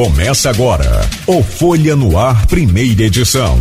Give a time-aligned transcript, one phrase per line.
[0.00, 3.60] Começa agora o Folha no Ar, primeira edição.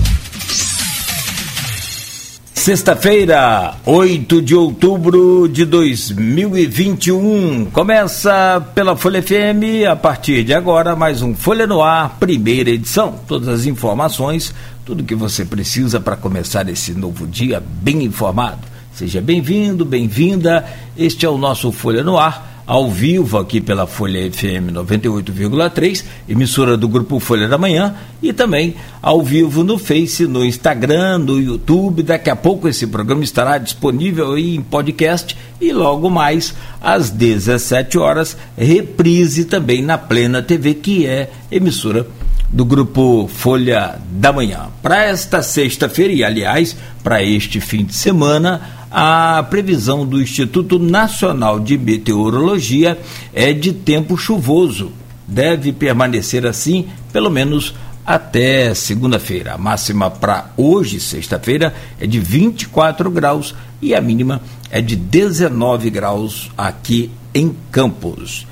[2.54, 7.66] Sexta-feira, 8 de outubro de 2021.
[7.74, 13.20] Começa pela Folha FM, a partir de agora, mais um Folha no Ar, primeira edição.
[13.28, 18.62] Todas as informações, tudo que você precisa para começar esse novo dia bem informado.
[18.94, 20.66] Seja bem-vindo, bem-vinda.
[20.98, 26.78] Este é o nosso Folha no Ar ao vivo aqui pela Folha FM 98,3, emissora
[26.78, 32.04] do grupo Folha da Manhã, e também ao vivo no Face, no Instagram, no YouTube.
[32.04, 38.38] Daqui a pouco esse programa estará disponível em podcast e logo mais às 17 horas,
[38.56, 42.06] reprise também na Plena TV, que é emissora
[42.50, 44.68] do grupo Folha da Manhã.
[44.82, 51.60] Para esta sexta-feira, e aliás, para este fim de semana, a previsão do Instituto Nacional
[51.60, 52.98] de Meteorologia
[53.34, 54.92] é de tempo chuvoso.
[55.28, 59.54] Deve permanecer assim pelo menos até segunda-feira.
[59.54, 64.42] A máxima para hoje, sexta-feira, é de 24 graus e a mínima
[64.72, 68.48] é de 19 graus aqui em Campos.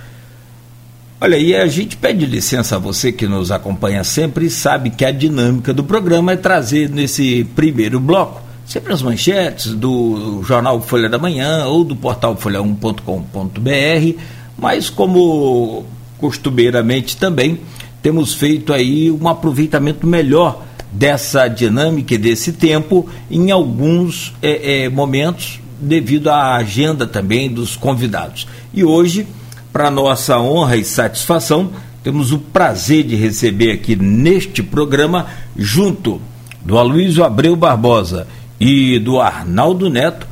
[1.20, 5.04] Olha, e a gente pede licença a você que nos acompanha sempre e sabe que
[5.04, 11.08] a dinâmica do programa é trazer nesse primeiro bloco sempre as manchetes do jornal Folha
[11.08, 14.20] da Manhã ou do portal folha1.com.br,
[14.58, 15.86] mas como
[16.18, 17.62] costumeiramente também
[18.04, 24.90] temos feito aí um aproveitamento melhor dessa dinâmica e desse tempo em alguns é, é,
[24.90, 28.48] momentos devido à agenda também dos convidados.
[28.74, 29.28] E hoje,
[29.72, 31.72] para nossa honra e satisfação,
[32.04, 36.22] temos o prazer de receber aqui neste programa, junto
[36.66, 38.28] do Aloysio Abreu Barbosa
[38.60, 40.28] e do Arnaldo Neto,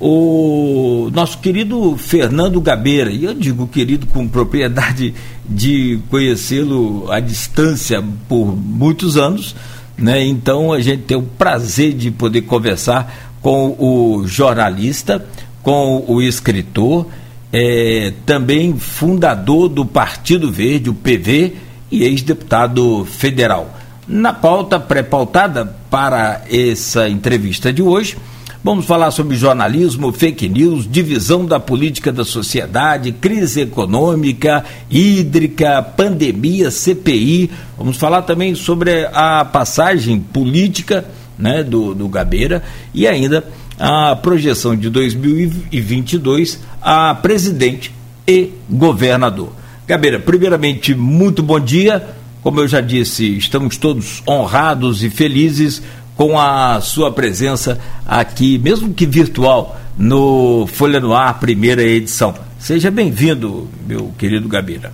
[0.00, 5.14] o nosso querido Fernando Gabeira, e eu digo querido com propriedade
[5.48, 9.54] de conhecê-lo à distância por muitos anos,
[9.96, 10.24] né?
[10.24, 15.24] Então a gente tem o prazer de poder conversar com o jornalista,
[15.62, 17.06] com o escritor,
[17.52, 21.54] é, também fundador do Partido Verde, o PV,
[21.92, 23.78] e ex-deputado federal.
[24.08, 28.16] Na pauta pré-pautada para essa entrevista de hoje,
[28.64, 36.70] vamos falar sobre jornalismo, fake news, divisão da política da sociedade, crise econômica, hídrica, pandemia,
[36.70, 37.50] CPI.
[37.76, 41.04] Vamos falar também sobre a passagem política
[41.38, 42.62] né, do, do Gabeira
[42.94, 43.44] e ainda
[43.78, 47.92] a projeção de 2022 a presidente
[48.26, 49.52] e governador.
[49.86, 55.80] Gabeira, primeiramente, muito bom dia como eu já disse, estamos todos honrados e felizes
[56.16, 62.34] com a sua presença aqui, mesmo que virtual, no Folha no Ar, primeira edição.
[62.58, 64.92] Seja bem-vindo, meu querido Gabeira.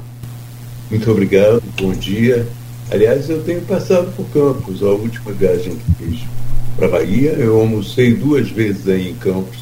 [0.91, 2.47] Muito obrigado, bom dia.
[2.91, 6.21] Aliás, eu tenho passado por Campos, a última viagem que fiz
[6.77, 7.33] para Bahia.
[7.33, 9.59] Eu almocei duas vezes aí em Campos.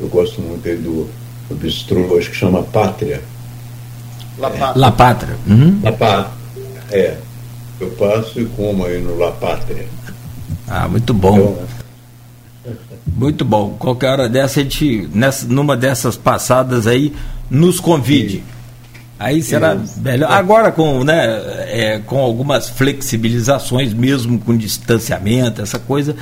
[0.00, 1.08] Eu gosto muito aí do,
[1.48, 3.22] do bistrô, acho que chama Pátria.
[4.38, 4.72] La Pátria.
[4.76, 5.36] La Pátria.
[5.46, 5.80] Uhum.
[5.82, 6.43] La Pátria.
[6.94, 7.16] É.
[7.80, 9.84] Eu passo e como aí no La Pátria.
[10.68, 11.36] Ah, muito bom.
[11.36, 12.74] Então,
[13.16, 13.76] muito bom.
[13.78, 17.12] Qualquer hora dessa, a gente, nessa, numa dessas passadas aí,
[17.50, 18.44] nos convide.
[19.18, 20.00] Aí será Isso.
[20.00, 20.30] melhor.
[20.30, 21.24] Agora com, né,
[21.68, 26.14] é, com algumas flexibilizações, mesmo com distanciamento, essa coisa,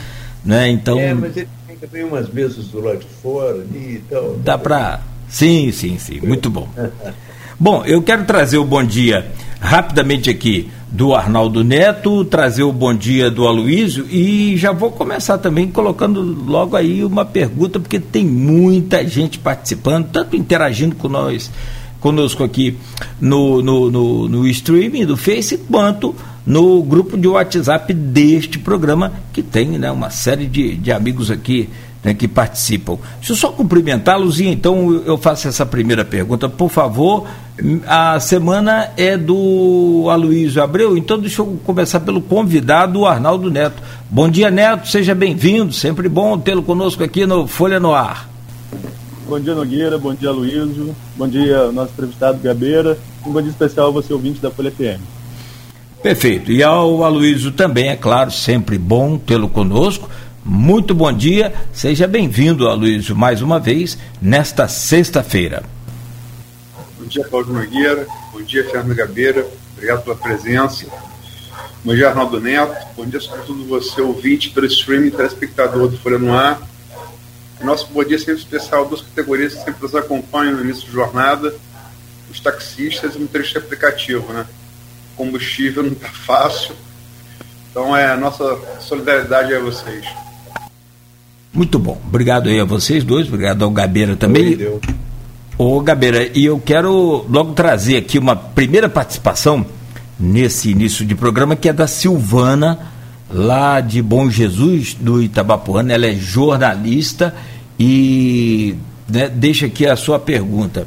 [0.44, 0.70] né?
[0.70, 0.98] Então.
[0.98, 4.36] É, mas ele tem também umas mesas do lado de fora ali e tal.
[4.42, 5.00] Dá para.
[5.28, 6.20] Sim, sim, sim.
[6.22, 6.68] Muito bom.
[7.60, 9.26] bom, eu quero trazer o bom dia
[9.62, 15.38] rapidamente aqui do Arnaldo Neto, trazer o bom dia do Aloísio e já vou começar
[15.38, 21.48] também colocando logo aí uma pergunta, porque tem muita gente participando, tanto interagindo com nós,
[22.00, 22.76] conosco aqui
[23.20, 26.12] no, no, no, no streaming do Face, quanto
[26.44, 31.70] no grupo de WhatsApp deste programa, que tem né, uma série de, de amigos aqui
[32.02, 32.98] né, que participam.
[33.18, 36.48] Deixa eu só cumprimentá-los e então eu faço essa primeira pergunta.
[36.48, 37.26] Por favor,
[37.86, 43.80] a semana é do Aloysio Abreu, então deixa eu começar pelo convidado, o Arnaldo Neto.
[44.10, 48.28] Bom dia, Neto, seja bem-vindo, sempre bom tê-lo conosco aqui no Folha no Ar.
[49.28, 53.88] Bom dia, Nogueira, bom dia, Aloysio, bom dia, nosso entrevistado Gabeira, um bom dia especial
[53.88, 55.00] a você, ouvinte da Folha FM.
[56.02, 60.10] Perfeito, e ao Aloysio também, é claro, sempre bom tê-lo conosco.
[60.44, 65.62] Muito bom dia, seja bem-vindo, Aloysio, mais uma vez, nesta sexta-feira.
[67.12, 70.86] Bom dia, Paulo Nogueira, bom dia, Fernando Gabeira, obrigado pela presença.
[71.84, 76.32] Bom dia, Arnaldo Neto, bom dia, sobretudo você, ouvinte, pelo streaming, telespectador do Folha no
[76.32, 76.66] Ar.
[77.62, 81.54] Nosso bom dia sempre especial, duas categorias que sempre nos acompanham no início de jornada,
[82.30, 84.46] os taxistas e o motorista aplicativo, né?
[85.14, 86.74] combustível não está fácil.
[87.70, 90.06] Então é a nossa solidariedade a vocês.
[91.52, 92.00] Muito bom.
[92.06, 94.56] Obrigado aí a vocês dois, obrigado ao Gabeira também.
[95.58, 99.64] Ô Gabeira, e eu quero logo trazer aqui uma primeira participação
[100.18, 102.78] nesse início de programa que é da Silvana,
[103.30, 105.92] lá de Bom Jesus, do Itabapuana.
[105.92, 107.34] Ela é jornalista
[107.78, 108.76] e
[109.08, 110.86] né, deixa aqui a sua pergunta.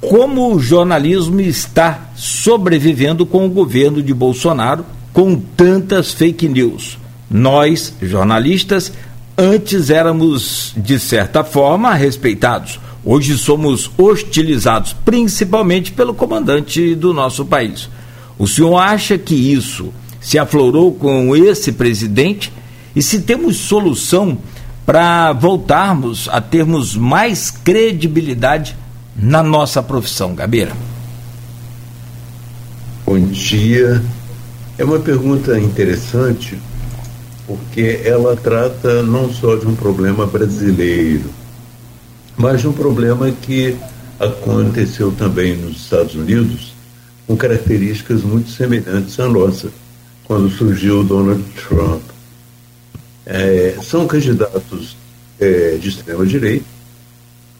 [0.00, 6.98] Como o jornalismo está sobrevivendo com o governo de Bolsonaro com tantas fake news?
[7.30, 8.92] Nós, jornalistas,
[9.36, 12.80] antes éramos, de certa forma, respeitados.
[13.04, 17.88] Hoje somos hostilizados, principalmente pelo comandante do nosso país.
[18.38, 22.52] O senhor acha que isso se aflorou com esse presidente?
[22.94, 24.38] E se temos solução
[24.84, 28.76] para voltarmos a termos mais credibilidade
[29.16, 30.72] na nossa profissão, Gabeira?
[33.06, 34.02] Bom dia.
[34.76, 36.58] É uma pergunta interessante
[37.46, 41.30] porque ela trata não só de um problema brasileiro,
[42.40, 43.76] mas um problema que
[44.18, 46.72] aconteceu também nos Estados Unidos
[47.26, 49.68] com características muito semelhantes à nossa,
[50.24, 52.00] quando surgiu o Donald Trump.
[53.26, 54.96] É, são candidatos
[55.38, 56.64] é, de extrema-direita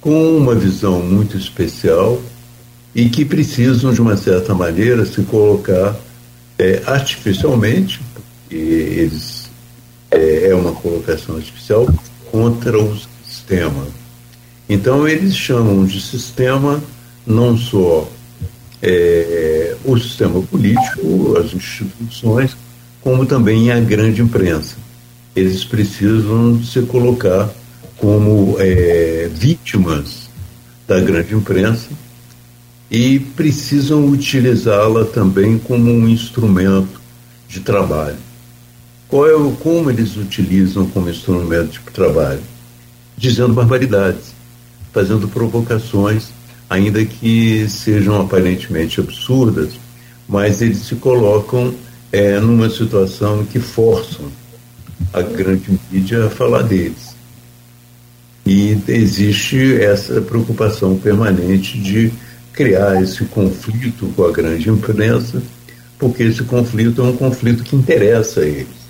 [0.01, 2.19] com uma visão muito especial
[2.95, 5.95] e que precisam, de uma certa maneira, se colocar
[6.59, 9.51] é, artificialmente, porque eles
[10.11, 11.87] é, é uma colocação artificial
[12.33, 14.00] contra o sistema.
[14.73, 16.81] Então eles chamam de sistema
[17.27, 18.09] não só
[18.81, 22.57] é, o sistema político, as instituições,
[23.01, 24.77] como também a grande imprensa.
[25.35, 27.51] Eles precisam se colocar
[27.97, 30.31] como é, vítimas
[30.87, 31.89] da grande imprensa
[32.89, 37.01] e precisam utilizá-la também como um instrumento
[37.49, 38.19] de trabalho.
[39.09, 42.43] Qual é o, como eles utilizam como instrumento de trabalho?
[43.19, 44.39] Dizendo barbaridades,
[44.93, 46.29] fazendo provocações,
[46.69, 49.71] ainda que sejam aparentemente absurdas,
[50.29, 51.75] mas eles se colocam
[52.13, 54.27] é, numa situação que forçam
[55.13, 57.17] a grande mídia a falar deles.
[58.47, 62.13] E existe essa preocupação permanente de
[62.53, 65.43] criar esse conflito com a grande imprensa,
[65.99, 68.81] porque esse conflito é um conflito que interessa a eles.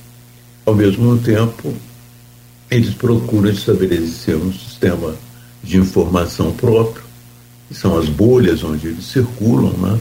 [0.64, 1.74] Ao mesmo tempo,
[2.70, 5.14] eles procuram estabelecer um sistema
[5.62, 7.02] de informação próprio,
[7.68, 10.00] que são as bolhas onde eles circulam, né?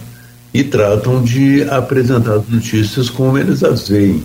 [0.53, 4.23] e tratam de apresentar as notícias como eles as veem,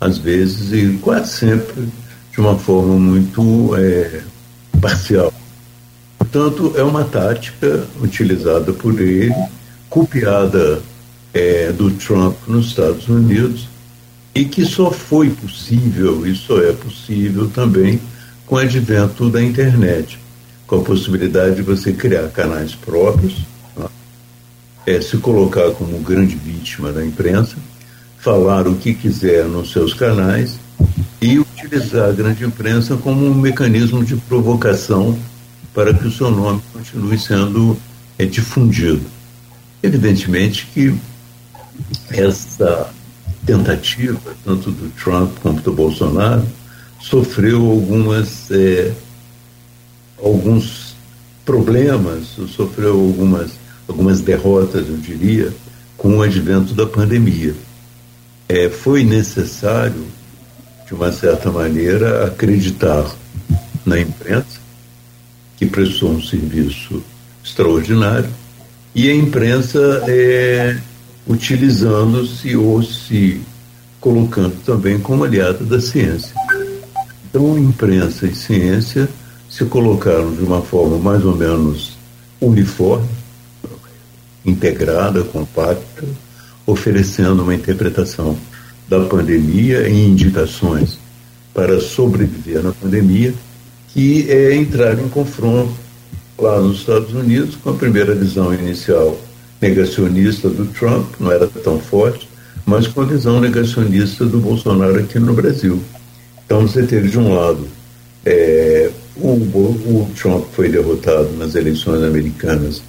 [0.00, 1.88] às vezes e quase sempre
[2.30, 4.22] de uma forma muito é,
[4.80, 5.32] parcial.
[6.18, 9.34] Portanto, é uma tática utilizada por ele,
[9.88, 10.80] copiada
[11.34, 13.68] é, do Trump nos Estados Unidos,
[14.34, 18.00] e que só foi possível, e só é possível também,
[18.46, 20.18] com o advento da internet,
[20.72, 23.40] com a possibilidade de você criar canais próprios,
[23.76, 23.84] né?
[24.86, 27.56] é, se colocar como grande vítima da imprensa,
[28.18, 30.58] falar o que quiser nos seus canais
[31.20, 35.18] e utilizar a grande imprensa como um mecanismo de provocação
[35.74, 37.76] para que o seu nome continue sendo
[38.18, 39.04] é, difundido.
[39.82, 40.94] Evidentemente que
[42.08, 42.88] essa
[43.44, 46.46] tentativa, tanto do Trump como do Bolsonaro,
[46.98, 48.90] sofreu algumas é,
[50.22, 50.94] alguns
[51.44, 53.50] problemas, sofreu algumas
[53.88, 55.52] algumas derrotas, eu diria,
[55.96, 57.54] com o advento da pandemia.
[58.48, 60.06] É, foi necessário
[60.86, 63.10] de uma certa maneira, acreditar
[63.84, 64.60] na imprensa,
[65.56, 67.02] que prestou um serviço
[67.44, 68.30] extraordinário,
[68.94, 70.78] e a imprensa é,
[71.26, 73.40] utilizando-se ou se
[74.00, 76.34] colocando também como aliada da ciência.
[77.24, 79.08] Então, imprensa e ciência
[79.52, 81.92] se colocaram de uma forma mais ou menos
[82.40, 83.06] uniforme,
[84.46, 86.06] integrada, compacta,
[86.66, 88.34] oferecendo uma interpretação
[88.88, 90.98] da pandemia e indicações
[91.52, 93.34] para sobreviver na pandemia,
[93.88, 95.74] que é entrar em confronto
[96.38, 99.20] lá nos Estados Unidos com a primeira visão inicial
[99.60, 102.26] negacionista do Trump, não era tão forte,
[102.64, 105.82] mas com a visão negacionista do Bolsonaro aqui no Brasil.
[106.46, 107.68] Então você teve de um lado
[108.24, 112.82] é, o, o Trump foi derrotado nas eleições americanas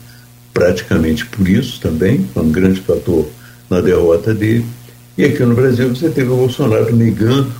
[0.54, 3.28] praticamente por isso também, um grande fator
[3.70, 4.66] na derrota dele,
[5.18, 7.52] e aqui no Brasil você teve o Bolsonaro negando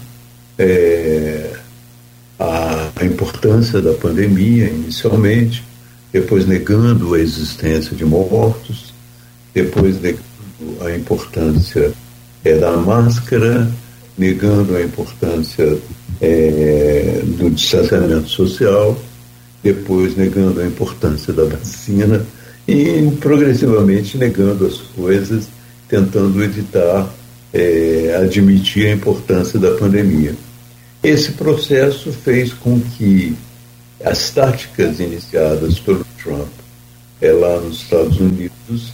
[0.58, 1.52] é,
[2.40, 5.64] a, a, importância da pandemia inicialmente,
[6.12, 8.94] depois negando a existência de mortos,
[9.54, 10.24] depois negando
[10.82, 11.92] a importância
[12.44, 13.72] é, da máscara,
[14.18, 15.78] negando a importância
[16.22, 18.98] é, do distanciamento social,
[19.64, 22.26] depois negando a importância da vacina
[22.68, 25.48] e progressivamente negando as coisas,
[25.88, 27.10] tentando evitar
[27.54, 30.36] é, admitir a importância da pandemia.
[31.04, 33.36] Esse processo fez com que
[34.04, 36.50] as táticas iniciadas pelo Trump
[37.22, 38.94] é, lá nos Estados Unidos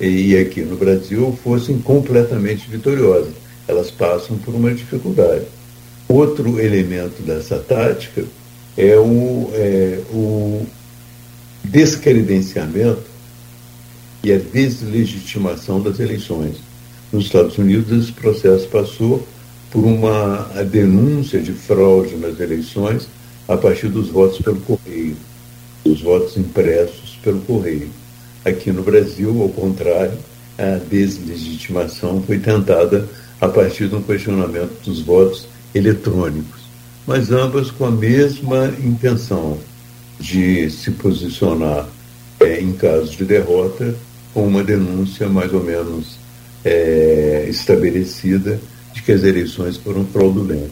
[0.00, 3.43] e aqui no Brasil fossem completamente vitoriosas.
[3.66, 5.46] Elas passam por uma dificuldade.
[6.08, 8.24] Outro elemento dessa tática
[8.76, 10.66] é o, é, o
[11.64, 13.02] descredenciamento
[14.22, 16.56] e a deslegitimação das eleições.
[17.12, 19.26] Nos Estados Unidos, esse processo passou
[19.70, 23.08] por uma denúncia de fraude nas eleições
[23.48, 25.16] a partir dos votos pelo correio,
[25.84, 27.90] dos votos impressos pelo correio.
[28.44, 30.18] Aqui no Brasil, ao contrário,
[30.58, 33.08] a deslegitimação foi tentada
[33.44, 36.62] a partir um questionamento dos votos eletrônicos,
[37.06, 39.58] mas ambas com a mesma intenção
[40.18, 41.86] de se posicionar
[42.40, 43.94] é, em caso de derrota
[44.32, 46.18] com uma denúncia mais ou menos
[46.64, 48.58] é, estabelecida
[48.94, 50.70] de que as eleições foram fraudulentas.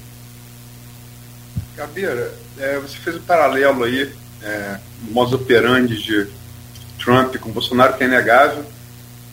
[1.77, 4.11] Gabeira, é, você fez um paralelo aí,
[4.43, 6.27] é, do modus operandi de
[6.99, 8.65] Trump com Bolsonaro, que é inegável.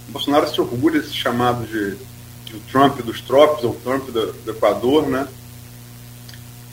[0.10, 1.96] O Bolsonaro se orgulha de ser chamado de,
[2.50, 5.28] de Trump dos trópicos, ou Trump do, do Equador, né?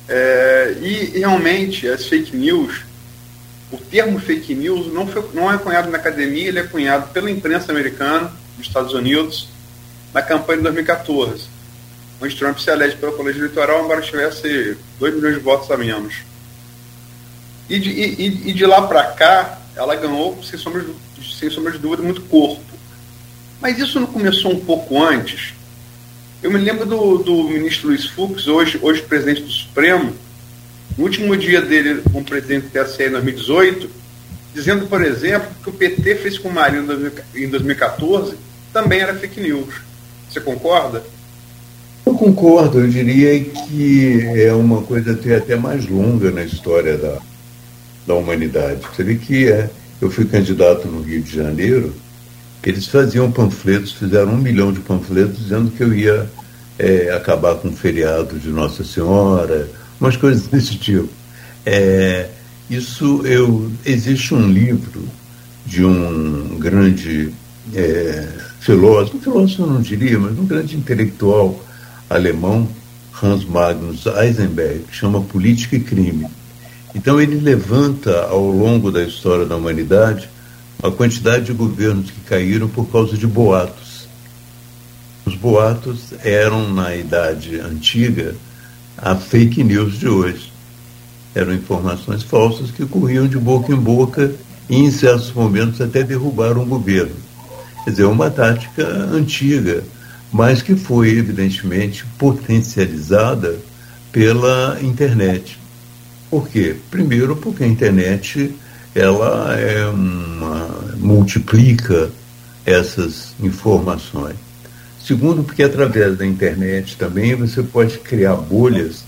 [0.08, 2.84] É, e realmente as fake news,
[3.72, 7.30] o termo fake news não, foi, não é cunhado na academia, ele é cunhado pela
[7.30, 9.48] imprensa americana, dos Estados Unidos,
[10.14, 11.48] na campanha de 2014,
[12.22, 16.22] onde Trump se elege pelo colégio eleitoral, embora tivesse 2 milhões de votos a menos.
[17.68, 20.84] E de, e, e de lá para cá, ela ganhou, sem sombra,
[21.38, 22.62] sem sombra de dúvida, muito corpo.
[23.60, 25.52] Mas isso não começou um pouco antes?
[26.42, 30.12] Eu me lembro do, do ministro Luiz Fux, hoje, hoje presidente do Supremo,
[30.96, 33.90] no último dia dele como presidente do TSE em 2018,
[34.54, 38.36] dizendo, por exemplo, que o PT fez com o Marinho em 2014
[38.72, 39.74] também era fake news.
[40.28, 41.02] Você concorda?
[42.04, 47.18] Eu concordo, eu diria que é uma coisa até mais longa na história da,
[48.06, 48.82] da humanidade.
[48.94, 51.94] Você vê que é, eu fui candidato no Rio de Janeiro,
[52.66, 56.28] eles faziam panfletos, fizeram um milhão de panfletos dizendo que eu ia
[56.76, 59.70] é, acabar com o feriado de Nossa Senhora,
[60.00, 61.08] umas coisas desse tipo.
[61.64, 62.28] É,
[62.68, 65.04] isso eu existe um livro
[65.64, 67.32] de um grande
[67.72, 68.26] é,
[68.58, 71.64] filósofo, filósofo eu não diria, mas um grande intelectual
[72.10, 72.68] alemão,
[73.22, 76.26] Hans Magnus Eisenberg, que chama Política e Crime.
[76.96, 80.28] Então ele levanta ao longo da história da humanidade
[80.82, 84.08] a quantidade de governos que caíram por causa de boatos.
[85.24, 88.34] Os boatos eram, na idade antiga,
[88.96, 90.52] a fake news de hoje.
[91.34, 94.32] Eram informações falsas que corriam de boca em boca
[94.68, 97.16] e, em certos momentos, até derrubaram o governo.
[97.84, 99.82] Quer dizer, uma tática antiga,
[100.32, 103.58] mas que foi, evidentemente, potencializada
[104.12, 105.58] pela internet.
[106.30, 106.76] Por quê?
[106.90, 108.54] Primeiro, porque a internet
[108.96, 112.10] ela é uma, multiplica
[112.64, 114.36] essas informações.
[115.04, 119.04] Segundo, porque através da internet também você pode criar bolhas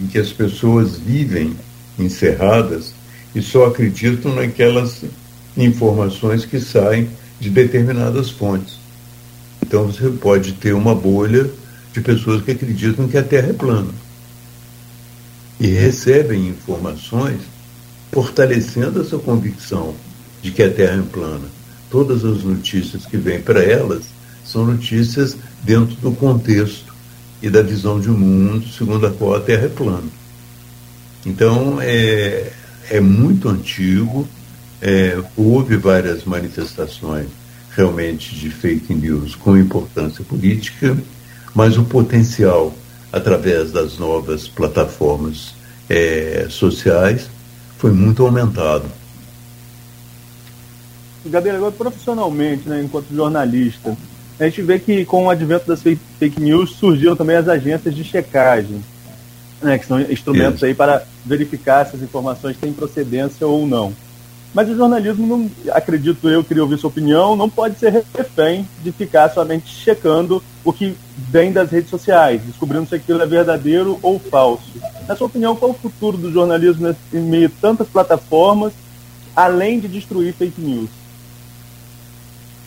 [0.00, 1.56] em que as pessoas vivem
[1.98, 2.94] encerradas
[3.34, 5.02] e só acreditam naquelas
[5.56, 7.08] informações que saem
[7.40, 8.78] de determinadas fontes.
[9.60, 11.50] Então você pode ter uma bolha
[11.92, 13.90] de pessoas que acreditam que a Terra é plana
[15.58, 17.40] e recebem informações
[18.14, 19.92] fortalecendo essa convicção
[20.40, 21.48] de que a Terra é plana.
[21.90, 24.04] Todas as notícias que vêm para elas
[24.44, 26.94] são notícias dentro do contexto
[27.42, 30.08] e da visão de mundo segundo a qual a Terra é plana.
[31.26, 32.52] Então, é,
[32.88, 34.28] é muito antigo,
[34.80, 37.26] é, houve várias manifestações
[37.74, 40.96] realmente de fake news com importância política,
[41.52, 42.72] mas o potencial
[43.12, 45.54] através das novas plataformas
[45.88, 47.28] é, sociais
[47.84, 48.86] foi muito aumentado.
[51.26, 53.94] Gabriel, agora profissionalmente, né, enquanto jornalista,
[54.40, 58.02] a gente vê que com o advento das fake news surgiram também as agências de
[58.02, 58.82] checagem,
[59.60, 60.64] né, que são instrumentos Isso.
[60.64, 63.92] aí para verificar se as informações têm procedência ou não.
[64.54, 68.92] Mas o jornalismo, não, acredito eu, queria ouvir sua opinião, não pode ser refém de
[68.92, 74.20] ficar somente checando o que vem das redes sociais, descobrindo se aquilo é verdadeiro ou
[74.20, 74.70] falso.
[75.08, 78.72] Na sua opinião, qual o futuro do jornalismo em meio a tantas plataformas,
[79.34, 80.88] além de destruir fake news?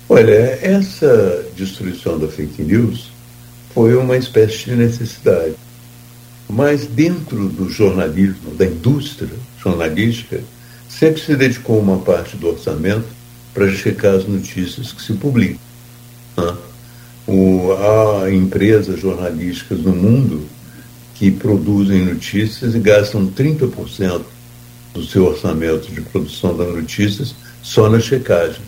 [0.10, 3.12] Olha, essa destruição da fake news
[3.74, 5.56] foi uma espécie de necessidade.
[6.50, 9.30] Mas dentro do jornalismo, da indústria
[9.62, 10.42] jornalística,
[10.98, 13.06] sempre se dedicou uma parte do orçamento
[13.54, 15.60] para checar as notícias que se publicam.
[16.36, 16.56] Né?
[17.28, 20.48] O, há empresas jornalísticas no mundo
[21.16, 24.22] que produzem notícias e gastam 30%
[24.94, 28.62] do seu orçamento de produção das notícias só na checagem.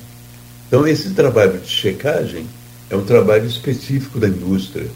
[0.67, 2.45] Então, esse trabalho de checagem
[2.89, 4.87] é um trabalho específico da indústria,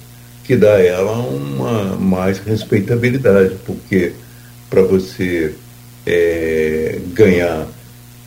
[0.44, 4.14] que dá a ela uma mais respeitabilidade, porque
[4.70, 5.56] para você
[6.06, 7.68] é, ganhar,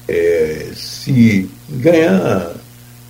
[0.09, 2.55] é, se ganhar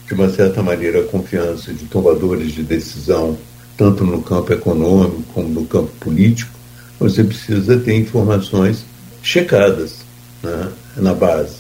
[0.06, 3.36] de uma certa maneira a confiança de tomadores de decisão,
[3.76, 6.52] tanto no campo econômico como no campo político,
[6.98, 8.84] você precisa ter informações
[9.22, 9.98] checadas
[10.42, 11.56] né, na base.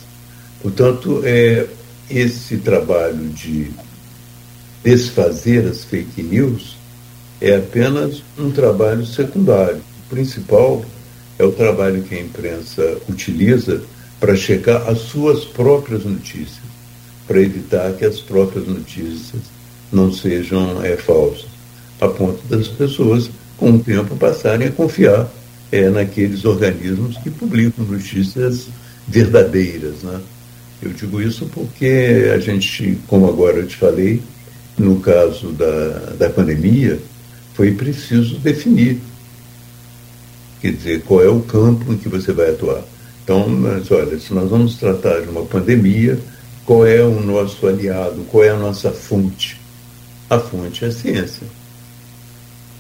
[0.62, 1.66] Portanto, é,
[2.08, 3.70] esse trabalho de
[4.82, 6.76] desfazer as fake news
[7.40, 9.82] é apenas um trabalho secundário.
[10.06, 10.84] O principal
[11.38, 13.82] é o trabalho que a imprensa utiliza
[14.18, 16.64] para checar as suas próprias notícias,
[17.26, 19.42] para evitar que as próprias notícias
[19.92, 21.46] não sejam é, falsas,
[22.00, 25.28] a ponto das pessoas, com o tempo, passarem a confiar
[25.70, 28.68] é, naqueles organismos que publicam notícias
[29.06, 30.02] verdadeiras.
[30.02, 30.20] Né?
[30.82, 34.22] Eu digo isso porque a gente, como agora eu te falei,
[34.78, 36.98] no caso da, da pandemia,
[37.54, 39.00] foi preciso definir.
[40.66, 42.82] Quer dizer, qual é o campo em que você vai atuar.
[43.22, 46.18] Então, mas olha, se nós vamos tratar de uma pandemia,
[46.64, 49.60] qual é o nosso aliado, qual é a nossa fonte?
[50.28, 51.46] A fonte é a ciência.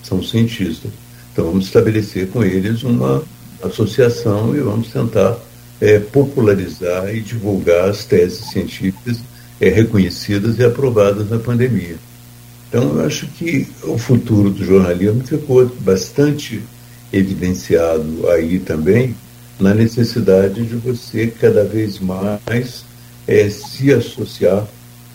[0.02, 0.90] São cientistas.
[1.32, 3.22] Então, vamos estabelecer com eles uma
[3.62, 5.38] associação e vamos tentar
[5.80, 9.20] é, popularizar e divulgar as teses científicas
[9.60, 11.94] é, reconhecidas e aprovadas na pandemia.
[12.68, 16.60] Então, eu acho que o futuro do jornalismo ficou bastante
[17.12, 19.14] evidenciado aí também
[19.58, 22.84] na necessidade de você cada vez mais
[23.26, 24.66] é, se associar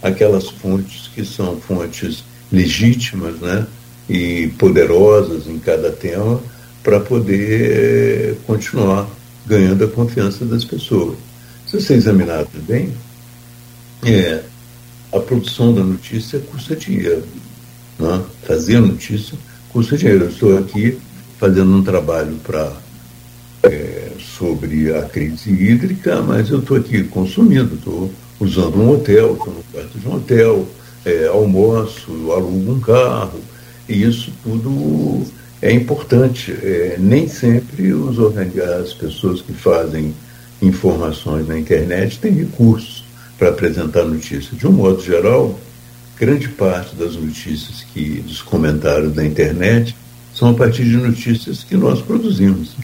[0.02, 3.68] àquelas fontes que são fontes legítimas né,
[4.10, 6.42] e poderosas em cada tema
[6.84, 9.08] para poder é, continuar
[9.46, 11.18] ganhando a confiança das pessoas.
[11.68, 12.92] Se você examinar também,
[14.04, 14.44] é,
[15.12, 17.24] a produção da notícia custa dinheiro.
[18.00, 18.22] Né?
[18.44, 19.38] Fazer notícia
[19.70, 20.26] custa dinheiro.
[20.26, 20.98] Eu estou aqui
[21.42, 22.72] fazendo um trabalho para
[23.64, 29.52] é, sobre a crise hídrica, mas eu estou aqui consumindo, estou usando um hotel, estou
[29.52, 30.68] no quarto de um hotel,
[31.04, 33.40] é, almoço, alugo um carro,
[33.90, 35.26] e isso tudo
[35.64, 36.52] é importante.
[36.52, 40.14] É, nem sempre os as pessoas que fazem
[40.62, 43.04] informações na internet têm recursos
[43.40, 44.56] para apresentar notícias.
[44.56, 45.60] De um modo geral,
[46.20, 49.96] grande parte das notícias que dos comentários da internet
[50.42, 52.76] são a partir de notícias que nós produzimos,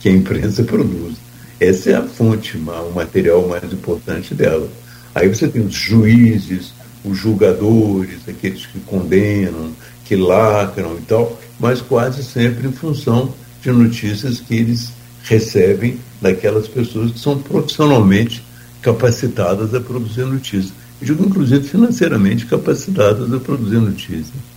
[0.00, 1.14] que a imprensa produz.
[1.60, 4.66] Essa é a fonte, o material mais importante dela.
[5.14, 6.72] Aí você tem os juízes,
[7.04, 9.70] os julgadores, aqueles que condenam,
[10.04, 13.32] que lacram e tal, mas quase sempre em função
[13.62, 14.90] de notícias que eles
[15.22, 18.44] recebem daquelas pessoas que são profissionalmente
[18.82, 20.72] capacitadas a produzir notícias.
[21.00, 24.49] Eu digo, inclusive, financeiramente capacitadas a produzir notícias.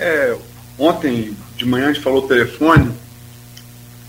[0.00, 0.36] É,
[0.78, 2.90] ontem de manhã a gente falou o telefone,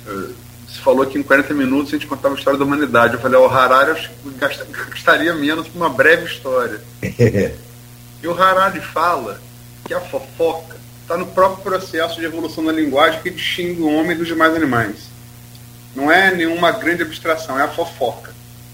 [0.07, 0.29] eh,
[0.69, 3.15] se falou que em 40 minutos a gente contava a história da humanidade.
[3.15, 4.29] Eu falei, o Harari que
[4.89, 6.81] gastaria menos com uma breve história.
[7.01, 7.55] É.
[8.23, 9.41] E o Harari fala
[9.83, 14.15] que a fofoca está no próprio processo de evolução da linguagem que distingue o homem
[14.15, 15.09] dos demais animais.
[15.95, 18.31] Não é nenhuma grande abstração, é a fofoca.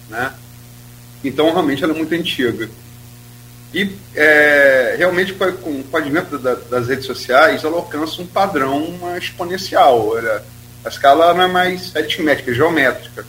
[0.09, 0.33] Né?
[1.23, 2.69] Então, realmente, ela é muito antiga.
[3.77, 10.17] E, é, realmente, com, o advento da, das redes sociais, ela alcança um padrão exponencial.
[10.17, 10.43] Ela,
[10.83, 13.25] a escala não é mais aritmética, é geométrica.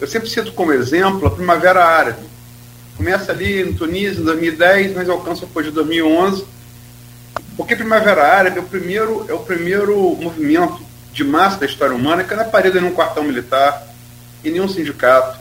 [0.00, 2.26] Eu sempre cito como exemplo a Primavera Árabe.
[2.96, 6.44] Começa ali em Tunísia, em 2010, mas alcança depois de 2011
[7.60, 10.80] porque Primavera Árabe é o primeiro, é o primeiro movimento
[11.12, 13.86] de massa da história humana que não é parede em um quartel militar,
[14.42, 15.38] em nenhum sindicato,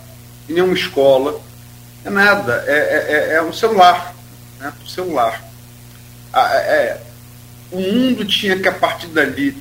[0.50, 1.40] em nenhuma escola.
[2.06, 2.64] É nada.
[2.68, 4.16] É, é, é, é um celular.
[4.60, 4.74] Né?
[4.84, 5.44] Um celular.
[6.32, 7.02] Ah, é, é,
[7.72, 9.56] o mundo tinha que, a partir dali,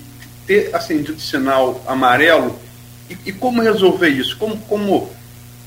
[0.46, 2.58] ter acendido o sinal amarelo.
[3.08, 4.36] E, e como resolver isso?
[4.36, 5.10] Como, como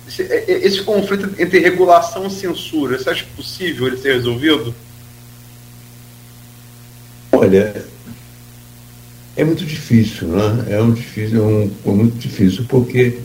[0.07, 4.73] esse, é, esse conflito entre regulação e censura, você acha possível ele ser resolvido?
[7.31, 7.83] Olha,
[9.35, 10.65] é muito difícil, né?
[10.69, 13.19] É, um difícil, é, um, é muito difícil porque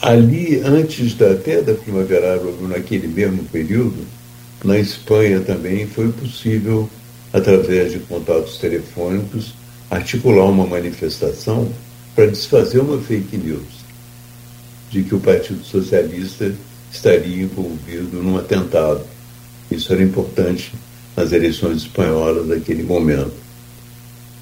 [0.00, 4.06] ali, antes da, até da Primavera Árabe, naquele mesmo período,
[4.64, 6.88] na Espanha também foi possível,
[7.32, 9.54] através de contatos telefônicos,
[9.90, 11.70] articular uma manifestação
[12.14, 13.80] para desfazer uma fake news
[14.90, 16.52] de que o Partido Socialista
[16.92, 19.02] estaria envolvido num atentado.
[19.70, 20.72] Isso era importante
[21.16, 23.32] nas eleições espanholas daquele momento.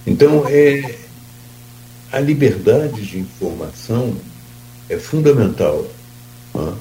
[0.07, 0.97] Então, é,
[2.11, 4.17] a liberdade de informação
[4.89, 5.87] é fundamental.
[6.53, 6.75] Tá?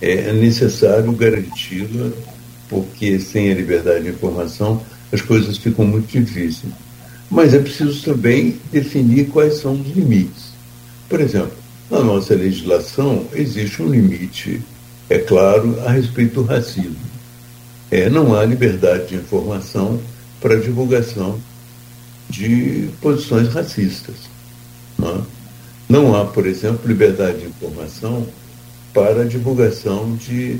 [0.00, 2.10] É necessário garanti-la,
[2.68, 4.82] porque sem a liberdade de informação
[5.12, 6.72] as coisas ficam muito difíceis.
[7.30, 10.52] Mas é preciso também definir quais são os limites.
[11.08, 11.56] Por exemplo,
[11.90, 14.62] na nossa legislação existe um limite,
[15.08, 16.96] é claro, a respeito do racismo.
[17.90, 20.00] É, não há liberdade de informação
[20.40, 21.40] para divulgação
[22.28, 24.16] de posições racistas.
[24.98, 25.35] Não, é?
[25.88, 28.26] Não há, por exemplo, liberdade de informação
[28.92, 30.58] para divulgação de,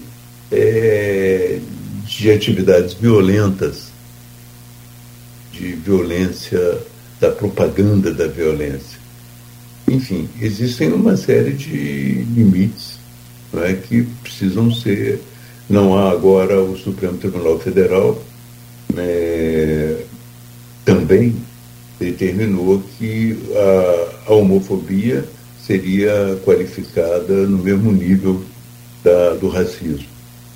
[0.52, 1.58] é,
[2.04, 3.88] de atividades violentas,
[5.52, 6.78] de violência,
[7.20, 8.98] da propaganda da violência.
[9.88, 12.98] Enfim, existem uma série de limites
[13.52, 15.20] não é, que precisam ser.
[15.68, 18.22] Não há agora o Supremo Tribunal Federal
[18.96, 20.02] é,
[20.84, 21.36] também
[21.98, 25.24] determinou que a, a homofobia
[25.64, 28.42] seria qualificada no mesmo nível
[29.02, 30.06] da, do racismo.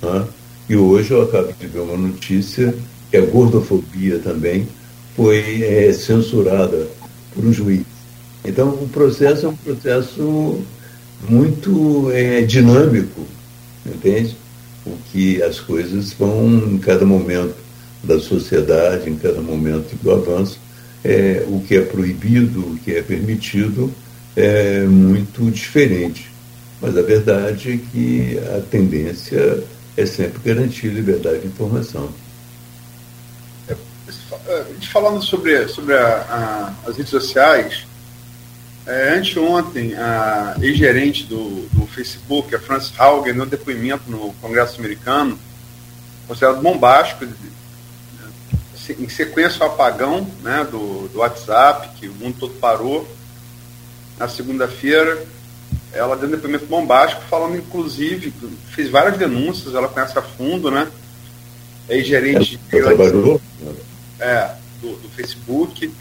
[0.01, 0.25] Né?
[0.69, 2.73] E hoje eu acabo de ver uma notícia
[3.09, 4.67] que a gordofobia também
[5.15, 6.87] foi é, censurada
[7.33, 7.83] por um juiz.
[8.45, 10.61] Então, o processo é um processo
[11.29, 13.21] muito é, dinâmico,
[13.85, 14.35] entende?
[14.85, 17.53] O que as coisas vão, em cada momento
[18.03, 20.57] da sociedade, em cada momento do avanço,
[21.03, 23.93] é, o que é proibido, o que é permitido,
[24.35, 26.29] é muito diferente.
[26.81, 29.63] Mas a verdade é que a tendência
[29.95, 32.09] é sempre garantir liberdade de informação.
[33.67, 33.75] É,
[34.91, 37.85] falando sobre, sobre a, a, as redes sociais,
[38.85, 45.37] é, anteontem, a ex-gerente do, do Facebook, a Frances Haugen, no depoimento no Congresso americano,
[46.27, 47.25] considerado bombástico,
[48.99, 53.07] em sequência ao apagão né, do, do WhatsApp, que o mundo todo parou,
[54.17, 55.25] na segunda-feira,
[55.93, 58.33] ela deu um depoimento bombástico, falando inclusive,
[58.71, 60.87] fez várias denúncias, ela conhece a fundo, né?
[61.89, 63.39] É gerente é, de,
[64.19, 65.91] é, do, do Facebook,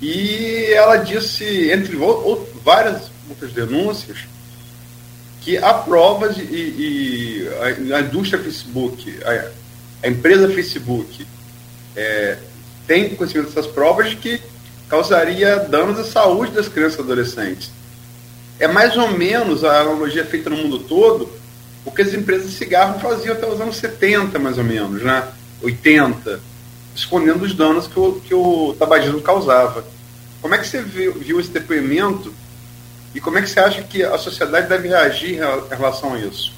[0.00, 1.96] e ela disse, entre
[2.62, 4.18] várias outras denúncias,
[5.40, 7.48] que há provas e, e
[7.92, 9.50] a, a, indústria Facebook, a,
[10.06, 11.26] a empresa Facebook,
[11.96, 12.38] é,
[12.86, 14.40] tem conhecimento dessas provas de que
[14.88, 17.70] causaria danos à saúde das crianças e adolescentes.
[18.58, 21.28] É mais ou menos a analogia feita no mundo todo,
[21.84, 25.26] o que as empresas de cigarro faziam até os anos 70, mais ou menos, né?
[25.62, 26.40] 80,
[26.94, 29.84] escondendo os danos que o, que o tabagismo causava.
[30.40, 32.32] Como é que você viu, viu esse depoimento
[33.14, 36.52] e como é que você acha que a sociedade deve reagir em relação a isso?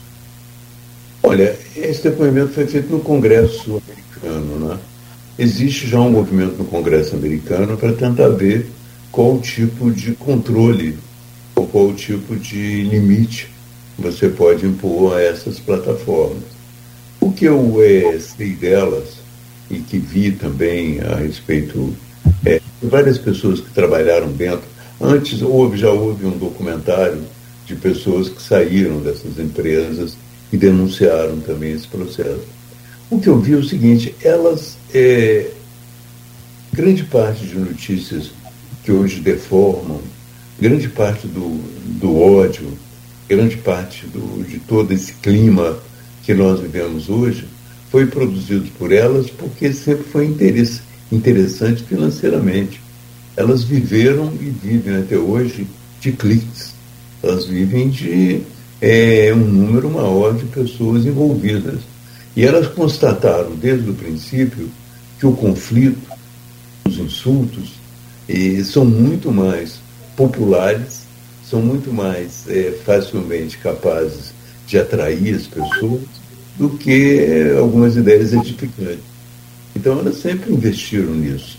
[1.23, 4.79] Olha, esse depoimento foi feito no Congresso americano, né?
[5.39, 8.71] Existe já um movimento no Congresso americano para tentar ver
[9.13, 10.97] qual o tipo de controle
[11.55, 13.51] ou qual o tipo de limite
[13.99, 16.43] você pode impor a essas plataformas.
[17.21, 19.19] O que eu é, sei delas
[19.71, 21.95] e que vi também a respeito
[22.45, 24.65] é, várias pessoas que trabalharam dentro.
[25.01, 27.23] Antes houve, já houve um documentário
[27.67, 30.17] de pessoas que saíram dessas empresas
[30.53, 32.57] e denunciaram também esse processo.
[33.11, 35.51] O que eu vi é o seguinte, elas, é,
[36.73, 38.31] grande parte de notícias
[38.83, 40.01] que hoje deformam,
[40.59, 41.61] grande parte do,
[41.99, 42.73] do ódio,
[43.29, 45.79] grande parte do, de todo esse clima
[46.23, 47.47] que nós vivemos hoje,
[47.91, 50.81] foi produzido por elas porque sempre foi interesse,
[51.13, 52.81] interessante financeiramente.
[53.37, 55.67] Elas viveram e vivem até hoje
[56.01, 56.73] de cliques.
[57.23, 58.41] Elas vivem de
[58.81, 61.81] é, um número maior de pessoas envolvidas.
[62.35, 64.69] E elas constataram desde o princípio
[65.19, 65.99] que o conflito,
[66.85, 67.75] os insultos,
[68.65, 69.79] são muito mais
[70.17, 71.03] populares,
[71.49, 74.33] são muito mais eh, facilmente capazes
[74.67, 76.03] de atrair as pessoas
[76.59, 79.05] do que algumas ideias edificantes.
[79.77, 81.59] Então elas sempre investiram nisso.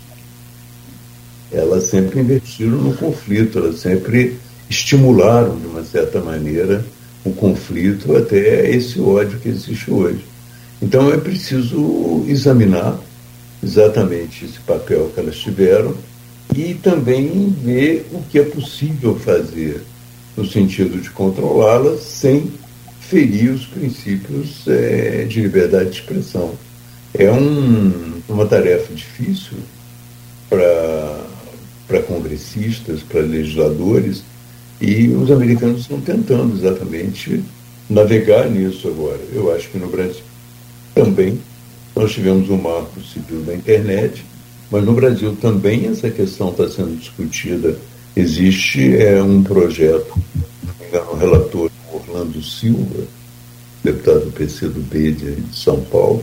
[1.50, 4.36] Elas sempre investiram no conflito, elas sempre
[4.68, 6.84] estimularam, de uma certa maneira,
[7.24, 10.24] o conflito até esse ódio que existe hoje.
[10.82, 12.98] Então é preciso examinar
[13.62, 15.94] exatamente esse papel que elas tiveram
[16.54, 19.82] e também ver o que é possível fazer
[20.36, 22.52] no sentido de controlá-las sem
[23.00, 26.54] ferir os princípios é, de liberdade de expressão.
[27.14, 29.58] É um, uma tarefa difícil
[30.48, 34.22] para congressistas, para legisladores,
[34.80, 37.42] e os americanos estão tentando exatamente
[37.88, 39.20] navegar nisso agora.
[39.32, 40.22] Eu acho que no Brasil
[40.94, 41.40] também
[41.98, 44.24] nós tivemos um marco civil da internet,
[44.70, 47.76] mas no Brasil também essa questão está sendo discutida.
[48.14, 50.16] Existe é, um projeto,
[51.10, 53.02] o relator Orlando Silva,
[53.82, 56.22] deputado do PC do B de São Paulo,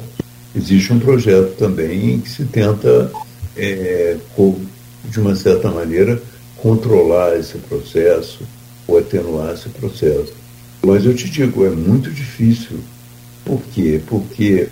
[0.55, 3.11] existe um projeto também que se tenta,
[3.57, 4.15] é,
[5.03, 6.21] de uma certa maneira,
[6.55, 8.43] controlar esse processo
[8.87, 10.31] ou atenuar esse processo.
[10.85, 12.79] Mas eu te digo, é muito difícil.
[13.43, 13.99] Por quê?
[14.07, 14.69] Porque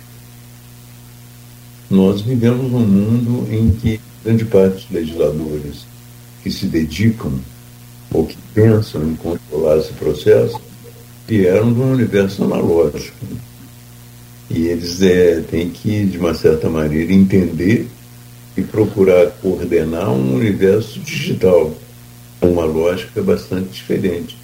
[1.94, 5.86] nós vivemos num mundo em que grande parte dos legisladores
[6.42, 7.32] que se dedicam
[8.12, 10.60] ou que pensam em controlar esse processo
[11.26, 13.14] vieram de um universo analógico.
[14.50, 17.86] E eles é, têm que, de uma certa maneira, entender
[18.56, 21.72] e procurar coordenar um universo digital,
[22.42, 24.36] uma lógica bastante diferente.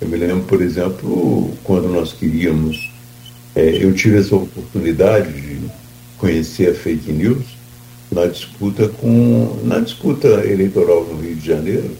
[0.00, 2.90] Eu me lembro, por exemplo, quando nós queríamos,
[3.54, 5.53] é, eu tive essa oportunidade de
[6.24, 7.44] conhecer a fake news
[8.10, 11.90] na disputa com na disputa eleitoral no Rio de Janeiro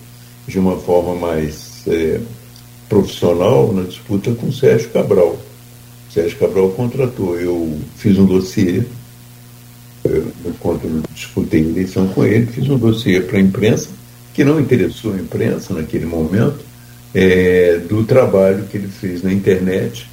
[0.48, 2.18] de uma forma mais é,
[2.88, 5.38] profissional na disputa com Sérgio Cabral.
[6.10, 8.82] Sérgio Cabral contratou, eu fiz um dossiê,
[10.04, 13.90] eu, quando disputei a eleição com ele, fiz um dossiê para a imprensa,
[14.32, 16.60] que não interessou a imprensa naquele momento,
[17.14, 20.08] é, do trabalho que ele fez na internet,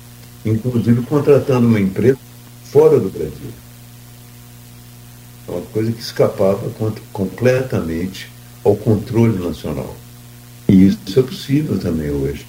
[0.46, 2.18] inclusive contratando uma empresa
[2.64, 3.61] fora do Brasil.
[5.52, 6.72] É uma coisa que escapava
[7.12, 8.30] completamente
[8.64, 9.94] ao controle nacional.
[10.70, 12.46] E isso é possível também hoje.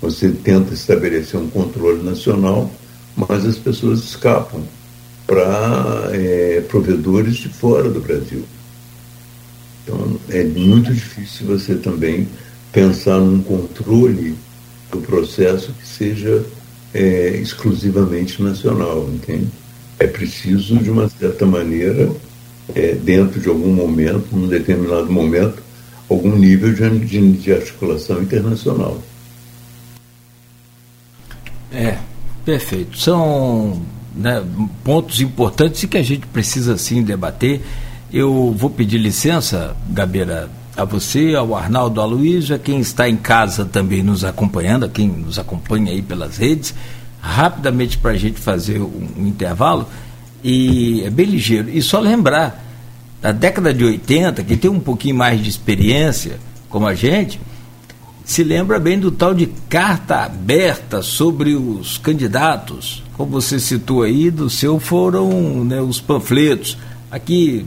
[0.00, 2.68] Você tenta estabelecer um controle nacional,
[3.14, 4.62] mas as pessoas escapam
[5.24, 8.44] para é, provedores de fora do Brasil.
[9.84, 12.26] Então é muito difícil você também
[12.72, 14.34] pensar num controle
[14.90, 16.44] do processo que seja
[16.92, 19.48] é, exclusivamente nacional, entende?
[20.00, 22.10] É preciso, de uma certa maneira,
[22.74, 25.62] é, dentro de algum momento, num determinado momento,
[26.08, 29.00] algum nível de, de, de articulação internacional.
[31.72, 31.96] É,
[32.44, 32.98] perfeito.
[32.98, 33.80] São
[34.14, 34.44] né,
[34.84, 37.60] pontos importantes e que a gente precisa sim debater.
[38.12, 44.02] Eu vou pedir licença, Gabeira, a você, ao Arnaldo a quem está em casa também
[44.02, 46.74] nos acompanhando, quem nos acompanha aí pelas redes,
[47.20, 49.86] rapidamente para a gente fazer um, intervalo.
[50.42, 51.68] E é bem ligeiro.
[51.70, 52.64] E só lembrar,
[53.20, 57.40] da década de 80, que tem um pouquinho mais de experiência, como a gente,
[58.24, 63.02] se lembra bem do tal de carta aberta sobre os candidatos.
[63.16, 66.76] Como você citou aí, do seu foram né, os panfletos.
[67.10, 67.66] Aqui,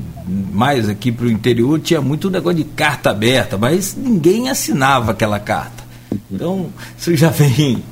[0.51, 5.39] mais aqui para o interior, tinha muito negócio de carta aberta, mas ninguém assinava aquela
[5.39, 5.83] carta.
[6.31, 7.83] Então, isso já vem,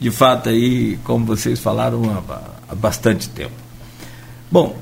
[0.00, 3.65] de fato, aí, como vocês falaram, há, há bastante tempo.
[4.50, 4.74] Bom,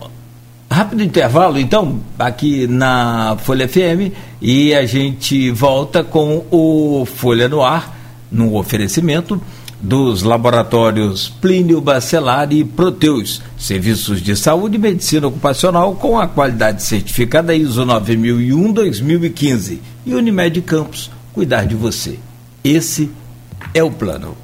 [0.75, 7.63] Rápido intervalo, então, aqui na Folha FM e a gente volta com o Folha no
[7.63, 7.97] Ar,
[8.29, 9.41] no oferecimento
[9.81, 16.83] dos laboratórios Plínio Bacelar e Proteus, serviços de saúde e medicina ocupacional com a qualidade
[16.83, 22.19] certificada ISO 9001-2015 e Unimed Campos, cuidar de você.
[22.65, 23.09] Esse
[23.73, 24.44] é o plano.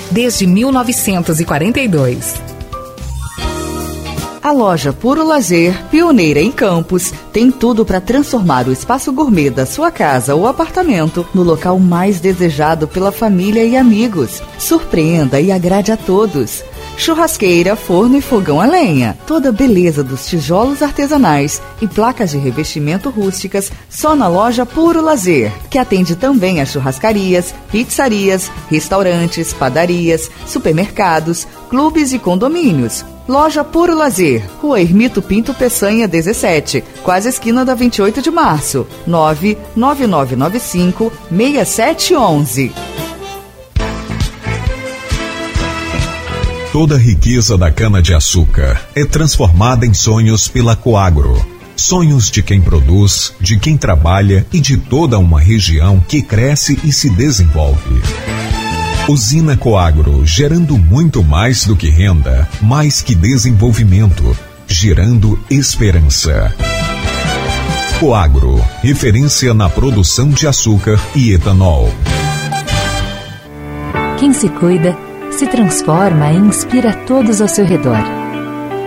[0.09, 2.51] desde 1942.
[4.43, 9.67] A loja Puro Lazer, pioneira em Campos, tem tudo para transformar o espaço gourmet da
[9.67, 14.41] sua casa ou apartamento no local mais desejado pela família e amigos.
[14.57, 16.63] Surpreenda e agrade a todos
[16.97, 19.17] churrasqueira, forno e fogão a lenha.
[19.25, 25.01] Toda a beleza dos tijolos artesanais e placas de revestimento rústicas só na loja Puro
[25.01, 33.03] Lazer, que atende também a churrascarias, pizzarias, restaurantes, padarias, supermercados, clubes e condomínios.
[33.27, 38.87] Loja Puro Lazer, Rua Ermito Pinto Peçanha 17, quase esquina da 28 de março.
[39.07, 42.73] 99995 6711.
[46.71, 51.45] Toda a riqueza da cana-de-açúcar é transformada em sonhos pela Coagro.
[51.75, 56.93] Sonhos de quem produz, de quem trabalha e de toda uma região que cresce e
[56.93, 58.01] se desenvolve.
[59.05, 66.55] Usina Coagro, gerando muito mais do que renda, mais que desenvolvimento, gerando esperança.
[67.99, 71.93] Coagro, referência na produção de açúcar e etanol.
[74.17, 74.97] Quem se cuida,
[75.31, 77.97] se transforma e inspira todos ao seu redor.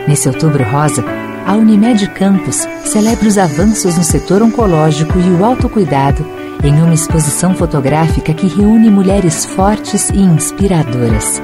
[0.06, 1.04] Nesse outubro rosa,
[1.46, 6.24] a Unimed Campos celebra os avanços no setor oncológico e o autocuidado
[6.62, 11.42] em uma exposição fotográfica que reúne mulheres fortes e inspiradoras.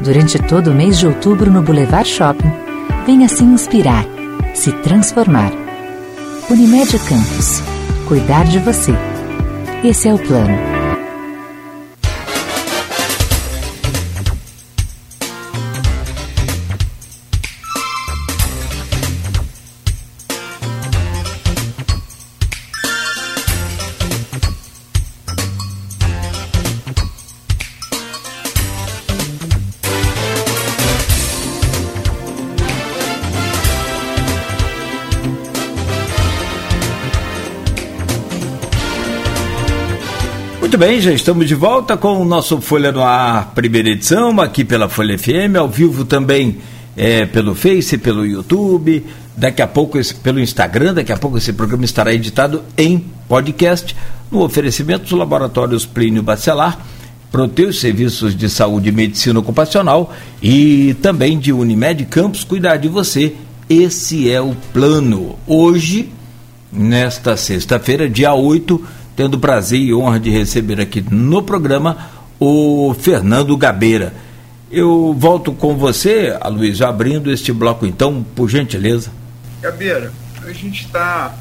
[0.00, 2.52] Durante todo o mês de outubro no Boulevard Shopping,
[3.06, 4.04] venha se inspirar,
[4.52, 5.52] se transformar.
[6.50, 7.62] Unimed Campos.
[8.06, 8.92] Cuidar de você.
[9.82, 10.73] Esse é o plano.
[40.74, 44.64] Muito bem, já estamos de volta com o nosso Folha no Ar, primeira edição, aqui
[44.64, 46.56] pela Folha FM, ao vivo também
[46.96, 49.06] é, pelo Face, pelo YouTube,
[49.36, 53.94] daqui a pouco esse, pelo Instagram, daqui a pouco esse programa estará editado em podcast,
[54.32, 56.76] no oferecimento dos laboratórios Plínio Bacelar,
[57.30, 63.32] Proteus Serviços de Saúde e Medicina Ocupacional e também de Unimed Campos, cuidar de você.
[63.70, 65.38] Esse é o plano.
[65.46, 66.08] Hoje,
[66.72, 73.56] nesta sexta-feira, dia 8 tendo prazer e honra de receber aqui no programa o Fernando
[73.56, 74.14] Gabeira.
[74.70, 79.12] Eu volto com você, Aloysio, abrindo este bloco então, por gentileza.
[79.62, 81.34] Gabeira, a gente está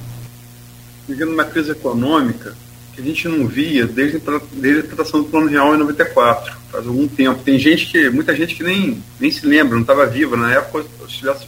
[1.08, 2.56] vivendo uma crise econômica
[2.94, 4.22] que a gente não via desde,
[4.54, 7.42] desde a tratação do Plano Real em 94, faz algum tempo.
[7.44, 10.86] Tem gente que, muita gente que nem, nem se lembra, não estava viva na época,
[11.00, 11.48] se estivesse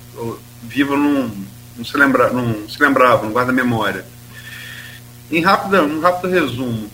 [0.63, 1.31] viva não,
[1.77, 4.03] não, se lembra, não se lembrava, não guarda memória.
[5.31, 6.89] Em rápido, um rápido resumo,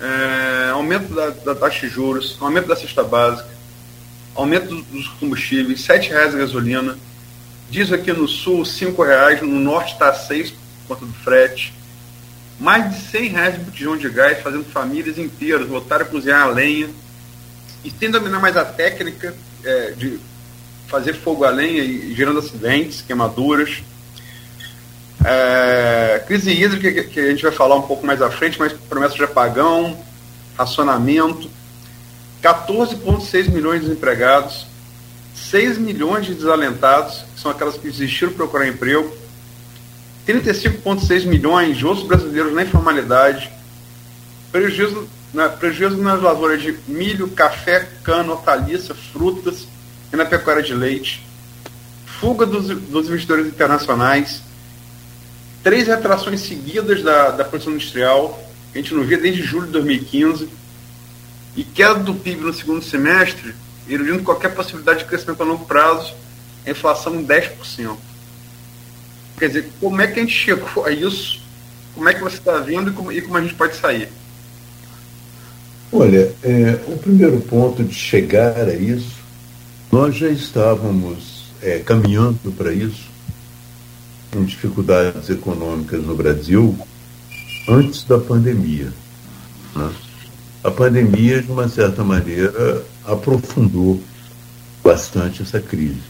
[0.00, 3.48] é, aumento da, da, taxa de juros, aumento da cesta básica,
[4.34, 6.98] aumento dos combustíveis, R$ reais a gasolina,
[7.70, 10.50] diz aqui no sul R$ reais, no norte está seis
[10.86, 11.72] por conta do frete,
[12.60, 16.46] mais de 100 reais de botijão de gás, fazendo famílias inteiras voltar a cozinhar a
[16.46, 16.90] lenha,
[17.82, 20.20] e sem dominar mais a técnica é, de
[20.86, 23.82] fazer fogo a lenha e gerando acidentes, queimaduras,
[25.24, 29.14] é, crise hídrica, que a gente vai falar um pouco mais à frente, mas promessa
[29.14, 29.98] de apagão,
[30.56, 31.48] racionamento,
[32.42, 34.66] 14,6 milhões de desempregados,
[35.34, 39.10] 6 milhões de desalentados, que são aquelas que desistiram de procurar emprego,
[40.26, 43.50] 35,6 milhões de outros brasileiros na informalidade,
[44.50, 49.66] prejuízo, na, prejuízo nas lavouras de milho, café, cana, hortaliça, frutas
[50.12, 51.26] e na pecuária de leite,
[52.04, 54.42] fuga dos, dos investidores internacionais,
[55.62, 59.72] três retrações seguidas da, da produção industrial, que a gente não via desde julho de
[59.72, 60.48] 2015,
[61.56, 63.54] e queda do PIB no segundo semestre,
[63.88, 66.14] eludindo qualquer possibilidade de crescimento a longo prazo,
[66.66, 67.96] a inflação em 10%.
[69.38, 71.42] Quer dizer, como é que a gente chegou a isso?
[71.94, 74.08] Como é que você está vendo e como, e como a gente pode sair?
[75.92, 79.20] Olha, é, o primeiro ponto de chegar a isso,
[79.90, 83.11] nós já estávamos é, caminhando para isso
[84.32, 86.76] com dificuldades econômicas no Brasil
[87.68, 88.90] antes da pandemia.
[89.76, 89.90] Né?
[90.64, 94.02] A pandemia, de uma certa maneira, aprofundou
[94.82, 96.00] bastante essa crise.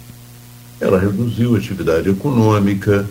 [0.81, 3.07] Ela reduziu a atividade econômica,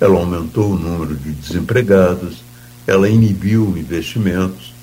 [0.00, 2.42] ela aumentou o número de desempregados,
[2.86, 4.74] ela inibiu investimentos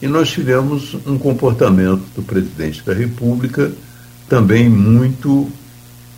[0.00, 3.72] e nós tivemos um comportamento do presidente da República
[4.28, 5.50] também muito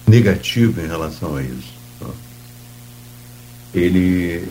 [0.07, 1.80] negativo em relação a isso
[3.75, 4.49] ele,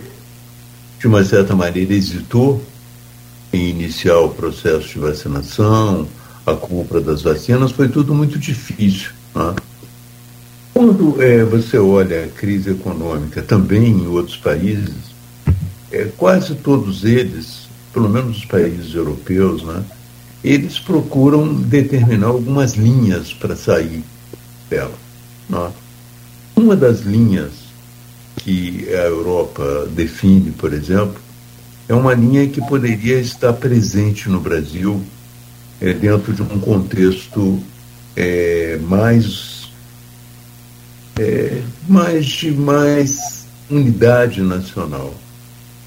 [0.99, 2.63] de uma certa maneira, hesitou
[3.51, 6.07] em iniciar o processo de vacinação,
[6.45, 9.11] a compra das vacinas, foi tudo muito difícil.
[9.36, 9.55] Né?
[10.74, 14.95] Quando é, você olha a crise econômica também em outros países,
[15.91, 19.84] é, quase todos eles, pelo menos os países europeus, né,
[20.43, 24.03] eles procuram determinar algumas linhas para sair
[24.70, 24.93] dela.
[25.49, 25.74] Não.
[26.55, 27.51] Uma das linhas
[28.40, 31.20] que a Europa define, por exemplo,
[31.88, 35.04] é uma linha que poderia estar presente no Brasil
[35.82, 37.62] é, dentro de um contexto
[38.16, 39.70] é, mais,
[41.20, 45.14] é, mais de mais unidade nacional.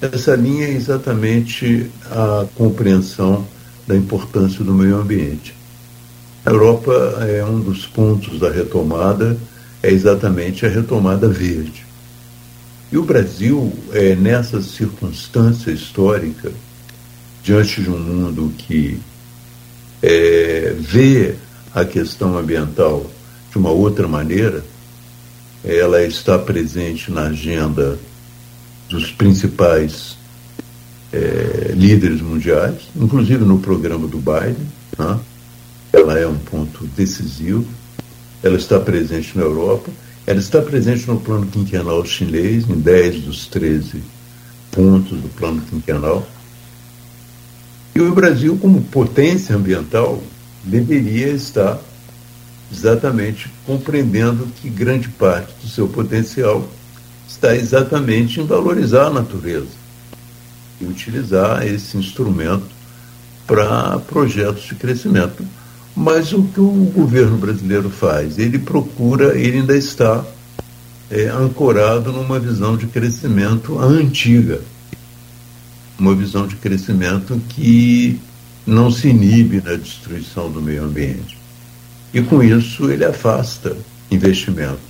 [0.01, 3.47] Essa linha é exatamente a compreensão
[3.87, 5.55] da importância do meio ambiente.
[6.45, 9.37] A Europa é um dos pontos da retomada,
[9.83, 11.92] é exatamente a retomada verde.
[12.93, 16.53] E o Brasil, é, nessa circunstância histórica,
[17.43, 19.01] diante de um mundo que
[20.03, 21.35] é, vê
[21.75, 23.11] a questão ambiental
[23.51, 24.63] de uma outra maneira,
[25.65, 27.99] ela está presente na agenda
[28.91, 30.19] dos principais
[31.11, 34.69] é, líderes mundiais, inclusive no programa do Biden.
[34.99, 35.19] Né?
[35.95, 37.65] Ela é um ponto decisivo.
[38.43, 39.91] Ela está presente na Europa
[40.27, 44.03] ela está presente no plano quinquenal chinês, em 10 dos 13
[44.71, 46.27] pontos do plano quinquenal.
[47.95, 50.23] E o Brasil, como potência ambiental,
[50.65, 51.79] deveria estar
[52.73, 56.67] exatamente compreendendo que grande parte do seu potencial
[57.29, 59.83] está exatamente em valorizar a natureza
[60.81, 62.67] e utilizar esse instrumento
[63.47, 65.45] para projetos de crescimento
[65.95, 68.39] mas o que o governo brasileiro faz?
[68.39, 70.25] Ele procura, ele ainda está
[71.11, 74.61] é, ancorado numa visão de crescimento antiga,
[75.99, 78.19] uma visão de crescimento que
[78.67, 81.39] não se inibe na destruição do meio ambiente.
[82.15, 83.77] E com isso ele afasta
[84.11, 84.81] investimento.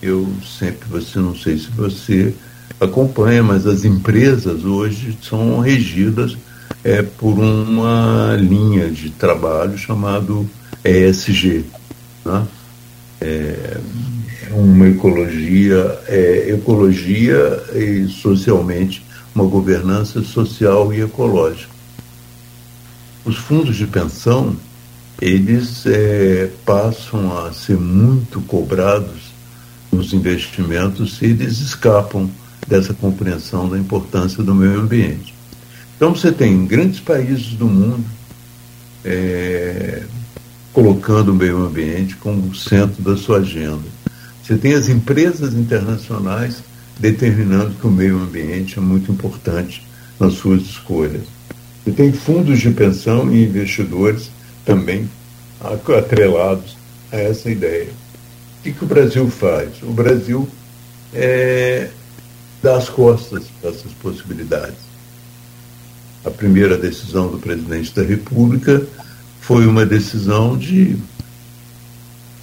[0.00, 2.34] Eu sempre, você não sei se você
[2.80, 6.36] acompanha, mas as empresas hoje são regidas
[6.84, 10.48] é, por uma linha de trabalho chamado
[10.84, 11.64] ESG.
[12.24, 12.46] Né?
[13.20, 13.78] É
[14.50, 19.04] uma ecologia, é, ecologia e socialmente
[19.34, 21.72] uma governança social e ecológica.
[23.24, 24.56] Os fundos de pensão
[25.20, 29.32] eles é, passam a ser muito cobrados
[29.90, 32.28] nos investimentos se eles escapam
[32.66, 35.32] dessa compreensão da importância do meio ambiente.
[36.02, 38.04] Então você tem grandes países do mundo
[39.04, 40.02] é,
[40.72, 43.84] colocando o meio ambiente como centro da sua agenda.
[44.42, 46.60] Você tem as empresas internacionais
[46.98, 49.86] determinando que o meio ambiente é muito importante
[50.18, 51.22] nas suas escolhas.
[51.84, 54.28] Você tem fundos de pensão e investidores
[54.64, 55.08] também
[55.96, 56.76] atrelados
[57.12, 57.90] a essa ideia.
[58.58, 59.68] O que, que o Brasil faz?
[59.84, 60.48] O Brasil
[61.14, 61.90] é,
[62.60, 64.91] dá as costas para essas possibilidades.
[66.24, 68.82] A primeira decisão do presidente da República
[69.40, 70.96] foi uma decisão de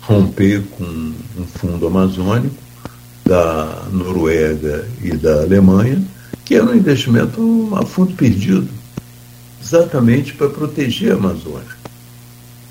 [0.01, 2.55] romper com um fundo amazônico
[3.25, 6.03] da Noruega e da Alemanha,
[6.43, 8.67] que era um investimento a fundo perdido,
[9.63, 11.77] exatamente para proteger a Amazônia,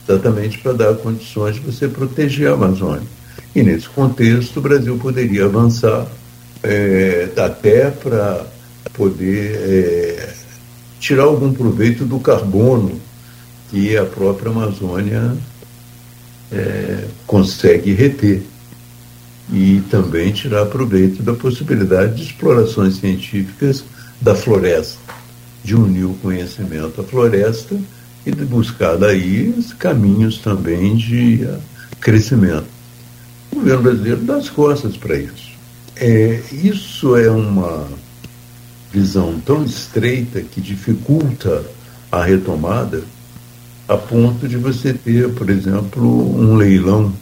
[0.07, 3.07] exatamente para dar condições de você proteger a Amazônia.
[3.55, 6.07] E nesse contexto, o Brasil poderia avançar
[6.63, 8.45] é, até para
[8.93, 10.35] poder é,
[10.99, 13.01] tirar algum proveito do carbono
[13.71, 15.37] que a própria Amazônia
[16.51, 18.43] é, consegue reter
[19.53, 23.85] e também tirar proveito da possibilidade de explorações científicas
[24.21, 24.99] da floresta,
[25.65, 27.77] de unir o conhecimento à floresta
[28.27, 31.59] e de buscar daí caminhos também de uh,
[32.01, 32.67] crescimento.
[33.51, 35.53] O governo brasileiro dá as costas para isso.
[35.97, 37.89] É, isso é uma
[38.91, 41.65] visão tão estreita que dificulta
[42.11, 43.03] a retomada,
[43.87, 46.03] a ponto de você ter, por exemplo,
[46.39, 47.13] um leilão,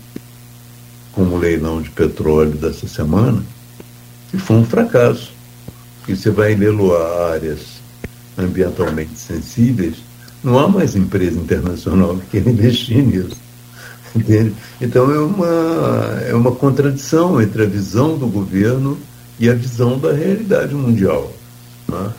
[1.13, 3.43] como o leilão de petróleo dessa semana,
[4.31, 5.35] que foi um fracasso.
[6.05, 7.81] Que você vai leiloar áreas
[8.39, 9.97] ambientalmente sensíveis,
[10.43, 13.37] não há mais empresa internacional que investir nisso.
[14.15, 14.55] Entende?
[14.81, 18.97] Então é uma, é uma contradição entre a visão do governo
[19.39, 21.33] e a visão da realidade mundial.
[21.89, 22.11] Né?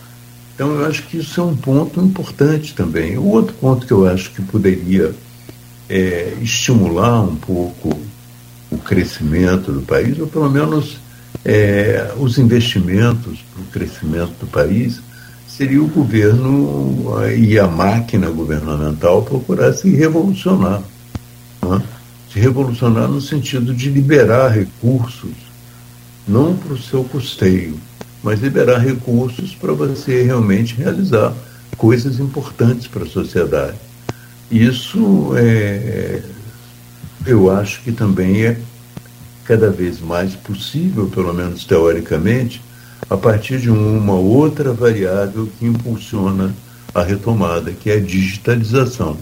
[0.56, 3.18] Então, eu acho que isso é um ponto importante também.
[3.18, 5.14] O outro ponto que eu acho que poderia
[5.88, 7.98] é, estimular um pouco
[8.72, 10.98] o crescimento do país, ou pelo menos
[11.46, 15.00] é, os investimentos para o crescimento do país,
[15.48, 20.82] seria o governo e a máquina governamental procurar se revolucionar.
[21.62, 21.82] Né?
[22.32, 25.32] Se revolucionar no sentido de liberar recursos,
[26.28, 27.80] não para o seu custeio,
[28.28, 31.34] mas liberar recursos para você realmente realizar
[31.78, 33.78] coisas importantes para a sociedade.
[34.52, 36.22] Isso é,
[37.26, 38.60] eu acho que também é
[39.46, 42.62] cada vez mais possível, pelo menos teoricamente,
[43.10, 46.54] a partir de uma outra variável que impulsiona
[46.94, 49.16] a retomada, que é a digitalização.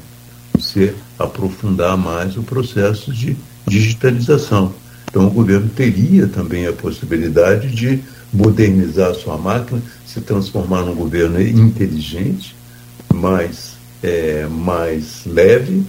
[0.55, 3.37] Você aprofundar mais o processo de
[3.67, 4.73] digitalização.
[5.07, 8.03] Então, o governo teria também a possibilidade de
[8.35, 12.55] modernizar a sua máquina, se transformar num governo inteligente,
[13.13, 15.83] mais, é, mais leve,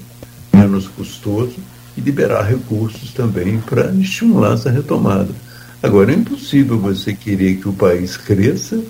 [0.53, 1.57] menos custoso
[1.97, 5.31] e liberar recursos também para estimular essa retomada.
[5.83, 8.81] Agora, é impossível você querer que o país cresça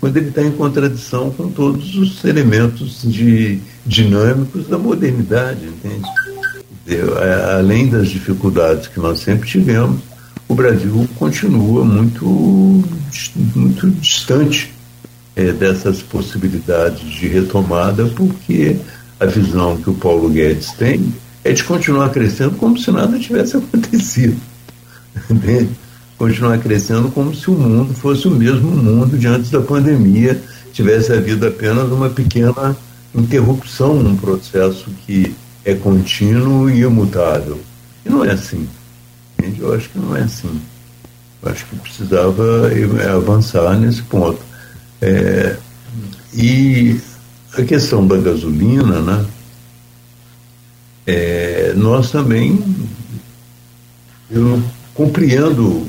[0.00, 6.08] quando ele está em contradição com todos os elementos de, dinâmicos da modernidade, entende?
[7.56, 10.00] Além das dificuldades que nós sempre tivemos,
[10.50, 12.26] o Brasil continua muito,
[13.54, 14.72] muito distante
[15.36, 18.76] é, dessas possibilidades de retomada, porque
[19.20, 23.58] a visão que o Paulo Guedes tem é de continuar crescendo como se nada tivesse
[23.58, 24.36] acontecido.
[25.30, 25.70] Entende?
[26.18, 30.42] Continuar crescendo como se o mundo fosse o mesmo mundo de antes da pandemia,
[30.72, 32.76] tivesse havido apenas uma pequena
[33.14, 35.32] interrupção num processo que
[35.64, 37.60] é contínuo e imutável.
[38.04, 38.66] E não é assim.
[39.40, 39.60] Entende?
[39.60, 40.60] Eu acho que não é assim.
[41.42, 42.70] Eu acho que precisava
[43.16, 44.40] avançar nesse ponto.
[45.00, 45.56] É,
[46.34, 47.00] e
[47.56, 49.26] a questão da gasolina, né?
[51.06, 52.62] É, nós também,
[54.30, 54.62] eu
[54.94, 55.86] compreendo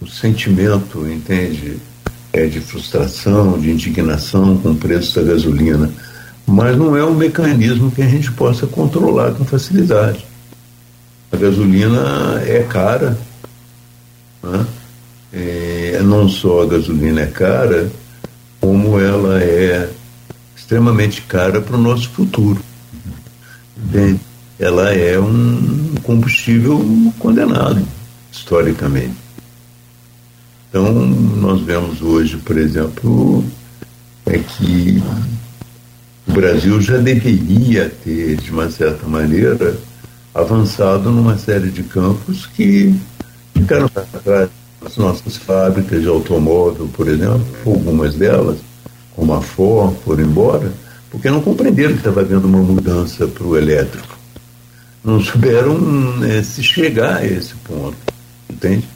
[0.00, 1.78] o sentimento, entende,
[2.32, 5.90] é, de frustração, de indignação com o preço da gasolina,
[6.46, 10.24] mas não é um mecanismo que a gente possa controlar com facilidade.
[11.30, 13.18] A gasolina é cara,
[14.42, 14.66] né?
[15.32, 17.90] é, não só a gasolina é cara,
[18.60, 19.90] como ela é
[20.56, 22.60] extremamente cara para o nosso futuro.
[24.58, 26.82] Ela é um combustível
[27.18, 27.86] condenado,
[28.32, 29.14] historicamente.
[30.68, 33.44] Então, nós vemos hoje, por exemplo,
[34.26, 35.02] é que
[36.26, 39.78] o Brasil já deveria ter, de uma certa maneira,
[40.34, 42.94] avançado numa série de campos que
[43.54, 44.50] ficaram para trás.
[44.84, 48.58] As nossas fábricas de automóvel, por exemplo, algumas delas,
[49.14, 50.72] como a Ford, foram embora,
[51.10, 54.16] porque não compreenderam que estava havendo uma mudança para o elétrico.
[55.04, 55.76] Não souberam
[56.18, 57.96] né, se chegar a esse ponto,
[58.48, 58.88] entende?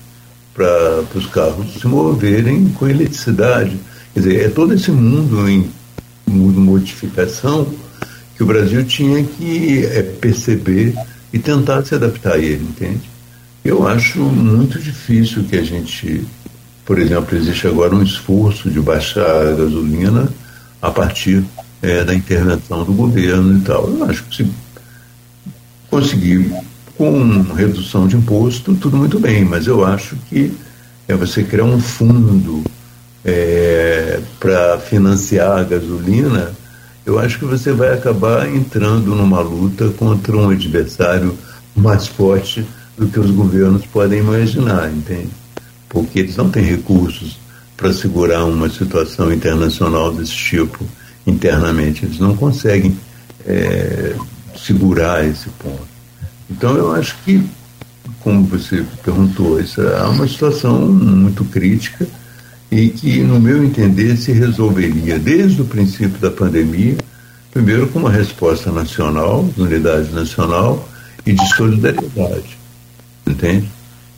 [0.55, 3.77] Para os carros se moverem com eletricidade.
[4.15, 5.69] Quer dizer, é todo esse mundo em
[6.27, 7.67] modificação
[8.37, 10.95] que o Brasil tinha que é, perceber
[11.33, 13.11] e tentar se adaptar a ele, entende?
[13.65, 16.27] Eu acho muito difícil que a gente,
[16.85, 20.29] por exemplo, existe agora um esforço de baixar a gasolina
[20.81, 21.45] a partir
[21.81, 23.89] é, da intervenção do governo e tal.
[23.89, 24.51] Eu acho que se
[25.89, 26.53] conseguir
[26.97, 30.53] com redução de imposto, tudo muito bem, mas eu acho que
[31.07, 32.63] é você criar um fundo
[33.25, 36.53] é, para financiar a gasolina,
[37.05, 41.37] eu acho que você vai acabar entrando numa luta contra um adversário
[41.75, 45.31] mais forte do que os governos podem imaginar, entende?
[45.89, 47.39] Porque eles não têm recursos
[47.77, 50.85] para segurar uma situação internacional desse tipo
[51.27, 52.97] internamente, eles não conseguem
[53.45, 54.15] é,
[54.57, 55.89] segurar esse ponto.
[56.51, 57.45] Então eu acho que,
[58.21, 62.07] como você perguntou, isso é uma situação muito crítica
[62.73, 66.97] e que, no meu entender, se resolveria desde o princípio da pandemia,
[67.53, 70.89] primeiro com uma resposta nacional, de unidade nacional
[71.25, 72.63] e de solidariedade
[73.27, 73.69] entende?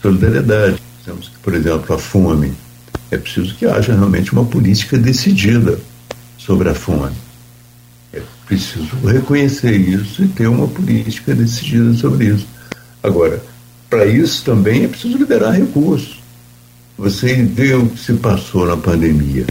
[0.03, 0.83] Solidariedade.
[1.05, 2.53] Temos que, por exemplo, a fome.
[3.11, 5.79] É preciso que haja realmente uma política decidida
[6.39, 7.15] sobre a fome.
[8.13, 12.47] É preciso reconhecer isso e ter uma política decidida sobre isso.
[13.03, 13.43] Agora,
[13.89, 16.23] para isso também é preciso liberar recursos.
[16.97, 19.47] Você vê o que se passou na pandemia.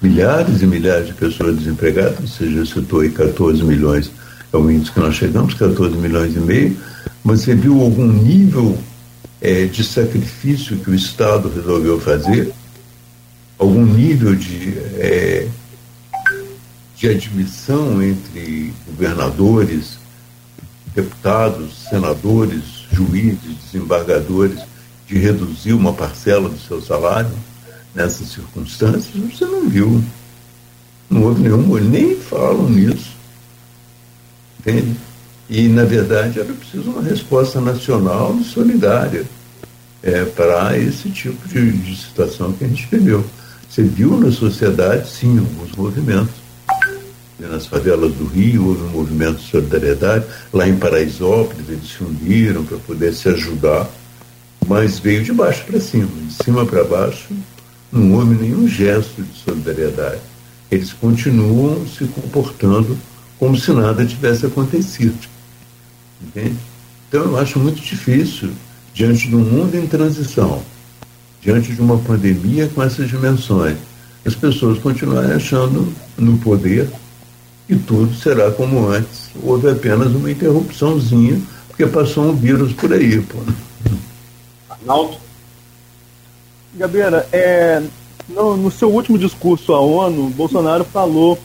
[0.00, 4.10] Milhares e milhares de pessoas desempregadas, você já citou aí 14 milhões,
[4.50, 6.76] é o índice que nós chegamos, 14 milhões e meio,
[7.22, 8.78] você viu algum nível
[9.42, 12.50] é, de sacrifício que o Estado resolveu fazer?
[13.58, 15.46] Algum nível de, é,
[16.96, 19.98] de admissão entre governadores,
[20.94, 24.60] deputados, senadores, juízes, desembargadores,
[25.10, 27.32] de reduzir uma parcela do seu salário
[27.92, 29.12] nessas circunstâncias?
[29.12, 30.02] Você não viu.
[31.10, 33.10] Não houve nenhum, nem falam nisso.
[34.60, 34.96] Entende?
[35.48, 39.24] E, na verdade, era preciso uma resposta nacional e solidária
[40.00, 43.24] é, para esse tipo de, de, situação que a gente viveu.
[43.68, 46.34] Você viu na sociedade, sim, alguns movimentos.
[47.40, 50.24] Nas favelas do Rio houve um movimento de solidariedade.
[50.52, 53.90] Lá em Paraisópolis eles se uniram para poder se ajudar.
[54.66, 57.28] Mas veio de baixo para cima, de cima para baixo,
[57.92, 60.20] não houve nenhum gesto de solidariedade.
[60.70, 62.96] Eles continuam se comportando
[63.38, 65.18] como se nada tivesse acontecido.
[66.22, 66.56] Entende?
[67.08, 68.50] Então eu acho muito difícil,
[68.94, 70.62] diante de um mundo em transição,
[71.40, 73.76] diante de uma pandemia com essas dimensões,
[74.24, 76.88] as pessoas continuarem achando no poder
[77.66, 79.30] que tudo será como antes.
[79.42, 83.20] Houve apenas uma interrupçãozinha, porque passou um vírus por aí.
[83.20, 83.38] Pô.
[84.80, 85.16] Arnaldo?
[86.74, 87.82] Gabeira, é,
[88.28, 91.38] no, no, seu último discurso à ONU, Bolsonaro falou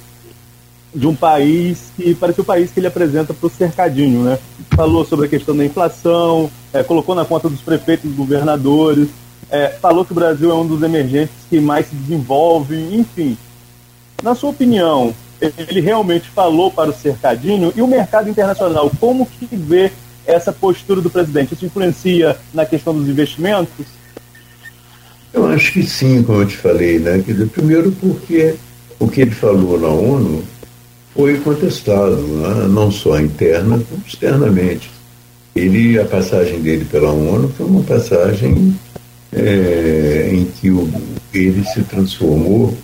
[0.94, 4.40] de um país que parece o país que ele apresenta para o cercadinho, né?
[4.76, 9.10] Falou sobre a questão da inflação, é, colocou na conta dos prefeitos e governadores,
[9.50, 13.38] é, falou que o Brasil é um dos emergentes que mais se desenvolve, enfim.
[14.24, 19.48] Na sua opinião, ele realmente falou para o cercadinho e o mercado internacional, como que
[19.52, 19.92] vê
[20.26, 21.54] essa postura do presidente?
[21.54, 23.86] Isso influencia na questão dos investimentos?
[25.34, 27.24] Eu acho que sim, como eu te falei, né?
[27.52, 28.56] Primeiro porque
[29.00, 30.44] o que ele falou na ONU
[31.14, 32.68] foi contestado, né?
[32.68, 34.90] não só interna, como externamente.
[35.56, 38.78] Ele, a passagem dele pela ONU foi uma passagem
[39.32, 40.90] é, em que o,
[41.34, 42.78] ele se transformou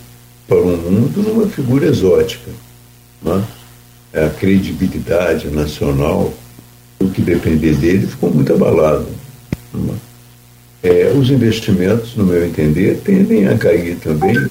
[0.48, 2.52] para o mundo numa figura exótica.
[3.22, 3.44] Né?
[4.14, 6.34] A credibilidade nacional
[7.02, 9.08] o que depender dele ficou muito abalado.
[10.84, 14.48] É, os investimentos, no meu entender, tendem a cair também,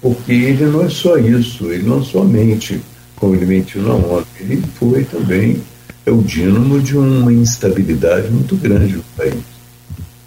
[0.00, 2.80] porque ele não é só isso, ele não somente,
[3.16, 5.60] como ele mentiu na ONU, ele foi também
[6.06, 9.42] é o dínamo de uma instabilidade muito grande no país.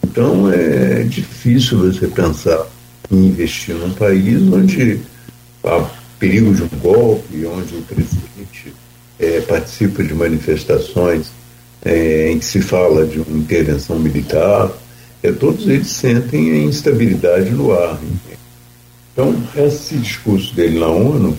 [0.03, 2.67] Então é difícil você pensar
[3.09, 4.99] em investir num país onde
[5.63, 5.89] há
[6.19, 8.73] perigo de um golpe, onde o presidente
[9.17, 11.31] é, participa de manifestações
[11.83, 14.71] é, em que se fala de uma intervenção militar,
[15.23, 17.99] é, todos eles sentem a instabilidade no ar.
[19.13, 21.37] Então, esse discurso dele na ONU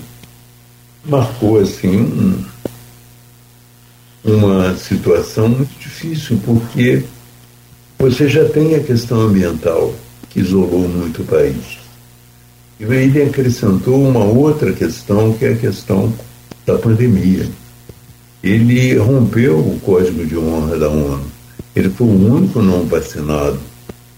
[1.05, 2.45] marcou assim um,
[4.25, 7.05] uma situação muito difícil, porque
[7.99, 9.95] você já tem a questão ambiental
[10.29, 11.79] que isolou muito o país.
[12.79, 16.13] E ele acrescentou uma outra questão, que é a questão
[16.65, 17.47] da pandemia
[18.43, 21.23] ele rompeu o código de honra da ONU.
[21.77, 23.61] Ele foi o único não vacinado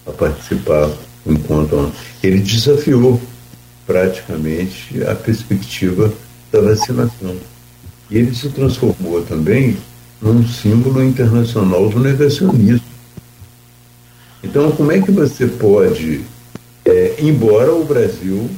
[0.07, 0.91] a participar
[1.27, 1.93] do encontro.
[2.23, 3.21] Ele desafiou
[3.87, 6.13] praticamente a perspectiva
[6.53, 7.37] da vacinação.
[8.11, 9.77] E ele se transformou também
[10.21, 12.87] num símbolo internacional do negacionismo.
[14.43, 16.21] Então, como é que você pode,
[16.85, 18.49] é, embora o Brasil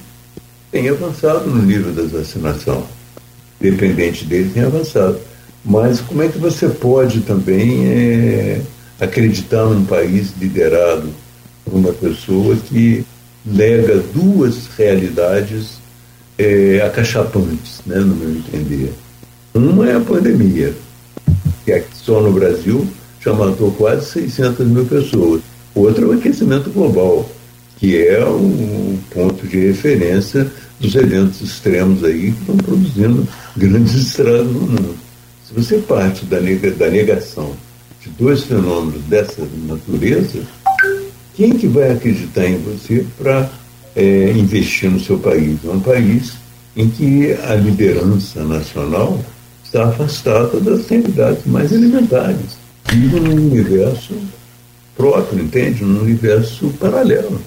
[0.71, 2.87] tenha avançado no nível da vacinação,
[3.61, 5.19] dependente dele, tenha avançado
[5.65, 8.61] mas como é que você pode também é,
[9.01, 11.09] acreditar num país liderado
[11.65, 13.05] por uma pessoa que
[13.45, 15.79] nega duas realidades
[16.37, 18.93] é, acachapantes, né, no meu entender?
[19.55, 20.75] Uma é a pandemia,
[21.65, 22.87] que aqui só no Brasil
[23.21, 25.41] já matou quase 600 mil pessoas.
[25.75, 27.29] Outra é o aquecimento global,
[27.79, 30.47] que é o ponto de referência
[30.79, 35.04] dos eventos extremos aí que estão produzindo grandes estragos no mundo.
[35.55, 37.55] Você parte da, da negação
[38.01, 40.43] de dois fenômenos dessa natureza,
[41.37, 43.49] quem que vai acreditar em você para
[43.95, 45.59] é, investir no seu país?
[45.65, 46.33] É um país
[46.77, 49.25] em que a liderança nacional
[49.65, 52.59] está afastada das realidades mais elementares.
[52.91, 54.15] Vive num universo
[54.97, 55.85] próprio, entende?
[55.85, 57.41] Num universo paralelo.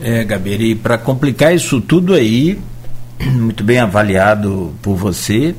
[0.00, 2.58] É, Gabriel, e para complicar isso tudo aí,
[3.32, 5.54] muito bem avaliado por você,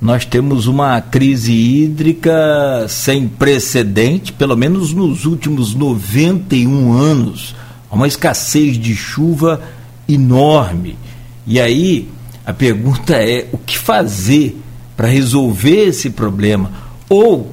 [0.00, 7.54] nós temos uma crise hídrica sem precedente, pelo menos nos últimos 91 anos,
[7.90, 9.60] uma escassez de chuva
[10.08, 10.96] enorme.
[11.46, 12.08] E aí
[12.46, 14.56] a pergunta é: o que fazer
[14.96, 16.70] para resolver esse problema?
[17.08, 17.52] Ou,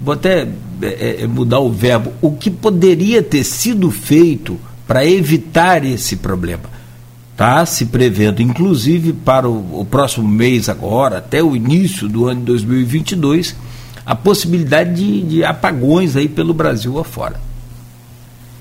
[0.00, 0.48] vou até
[0.80, 6.73] é, é, mudar o verbo, o que poderia ter sido feito para evitar esse problema?
[7.34, 12.40] Está se prevendo, inclusive para o, o, próximo mês agora, até o início do ano
[12.40, 13.56] de 2022,
[14.06, 17.40] a possibilidade de, de apagões aí pelo Brasil afora.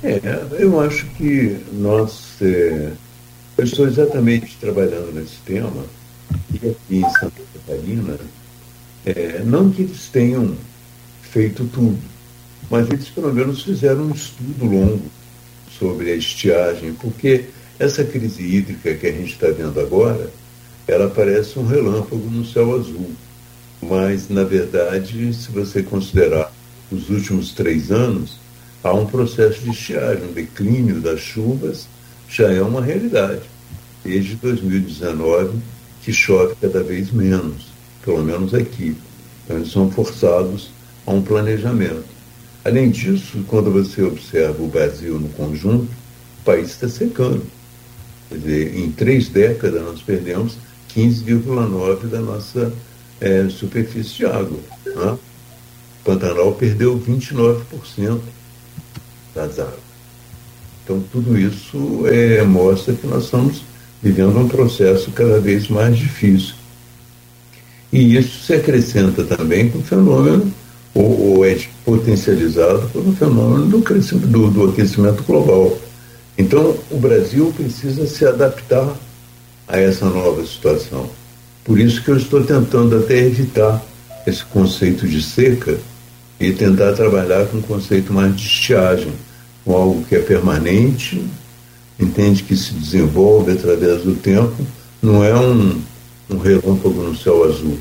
[0.04, 0.20] É,
[0.58, 2.92] eu acho que nós, é,
[3.58, 5.86] eu estou exatamente trabalhando nesse tema,
[6.52, 8.18] e aqui em Santa Catarina,
[9.06, 10.56] é, não que eles tenham
[11.22, 12.00] feito tudo,
[12.72, 15.04] mas eles pelo menos fizeram um estudo longo
[15.78, 17.46] sobre a estiagem, porque
[17.80, 20.30] essa crise hídrica que a gente está vendo agora,
[20.88, 23.12] ela parece um relâmpago no céu azul.
[23.82, 26.52] Mas, na verdade, se você considerar
[26.92, 28.38] os últimos três anos,
[28.84, 31.88] há um processo de estiagem, um declínio das chuvas
[32.30, 33.44] já é uma realidade.
[34.04, 35.60] Desde 2019,
[36.04, 37.68] que chove cada vez menos,
[38.04, 38.96] pelo menos aqui.
[39.44, 40.70] Então, eles são forçados
[41.06, 42.06] a um planejamento.
[42.64, 45.92] Além disso, quando você observa o Brasil no conjunto,
[46.42, 47.44] o país está secando.
[48.38, 50.58] Dizer, em três décadas nós perdemos
[50.96, 52.74] 15,9% da nossa
[53.20, 54.60] é, superfície de água.
[54.86, 55.18] Né?
[56.04, 58.20] Pantanal perdeu 29%
[59.34, 59.94] das águas.
[60.84, 63.64] Então, tudo isso é, mostra que nós estamos
[64.02, 66.56] vivendo um processo cada vez mais difícil.
[67.92, 70.52] E isso se acrescenta também com o fenômeno,
[70.94, 75.78] ou, ou é potencializado pelo fenômeno do, do, do aquecimento global.
[76.38, 78.96] Então, o Brasil precisa se adaptar
[79.68, 81.10] a essa nova situação.
[81.64, 83.84] Por isso que eu estou tentando até evitar
[84.26, 85.78] esse conceito de seca
[86.40, 89.14] e tentar trabalhar com um conceito mais de estiagem,
[89.64, 91.24] com algo que é permanente,
[92.00, 94.56] entende que se desenvolve através do tempo,
[95.02, 95.82] não é um,
[96.30, 97.78] um relâmpago no céu azul.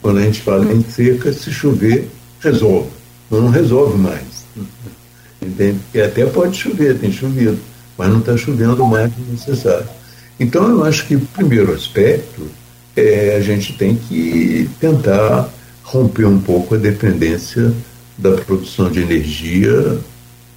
[0.00, 2.08] Quando a gente fala em seca, se chover,
[2.40, 2.88] resolve.
[3.30, 4.46] Não resolve mais.
[5.42, 5.78] Entende?
[5.84, 7.58] Porque até pode chover, tem chovido,
[7.96, 9.88] mas não está chovendo mais do necessário.
[10.38, 12.46] Então, eu acho que o primeiro aspecto
[12.94, 15.48] é a gente tem que tentar
[15.82, 17.72] romper um pouco a dependência
[18.18, 19.98] da produção de energia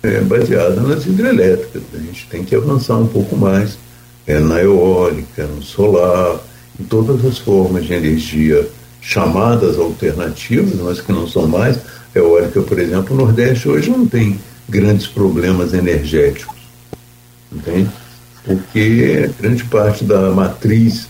[0.02, 1.82] é, baseada nas hidrelétricas.
[1.94, 3.78] A gente tem que avançar um pouco mais
[4.26, 6.40] é, na eólica, no solar,
[6.80, 8.68] em todas as formas de energia
[9.02, 11.78] chamadas alternativas, mas que não são mais.
[12.16, 16.59] A eólica, por exemplo, o Nordeste hoje não tem grandes problemas energéticos,
[17.52, 17.89] entende?
[18.43, 21.08] Porque grande parte da matriz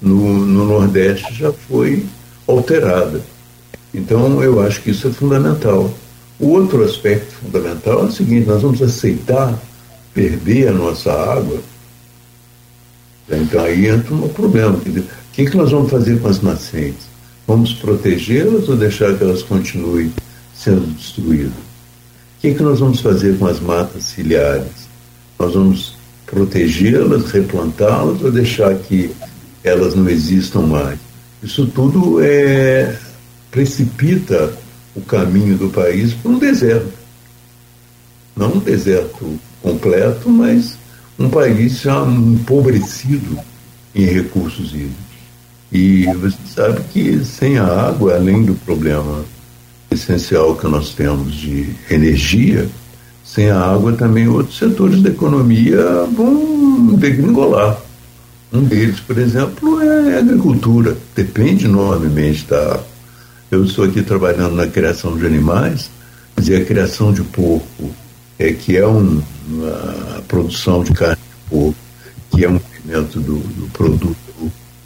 [0.00, 2.04] no, no Nordeste já foi
[2.46, 3.20] alterada.
[3.94, 5.92] Então, eu acho que isso é fundamental.
[6.40, 9.58] O outro aspecto fundamental é o seguinte: nós vamos aceitar
[10.12, 11.60] perder a nossa água.
[13.30, 14.76] Então, aí entra um problema.
[14.76, 17.06] O que, que nós vamos fazer com as nascentes?
[17.46, 20.12] Vamos protegê-las ou deixar que elas continuem
[20.54, 21.52] sendo destruídas?
[21.52, 24.81] O que, que nós vamos fazer com as matas ciliares?
[25.42, 29.10] Nós vamos protegê-las, replantá-las ou deixar que
[29.64, 31.00] elas não existam mais?
[31.42, 32.96] Isso tudo é,
[33.50, 34.56] precipita
[34.94, 36.92] o caminho do país para um deserto.
[38.36, 40.78] Não um deserto completo, mas
[41.18, 43.36] um país já empobrecido
[43.92, 45.12] em recursos hídricos.
[45.72, 49.24] E você sabe que sem a água, além do problema
[49.90, 52.68] essencial que nós temos de energia,
[53.24, 57.78] sem a água também outros setores da economia vão degringolar.
[58.52, 60.96] Um deles, por exemplo, é a agricultura.
[61.14, 62.86] Depende enormemente da água.
[63.50, 65.90] Eu estou aqui trabalhando na criação de animais,
[66.42, 67.90] e a criação de porco,
[68.38, 69.22] é, que é um,
[70.16, 71.76] a produção de carne de porco,
[72.30, 74.16] que é um movimento do, do produto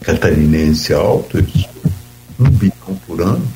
[0.02, 1.66] catarinense alto, eles
[2.38, 3.46] um bilhão por ano,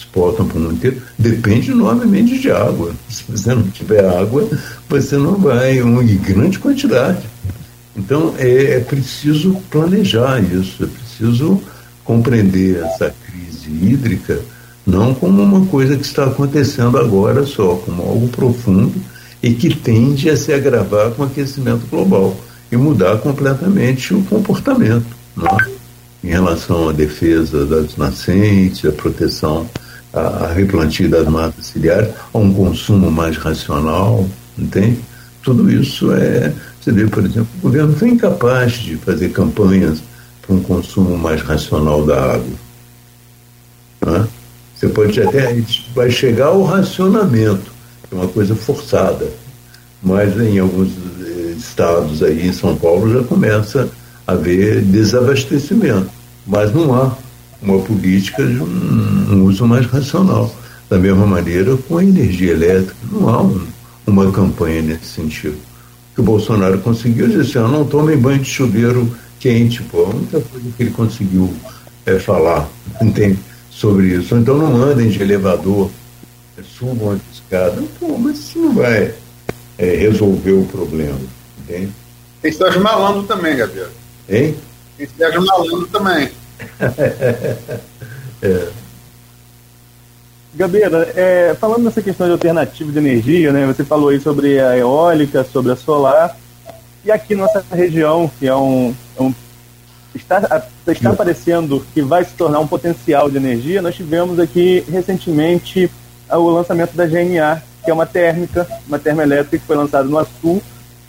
[0.00, 2.92] exportam para o mundo inteiro, depende enormemente de água.
[3.08, 4.48] Se você não tiver água,
[4.88, 7.26] você não vai, uma grande quantidade.
[7.96, 11.60] Então é, é preciso planejar isso, é preciso
[12.04, 14.40] compreender essa crise hídrica
[14.86, 18.94] não como uma coisa que está acontecendo agora só, como algo profundo
[19.42, 22.36] e que tende a se agravar com o aquecimento global
[22.70, 25.06] e mudar completamente o comportamento
[25.38, 25.70] é?
[26.24, 29.68] em relação à defesa das nascentes, à proteção,
[30.12, 35.00] a replantio das matas ciliares, a um consumo mais racional, entende?
[35.42, 36.52] Tudo isso é.
[36.80, 40.02] Você vê, por exemplo, o governo foi incapaz de fazer campanhas
[40.42, 42.54] para um consumo mais racional da água.
[44.06, 44.26] É?
[44.74, 45.62] Você pode até.
[45.94, 47.70] Vai chegar ao racionamento,
[48.08, 49.28] que é uma coisa forçada.
[50.02, 50.88] Mas em alguns
[51.20, 53.88] eh, estados aí, em São Paulo, já começa
[54.26, 56.10] a haver desabastecimento.
[56.46, 57.14] Mas não há
[57.62, 60.54] uma política de um, um uso mais racional.
[60.88, 62.96] Da mesma maneira com a energia elétrica.
[63.12, 63.66] Não há um,
[64.06, 65.54] uma campanha nesse sentido.
[65.54, 70.04] O que o Bolsonaro conseguiu dizer assim, ah, não tomem banho de chuveiro quente, pô,
[70.04, 71.54] a única coisa que ele conseguiu
[72.04, 72.68] é falar,
[73.00, 73.38] entende?
[73.80, 74.36] sobre isso.
[74.36, 75.90] Então não andem de elevador,
[76.76, 77.82] subam a escada.
[77.98, 79.14] Pô, mas isso não vai
[79.78, 81.18] é, resolver o problema.
[81.58, 81.92] Entende?
[82.42, 83.88] Tem Sérgio Malandro também, Gabriel.
[84.28, 84.54] Hein?
[84.98, 86.30] Tem Sérgio Malandro também.
[88.42, 88.68] é.
[90.52, 94.76] Gabeira, é, falando nessa questão de alternativa de energia, né, você falou aí sobre a
[94.76, 96.36] eólica, sobre a solar,
[97.04, 99.32] e aqui nossa região, que é um, é um
[100.14, 105.88] está, está aparecendo que vai se tornar um potencial de energia, nós tivemos aqui recentemente
[106.28, 110.60] o lançamento da GNA, que é uma térmica, uma termoelétrica que foi lançada no Açu,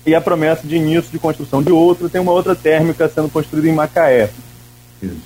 [0.06, 3.68] e a promessa de início de construção de outra, tem uma outra térmica sendo construída
[3.68, 4.30] em Macaé.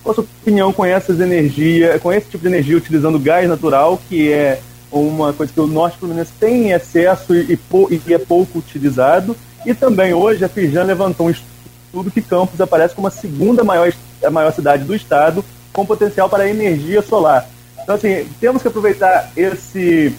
[0.04, 4.00] Qual a sua opinião com essas energias, com esse tipo de energia utilizando gás natural,
[4.10, 4.60] que é
[4.92, 9.36] uma coisa que o norte fluminense tem em excesso e, e, e é pouco utilizado,
[9.66, 13.92] e também hoje a Fijan levantou um estudo que Campos aparece como a segunda maior,
[14.24, 17.48] a maior cidade do estado com potencial para energia solar.
[17.84, 20.16] Então, assim, temos que aproveitar esse,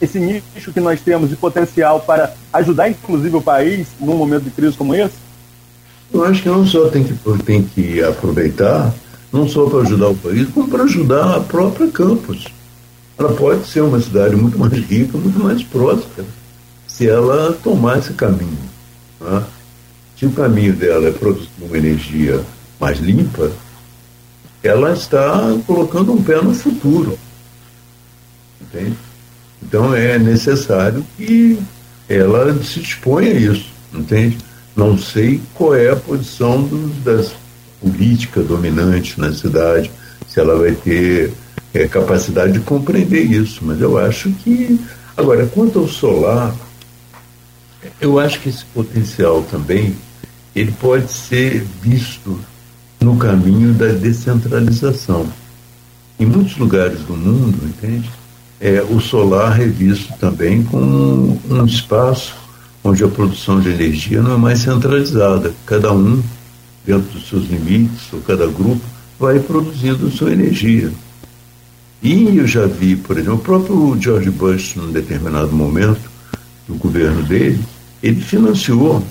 [0.00, 4.50] esse nicho que nós temos de potencial para ajudar, inclusive, o país num momento de
[4.50, 5.16] crise como esse?
[6.12, 8.92] Eu acho que não só tem que, tem que aproveitar,
[9.32, 12.46] não só para ajudar o país, como para ajudar a própria Campos.
[13.18, 16.26] Ela pode ser uma cidade muito mais rica, muito mais próspera,
[16.86, 18.58] se ela tomar esse caminho.
[19.20, 19.42] Né?
[20.18, 22.42] Se o caminho dela é produzir uma energia
[22.78, 23.50] mais limpa,
[24.62, 27.18] ela está colocando um pé no futuro.
[28.60, 28.96] Entende?
[29.62, 31.58] Então é necessário que
[32.08, 34.38] ela se disponha a isso, entende?
[34.74, 37.32] Não sei qual é a posição dos, das
[37.80, 39.90] políticas dominantes na cidade,
[40.28, 41.32] se ela vai ter
[41.74, 44.80] é, capacidade de compreender isso, mas eu acho que.
[45.16, 46.54] Agora, quanto ao solar,
[48.00, 49.94] eu acho que esse potencial também
[50.54, 52.38] ele pode ser visto
[53.00, 55.26] no caminho da descentralização.
[56.18, 58.10] Em muitos lugares do mundo, entende?
[58.60, 62.34] É, o solar é visto também como um espaço
[62.84, 65.54] onde a produção de energia não é mais centralizada.
[65.66, 66.22] Cada um,
[66.84, 68.80] dentro dos seus limites, ou cada grupo,
[69.18, 70.90] vai produzindo sua energia.
[72.02, 76.10] E eu já vi, por exemplo, o próprio George Bush, num determinado momento
[76.66, 77.60] do governo dele,
[78.02, 79.04] ele financiou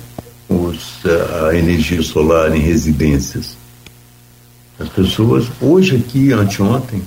[0.49, 1.01] os,
[1.47, 3.55] a energia solar em residências.
[4.78, 7.01] As pessoas, hoje aqui, anteontem,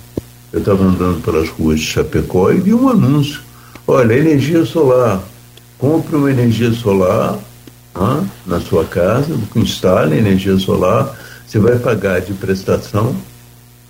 [0.53, 3.41] eu estava andando pelas ruas de Chapecó e vi um anúncio.
[3.87, 5.23] Olha, energia solar.
[5.79, 7.39] Compre uma energia solar
[7.95, 11.15] ah, na sua casa, instale energia solar,
[11.47, 13.15] você vai pagar de prestação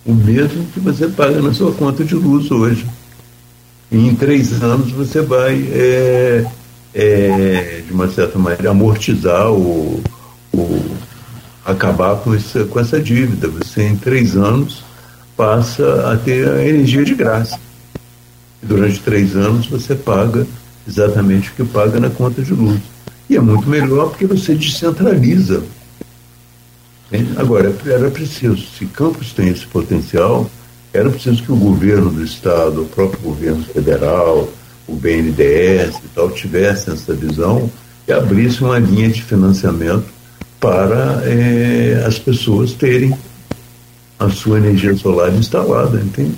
[0.04, 2.86] o mesmo que você paga na sua conta de luz hoje.
[3.90, 6.44] E em três anos você vai, é,
[6.92, 10.02] é, de uma certa maneira, amortizar o,
[10.52, 10.96] o
[11.64, 13.48] acabar com essa, com essa dívida.
[13.48, 14.84] Você, em três anos,
[15.36, 17.58] passa a ter a energia de graça.
[18.62, 20.46] Durante três anos, você paga
[20.86, 22.80] exatamente o que paga na conta de luz.
[23.28, 25.62] E é muito melhor porque você descentraliza.
[27.36, 30.50] Agora, era preciso, se Campos tem esse potencial,
[30.92, 34.48] era preciso que o governo do Estado, o próprio governo federal,
[34.86, 37.70] o BNDES e tal, tivessem essa visão
[38.06, 40.06] e abrisse uma linha de financiamento
[40.60, 43.16] para é, as pessoas terem
[44.18, 46.36] a sua energia solar instalada, entende?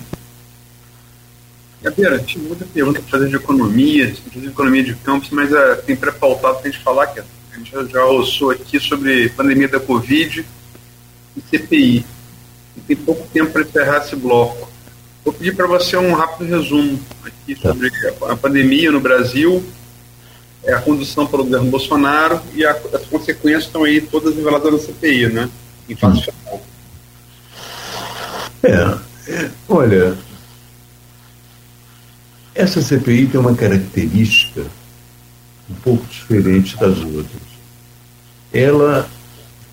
[1.86, 5.94] Gabriela, tinha muita pergunta para fazer de economia, inclusive economia de campos, mas uh, tem
[5.94, 7.24] pré-pautado para a gente falar que a
[7.56, 10.44] gente já, já ouçou aqui sobre pandemia da Covid
[11.36, 12.04] e CPI.
[12.76, 14.68] E tem pouco tempo para encerrar esse bloco.
[15.24, 17.88] Vou pedir para você um rápido resumo aqui sobre
[18.28, 19.64] a pandemia no Brasil,
[20.64, 24.78] é a condução pelo governo Bolsonaro e a, as consequências estão aí todas reveladas na
[24.80, 25.48] CPI, né?
[25.88, 26.62] Em fase final.
[28.64, 30.16] É, é, olha,
[32.56, 34.62] essa CPI tem uma característica
[35.70, 37.42] um pouco diferente das outras.
[38.52, 39.08] Ela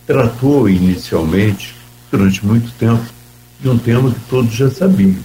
[0.05, 1.73] tratou inicialmente,
[2.11, 3.03] durante muito tempo,
[3.59, 5.15] de um tema que todos já sabiam,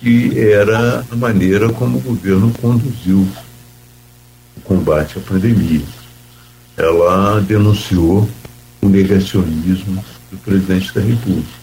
[0.00, 3.28] que era a maneira como o governo conduziu
[4.56, 5.82] o combate à pandemia.
[6.76, 8.26] Ela denunciou
[8.80, 11.62] o negacionismo do presidente da República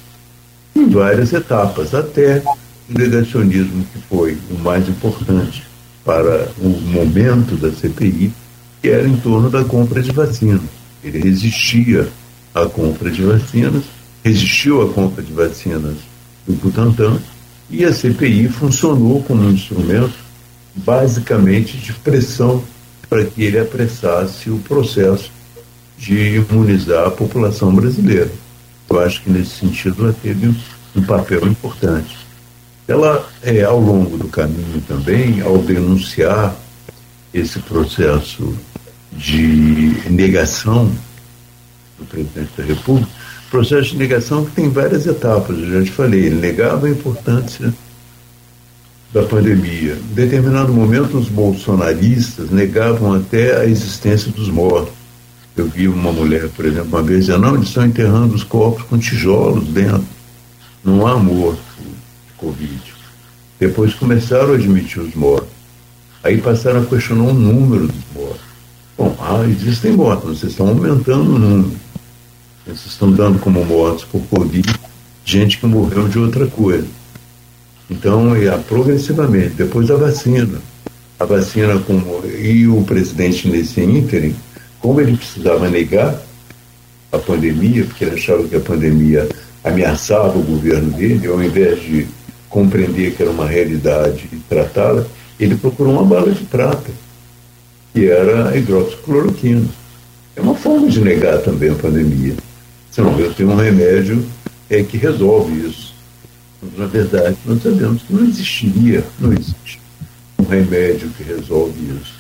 [0.76, 2.44] em várias etapas, até
[2.90, 5.64] o negacionismo que foi o mais importante
[6.04, 8.34] para o momento da CPI,
[8.82, 10.62] que era em torno da compra de vacinas.
[11.04, 12.08] Ele resistia
[12.54, 13.84] à compra de vacinas,
[14.24, 15.98] resistiu à compra de vacinas
[16.48, 17.20] do Butantan,
[17.70, 20.16] e a CPI funcionou como um instrumento
[20.76, 22.64] basicamente de pressão
[23.08, 25.32] para que ele apressasse o processo
[25.98, 28.32] de imunizar a população brasileira.
[28.90, 30.56] Eu acho que nesse sentido ela teve
[30.96, 32.18] um papel importante.
[32.90, 36.56] Ela, é, ao longo do caminho também, ao denunciar
[37.32, 38.58] esse processo
[39.14, 40.92] de negação
[42.00, 43.08] do presidente da República,
[43.52, 47.72] processo de negação que tem várias etapas, eu já te falei, ele negava a importância
[49.14, 49.94] da pandemia.
[49.94, 54.96] Em determinado momento, os bolsonaristas negavam até a existência dos mortos.
[55.56, 58.82] Eu vi uma mulher, por exemplo, uma vez dizendo, não, eles estão enterrando os corpos
[58.86, 60.06] com tijolos dentro.
[60.84, 61.70] Não há morto
[62.40, 62.82] Covid.
[63.60, 65.50] Depois começaram a admitir os mortos.
[66.24, 68.42] Aí passaram a questionar o número dos mortos.
[68.98, 71.72] Bom, ah, existem mortos, vocês estão aumentando o número.
[72.66, 74.80] Vocês estão dando como mortos por Covid
[75.30, 76.88] gente que morreu de outra coisa.
[77.90, 80.60] Então, ia progressivamente, depois da vacina.
[81.20, 84.36] A vacina, como, e o presidente nesse ínterim,
[84.80, 86.20] como ele precisava negar
[87.12, 89.28] a pandemia, porque ele achava que a pandemia
[89.64, 92.08] ameaçava o governo dele, ao invés de
[92.50, 95.06] compreender que era uma realidade e tratá-la,
[95.40, 96.92] ele procurou uma bala de prata,
[97.94, 99.68] que era a hidroxicloroquina.
[100.36, 102.36] É uma forma de negar também a pandemia.
[102.92, 104.26] Senão, eu tenho um remédio
[104.70, 105.94] é, que resolve isso.
[106.62, 109.80] Mas, na verdade, nós sabemos que não existiria, não existe
[110.38, 112.14] um remédio que resolve isso.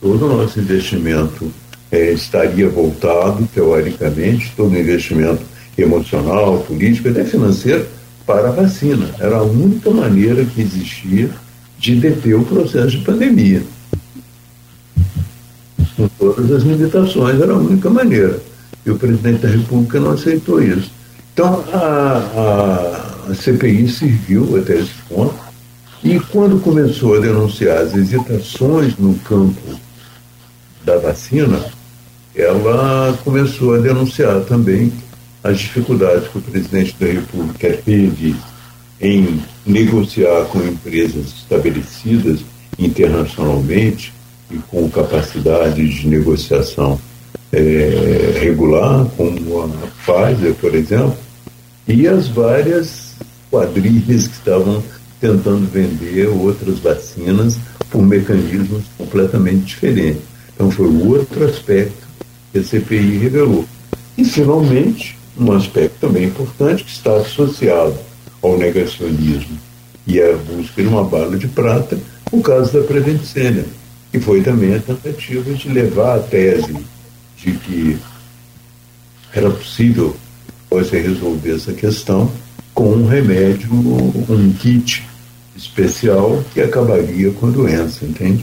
[0.00, 1.50] Todo o nosso investimento
[1.90, 5.42] é, estaria voltado, teoricamente, todo investimento
[5.76, 7.86] emocional, político, até financeiro,
[8.26, 9.10] para a vacina.
[9.18, 11.30] Era a única maneira que existia
[11.78, 13.62] de deter o processo de pandemia.
[15.96, 18.40] Com todas as limitações, era a única maneira.
[18.84, 20.90] E o presidente da República não aceitou isso.
[21.32, 25.34] Então, a, a, a CPI serviu até esse ponto.
[26.02, 29.78] E quando começou a denunciar as hesitações no campo
[30.84, 31.62] da vacina,
[32.34, 34.92] ela começou a denunciar também
[35.42, 38.36] as dificuldades que o presidente da República teve
[39.00, 42.40] em negociar com empresas estabelecidas
[42.78, 44.12] internacionalmente
[44.50, 47.00] e com capacidade de negociação
[47.52, 49.68] é, regular, como a
[50.04, 51.16] Pfizer, por exemplo,
[51.88, 53.14] e as várias
[53.50, 54.82] quadrilhas que estavam
[55.20, 57.58] tentando vender outras vacinas
[57.90, 60.22] por mecanismos completamente diferentes.
[60.54, 62.06] Então foi outro aspecto
[62.52, 63.64] que a CPI revelou.
[64.16, 67.96] E, finalmente, um aspecto também importante que está associado
[68.42, 69.58] ao negacionismo
[70.06, 71.98] e à busca de uma bala de prata,
[72.32, 73.64] o caso da Prevent Senior,
[74.10, 76.76] que foi também a tentativa de levar a tese
[77.36, 77.98] de que
[79.32, 80.16] era possível
[80.68, 82.30] você resolver essa questão
[82.74, 85.04] com um remédio, um kit
[85.56, 88.42] especial que acabaria com a doença, entende?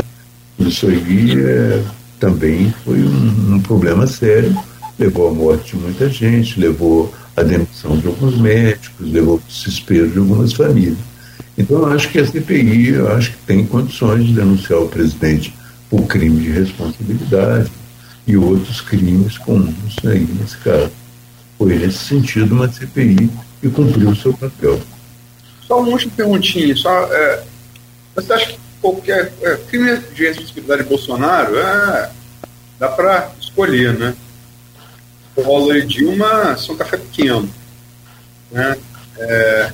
[0.59, 1.83] Isso aí é,
[2.19, 4.57] também foi um, um problema sério,
[4.97, 10.09] levou à morte de muita gente, levou à demissão de alguns médicos, levou ao desespero
[10.09, 10.97] de algumas famílias.
[11.57, 15.53] Então, eu acho que a CPI eu acho que tem condições de denunciar o presidente
[15.89, 17.71] por crime de responsabilidade,
[18.27, 20.91] e outros crimes comuns aí nesse caso.
[21.57, 23.31] Foi nesse sentido uma CPI
[23.61, 24.79] que cumpriu o seu papel.
[25.65, 27.43] Só uma última perguntinha, só, é,
[28.13, 32.11] você acha que qualquer é, crime de responsabilidade de Bolsonaro é,
[32.77, 34.13] dá para escolher, né?
[35.43, 37.49] Collor e Dilma são café pequeno.
[38.51, 38.77] Né?
[39.17, 39.71] É,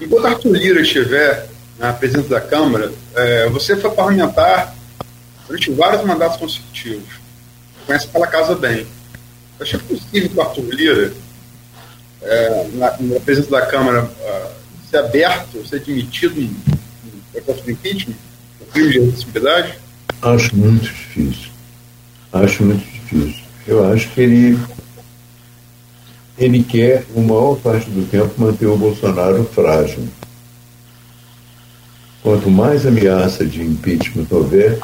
[0.00, 1.48] enquanto Arthur Lira estiver
[1.78, 4.74] na presidência da Câmara, é, você foi parlamentar
[5.46, 7.22] durante vários mandatos consecutivos
[7.86, 8.86] conhece aquela casa bem.
[9.60, 11.12] Achei possível que o Arthur Lira,
[12.22, 14.50] é, na, na, presença da Câmara, uh,
[14.90, 16.56] ser aberto, ser admitido em
[17.32, 18.14] processo de impeachment,
[18.60, 19.78] o crime de responsabilidade?
[20.20, 21.50] Acho muito difícil.
[22.32, 23.41] Acho muito difícil.
[23.66, 24.58] Eu acho que ele
[26.38, 30.08] ele quer, a maior parte do tempo, manter o Bolsonaro frágil.
[32.22, 34.78] Quanto mais ameaça de impeachment houver,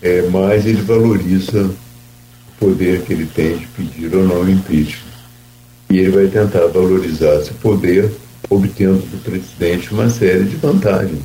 [0.00, 1.74] é, mais ele valoriza o
[2.58, 5.08] poder que ele tem de pedir ou não impeachment.
[5.90, 8.10] E ele vai tentar valorizar esse poder,
[8.48, 11.24] obtendo do presidente uma série de vantagens.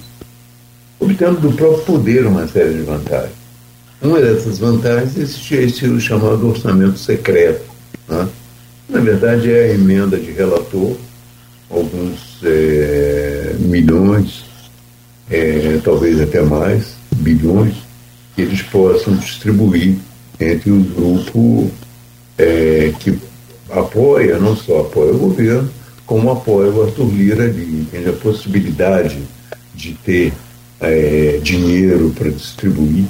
[1.00, 3.43] Obtendo do próprio poder uma série de vantagens.
[4.04, 7.64] Uma dessas vantagens existe esse chamado orçamento secreto.
[8.06, 8.28] Né?
[8.90, 10.98] Na verdade, é a emenda de relator,
[11.70, 14.44] alguns é, milhões,
[15.32, 17.76] é, talvez até mais, bilhões,
[18.36, 19.96] que eles possam distribuir
[20.38, 21.72] entre o grupo
[22.38, 23.18] é, que
[23.70, 25.72] apoia, não só apoia o governo,
[26.06, 27.88] como apoia o Arthur Lira ali.
[28.06, 29.18] A possibilidade
[29.74, 30.34] de ter
[30.82, 33.06] é, dinheiro para distribuir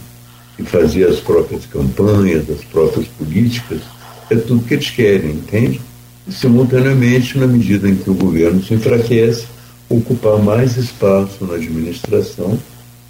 [0.58, 3.82] e fazer as próprias campanhas, as próprias políticas,
[4.30, 5.82] é tudo que eles querem, entende?
[6.28, 9.46] E, simultaneamente, na medida em que o governo se enfraquece,
[9.90, 12.58] ocupar mais espaço na administração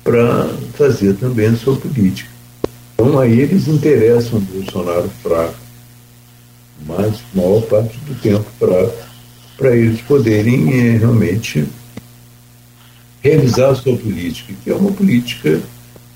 [0.04, 2.30] para fazer também a sua política.
[2.94, 5.56] Então aí eles interessam o Bolsonaro fraco,
[6.86, 8.94] mas maior parte do tempo fraco,
[9.58, 11.66] para eles poderem é, realmente
[13.22, 15.62] realizar a sua política, que é uma política,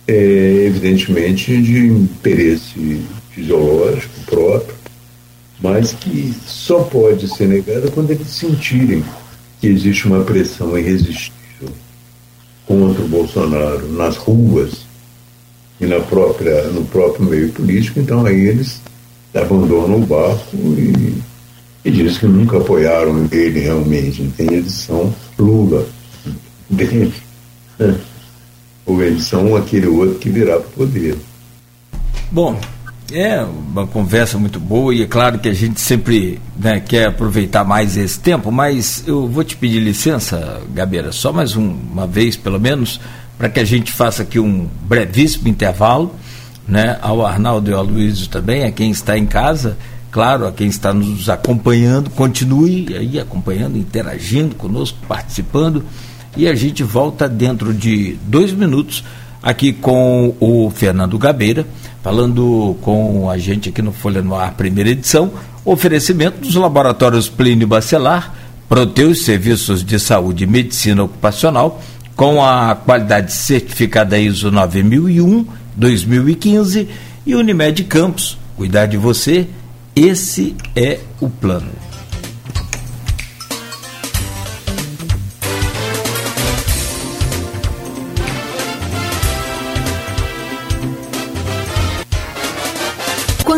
[0.08, 3.02] é, evidentemente, de interesse
[3.32, 4.76] fisiológico próprio,
[5.62, 9.04] mas que só pode ser negada quando eles sentirem
[9.60, 11.70] que existe uma pressão irresistível
[12.66, 14.86] contra o Bolsonaro nas ruas
[15.80, 18.82] e na própria, no próprio meio político, então aí eles
[19.34, 21.22] abandonam o barco e,
[21.86, 24.22] e dizem que nunca apoiaram ele realmente.
[24.22, 25.86] Então, eles são Lula.
[28.88, 31.16] Ou eles são aquele outro que virá para o poder.
[32.32, 32.60] Bom,
[33.12, 37.64] é uma conversa muito boa e é claro que a gente sempre né, quer aproveitar
[37.64, 42.36] mais esse tempo, mas eu vou te pedir licença, Gabeira, só mais um, uma vez
[42.36, 43.00] pelo menos,
[43.38, 46.14] para que a gente faça aqui um brevíssimo intervalo,
[46.68, 49.78] né, ao Arnaldo e ao Luiz também, a quem está em casa,
[50.12, 55.84] claro, a quem está nos acompanhando, continue aí acompanhando, interagindo conosco, participando,
[56.38, 59.04] e a gente volta dentro de dois minutos
[59.42, 61.66] aqui com o Fernando Gabeira
[62.08, 65.30] falando com a gente aqui no Folha no Ar, primeira edição,
[65.66, 68.34] oferecimento dos laboratórios Plínio Bacelar,
[68.70, 71.82] Proteus Serviços de Saúde e Medicina Ocupacional,
[72.16, 76.88] com a qualidade certificada ISO 9001 2015
[77.26, 78.38] e Unimed Campos.
[78.56, 79.46] Cuidar de você,
[79.94, 81.87] esse é o plano.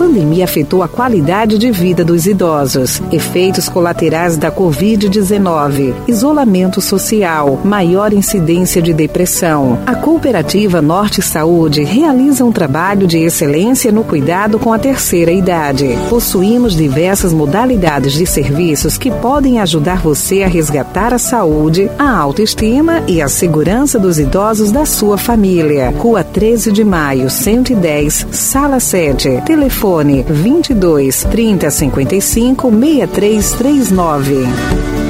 [0.00, 3.02] pandemia afetou a qualidade de vida dos idosos.
[3.12, 9.78] Efeitos colaterais da Covid-19, isolamento social, maior incidência de depressão.
[9.84, 15.90] A Cooperativa Norte Saúde realiza um trabalho de excelência no cuidado com a terceira idade.
[16.08, 23.02] Possuímos diversas modalidades de serviços que podem ajudar você a resgatar a saúde, a autoestima
[23.06, 25.90] e a segurança dos idosos da sua família.
[25.98, 29.42] Rua 13 de Maio, 110, Sala 7.
[29.44, 35.09] Telefone Telefone 22 30 55 6339.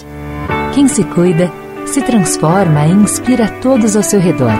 [0.74, 1.50] Quem se cuida,
[1.86, 4.52] se transforma e inspira todos ao seu redor.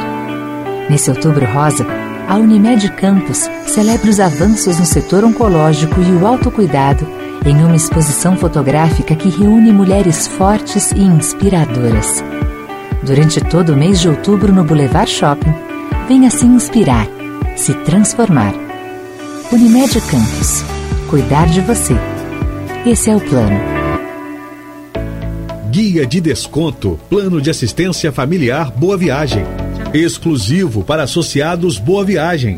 [0.88, 1.86] Nesse outubro rosa,
[2.28, 7.06] a Unimed Campos celebra os avanços no setor oncológico e o autocuidado
[7.44, 12.22] em uma exposição fotográfica que reúne mulheres fortes e inspiradoras.
[13.02, 15.54] Durante todo o mês de outubro no Boulevard Shopping,
[16.08, 17.06] venha se inspirar,
[17.56, 18.52] se transformar.
[19.52, 20.64] Unimed Campos.
[21.08, 21.96] Cuidar de você.
[22.84, 23.77] Esse é o plano.
[25.80, 29.44] Guia de desconto, plano de assistência familiar Boa Viagem.
[29.94, 32.56] Exclusivo para associados Boa Viagem.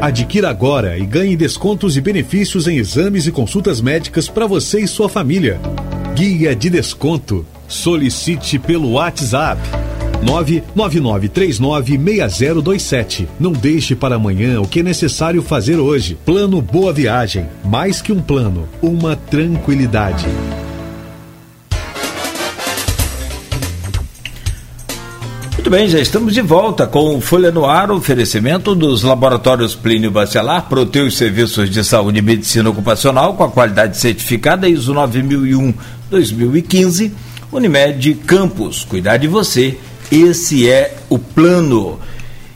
[0.00, 4.88] Adquira agora e ganhe descontos e benefícios em exames e consultas médicas para você e
[4.88, 5.60] sua família.
[6.16, 7.46] Guia de desconto.
[7.68, 9.60] Solicite pelo WhatsApp
[10.74, 13.28] 999396027.
[13.38, 16.18] Não deixe para amanhã o que é necessário fazer hoje.
[16.26, 17.46] Plano Boa Viagem.
[17.64, 20.26] Mais que um plano, uma tranquilidade.
[25.72, 30.68] Bem, já estamos de volta com o Folha no Ar, oferecimento dos laboratórios Plínio Bacelar,
[30.68, 37.12] Proteus Serviços de Saúde e Medicina Ocupacional, com a qualidade certificada ISO 9001-2015,
[37.50, 39.78] Unimed Campus, cuidar de você,
[40.10, 41.98] esse é o plano.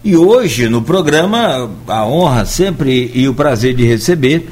[0.04, 4.50] E hoje no programa, a honra sempre e o prazer de receber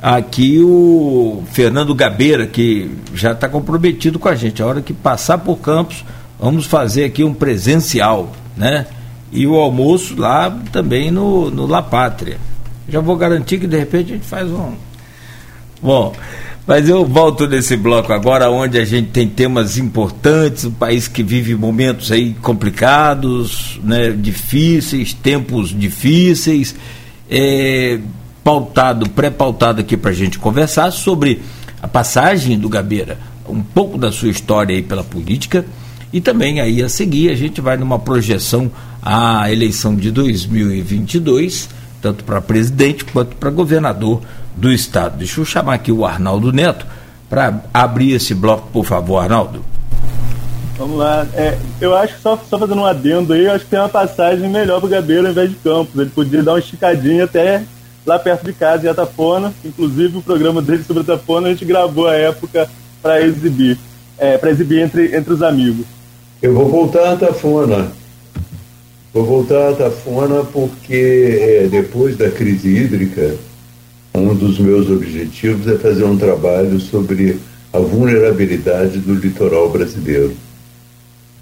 [0.00, 4.62] aqui o Fernando Gabeira, que já está comprometido com a gente.
[4.62, 6.02] A hora que passar por Campos,
[6.38, 8.86] vamos fazer aqui um presencial, né?
[9.32, 12.38] E o almoço lá também no, no La Pátria.
[12.88, 14.74] Já vou garantir que de repente a gente faz um.
[15.82, 16.14] Bom,
[16.66, 21.22] mas eu volto nesse bloco agora, onde a gente tem temas importantes, um país que
[21.22, 26.74] vive momentos aí complicados, né, difíceis, tempos difíceis,
[27.30, 27.98] é,
[28.42, 31.42] pautado, pré-pautado aqui para a gente conversar sobre
[31.82, 33.18] a passagem do Gabeira,
[33.48, 35.64] um pouco da sua história aí pela política
[36.12, 38.70] e também aí a seguir a gente vai numa projeção
[39.02, 41.68] à eleição de 2022,
[42.00, 44.20] tanto para presidente quanto para governador
[44.56, 45.18] do Estado.
[45.18, 46.86] Deixa eu chamar aqui o Arnaldo Neto
[47.28, 49.64] para abrir esse bloco, por favor, Arnaldo.
[50.78, 51.26] Vamos lá.
[51.34, 53.88] É, eu acho que só, só fazendo um adendo aí, eu acho que tem uma
[53.88, 55.98] passagem melhor para o Gabeira ao invés de Campos.
[55.98, 57.62] Ele podia dar uma esticadinha até
[58.04, 59.52] lá perto de casa, em Atafona.
[59.64, 62.68] Inclusive, o programa dele sobre Atafona a gente gravou a época
[63.02, 63.78] para exibir.
[64.18, 65.84] É, para exibir entre, entre os amigos.
[66.42, 67.92] Eu vou voltar a Atafona.
[69.12, 73.36] Vou voltar a Atafona porque é, depois da crise hídrica,
[74.14, 77.38] um dos meus objetivos é fazer um trabalho sobre
[77.72, 80.34] a vulnerabilidade do litoral brasileiro.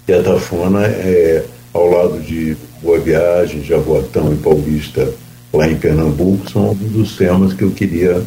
[0.06, 5.12] E a Tafona é ao lado de Boa Viagem, Jaboatão e Paulista,
[5.52, 8.22] lá em Pernambuco, são alguns dos temas que eu queria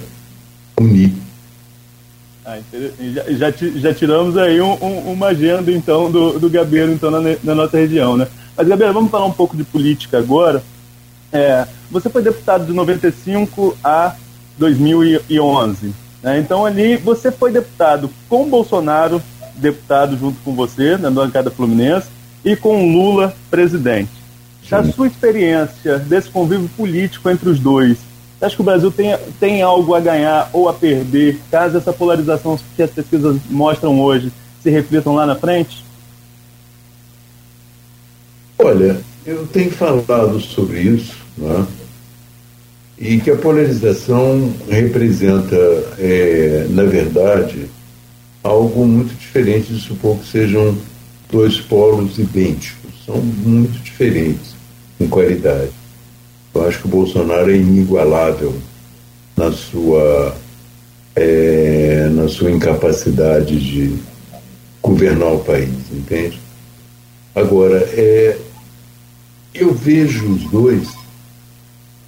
[0.78, 1.14] unir.
[2.50, 7.12] Ah, já, já, já, tiramos aí um, um, uma agenda, então, do, do Gabeiro, então,
[7.12, 8.26] na, na, nossa região, né?
[8.56, 10.64] Mas, Gabeiro, vamos falar um pouco de política agora.
[11.30, 14.16] É, você foi deputado de 95 a
[14.58, 15.94] 2011.
[16.24, 16.40] Né?
[16.40, 19.22] Então ali você foi deputado com Bolsonaro,
[19.56, 22.08] deputado junto com você na bancada fluminense,
[22.46, 24.12] e com Lula presidente.
[24.70, 27.98] Da sua experiência desse convívio político entre os dois,
[28.46, 32.60] acha que o Brasil tem, tem algo a ganhar ou a perder caso essa polarização
[32.76, 34.32] que as pesquisas mostram hoje
[34.62, 35.84] se reflitam lá na frente?
[38.60, 41.66] Olha, eu tenho falado sobre isso, né?
[42.98, 45.56] e que a polarização representa,
[46.00, 47.68] é, na verdade,
[48.44, 50.76] algo muito diferente de supor que sejam
[51.32, 52.92] dois polos idênticos.
[53.06, 54.56] São muito diferentes
[55.00, 55.72] em qualidade.
[56.58, 58.56] Eu acho que o Bolsonaro é inigualável
[59.36, 60.36] na sua,
[61.16, 63.96] é, na sua incapacidade de
[64.82, 66.40] governar o país, entende?
[67.36, 68.40] Agora, é,
[69.54, 70.88] eu vejo os dois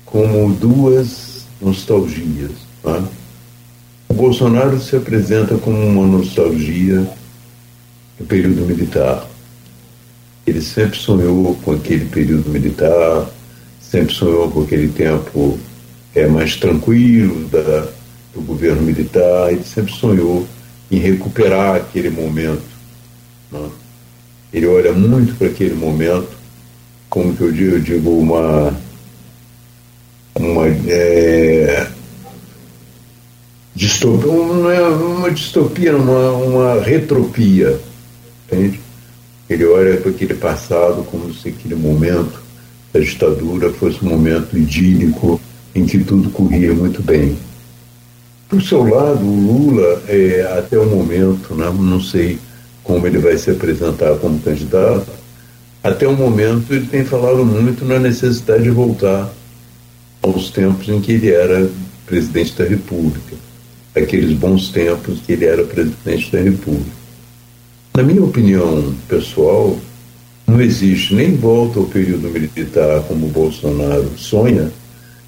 [0.04, 2.52] como duas nostalgias.
[2.82, 3.04] Tá?
[4.08, 7.08] O Bolsonaro se apresenta como uma nostalgia
[8.18, 9.28] do período militar.
[10.48, 13.30] Ele sempre sonhou com aquele período militar,
[13.90, 15.60] sempre sonhou com aquele tempo
[16.14, 17.88] é, mais tranquilo da,
[18.34, 20.48] do governo militar, ele sempre sonhou
[20.92, 22.64] em recuperar aquele momento.
[23.52, 23.70] Né?
[24.54, 26.30] Ele olha muito para aquele momento,
[27.10, 28.76] como que eu digo, eu digo uma
[30.36, 31.88] uma é,
[33.76, 37.80] distopia, uma, é uma distopia, uma, uma retropia.
[38.46, 38.80] Entende?
[39.50, 42.49] Ele olha para aquele passado como se aquele momento
[42.94, 45.40] da ditadura fosse um momento idílico
[45.76, 47.38] em que tudo corria muito bem.
[48.48, 52.40] Por seu lado, o Lula, é, até o momento, né, não sei
[52.84, 55.12] como ele vai se apresentar como candidato,
[55.84, 59.32] até o momento ele tem falado muito na necessidade de voltar
[60.22, 61.70] aos tempos em que ele era
[62.06, 63.36] presidente da República,
[63.96, 67.00] aqueles bons tempos que ele era presidente da República.
[67.96, 69.78] Na minha opinião pessoal,
[70.50, 74.72] não existe nem volta ao período militar como Bolsonaro sonha,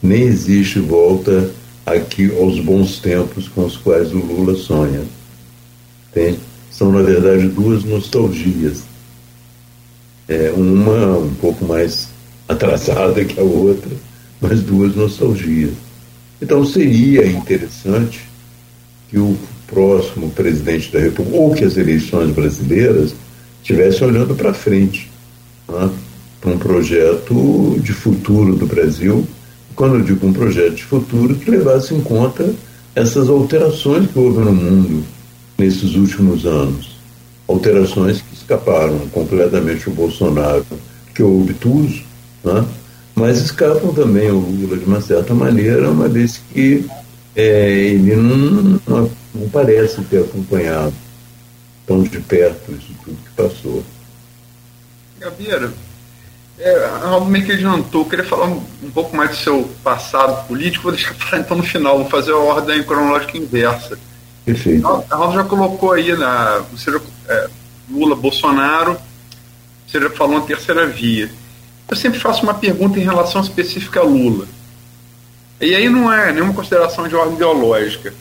[0.01, 1.51] nem existe volta
[1.85, 5.03] aqui aos bons tempos com os quais o Lula sonha.
[6.71, 8.83] São, na verdade, duas nostalgias.
[10.27, 12.09] É, uma um pouco mais
[12.47, 13.91] atrasada que a outra,
[14.39, 15.73] mas duas nostalgias.
[16.41, 18.21] Então seria interessante
[19.09, 19.37] que o
[19.67, 23.13] próximo presidente da República, ou que as eleições brasileiras,
[23.61, 25.10] estivessem olhando para frente,
[25.71, 25.89] né,
[26.39, 29.25] para um projeto de futuro do Brasil.
[29.75, 32.53] Quando eu digo um projeto de futuro, que levasse em conta
[32.95, 35.03] essas alterações que houve no mundo
[35.57, 36.91] nesses últimos anos.
[37.47, 40.65] Alterações que escaparam completamente o Bolsonaro,
[41.13, 42.03] que é obtuso,
[42.43, 42.65] né?
[43.15, 46.85] mas escapam também o Lula de uma certa maneira, uma vez que
[47.35, 50.93] é, ele não, não, parece ter acompanhado
[51.85, 53.83] tão de perto isso tudo que passou.
[55.21, 55.71] Gabeira,
[56.57, 56.89] É,
[57.27, 60.91] meio que adiantou, eu queria falar um, um, pouco mais do seu passado político, vou
[60.91, 63.99] deixar para então no final, vou fazer a ordem cronológica inversa.
[64.43, 64.87] Perfeito.
[64.87, 66.63] Arnaldo já colocou aí na.
[66.71, 66.99] Você já,
[67.29, 67.49] é,
[67.89, 68.97] Lula, Bolsonaro,
[69.87, 71.29] você já falou uma terceira via.
[71.87, 74.47] Eu sempre faço uma pergunta em relação específica a Lula.
[75.59, 78.11] E aí não é nenhuma consideração de ordem ideológica.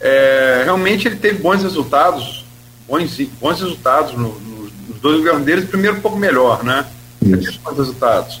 [0.00, 2.44] É, realmente ele teve bons resultados,
[2.88, 4.47] bons, bons resultados no,
[4.98, 6.84] nos dois governos deles, primeiro um pouco melhor, né?
[7.22, 7.60] Isso.
[7.76, 8.40] Resultados.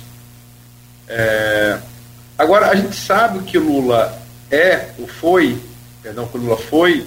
[1.08, 1.78] É,
[2.36, 4.16] agora, a gente sabe que Lula
[4.50, 5.56] é, ou foi,
[6.02, 7.06] perdão, que Lula foi,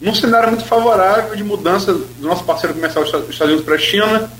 [0.00, 3.78] num cenário muito favorável de mudança do nosso parceiro comercial dos Estados Unidos para a
[3.78, 4.30] China,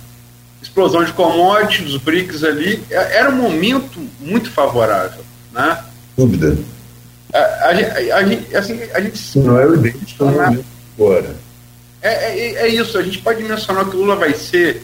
[0.62, 5.84] explosão de commodities, dos BRICS ali, é, era um momento muito favorável né?
[6.16, 6.58] Dúvida.
[7.32, 11.36] A, a, a, a gente, assim, a gente não é o idêntico agora.
[12.04, 14.82] É, é, é, isso, a gente pode mencionar que o Lula vai ser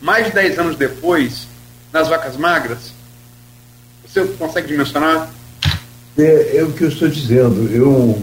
[0.00, 1.46] mais de 10 anos depois
[1.92, 2.90] nas vacas magras?
[4.04, 5.30] Você consegue dimensionar?
[6.18, 7.70] É, é o que eu estou dizendo.
[7.72, 8.20] Eu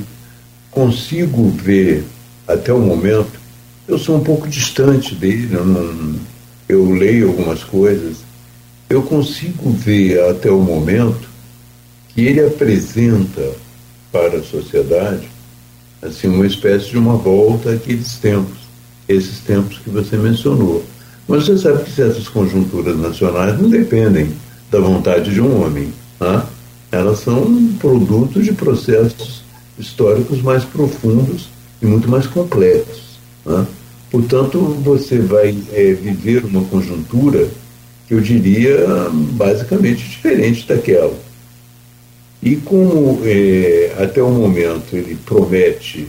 [0.70, 2.04] consigo ver
[2.46, 3.40] até o momento.
[3.88, 6.20] Eu sou um pouco distante dele, eu, não,
[6.68, 8.18] eu leio algumas coisas.
[8.90, 11.30] Eu consigo ver até o momento
[12.10, 13.54] que ele apresenta
[14.12, 15.33] para a sociedade
[16.06, 18.58] assim uma espécie de uma volta àqueles tempos,
[19.08, 20.84] esses tempos que você mencionou.
[21.28, 24.32] Mas você sabe que certas conjunturas nacionais não dependem
[24.70, 26.44] da vontade de um homem, né?
[26.92, 29.44] elas são produto de processos
[29.78, 31.50] históricos mais profundos
[31.82, 33.20] e muito mais complexos.
[33.46, 33.66] Né?
[34.12, 37.48] Portanto, você vai é, viver uma conjuntura
[38.08, 38.86] que eu diria
[39.32, 41.14] basicamente diferente daquela.
[42.44, 46.08] E como é, até o momento ele promete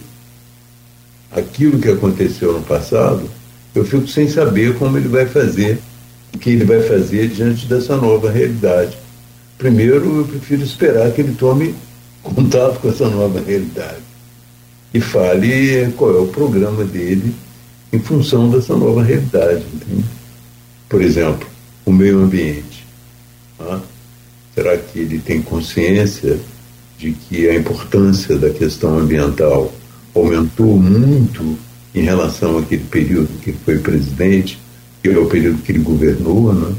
[1.31, 3.31] aquilo que aconteceu no passado,
[3.73, 5.79] eu fico sem saber como ele vai fazer,
[6.35, 8.99] o que ele vai fazer diante dessa nova realidade.
[9.57, 11.73] Primeiro, eu prefiro esperar que ele tome
[12.21, 14.03] contato com essa nova realidade
[14.93, 17.33] e fale qual é o programa dele
[17.93, 19.65] em função dessa nova realidade.
[19.73, 20.05] Entende?
[20.89, 21.47] Por exemplo,
[21.85, 22.85] o meio ambiente.
[23.57, 23.81] Tá?
[24.55, 26.39] Será que ele tem consciência
[26.99, 29.73] de que a importância da questão ambiental
[30.15, 31.59] aumentou muito
[31.95, 34.59] em relação àquele período que ele foi presidente,
[35.03, 36.75] que é o período que ele governou, né?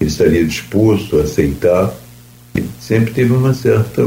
[0.00, 1.92] ele estaria disposto a aceitar.
[2.54, 4.02] Ele sempre teve uma certa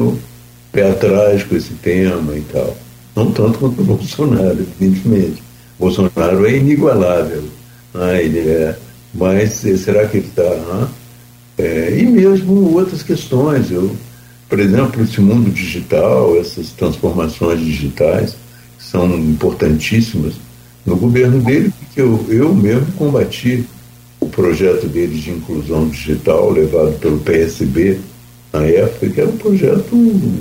[0.72, 2.76] pé atrás com esse tema e tal.
[3.16, 5.44] Não tanto quanto o Bolsonaro, evidentemente.
[5.78, 7.44] O Bolsonaro é inigualável.
[7.94, 8.24] Né?
[8.24, 8.78] Ele é,
[9.14, 10.44] mas será que ele está.
[10.44, 10.88] Né?
[11.60, 13.70] É, e mesmo outras questões.
[13.70, 13.94] Eu,
[14.48, 18.36] por exemplo, esse mundo digital, essas transformações digitais,
[18.80, 20.36] são importantíssimas
[20.86, 23.66] no governo dele, porque eu, eu mesmo combati
[24.22, 28.00] o projeto dele de inclusão digital, levado pelo PSB
[28.54, 29.96] na época, que era um projeto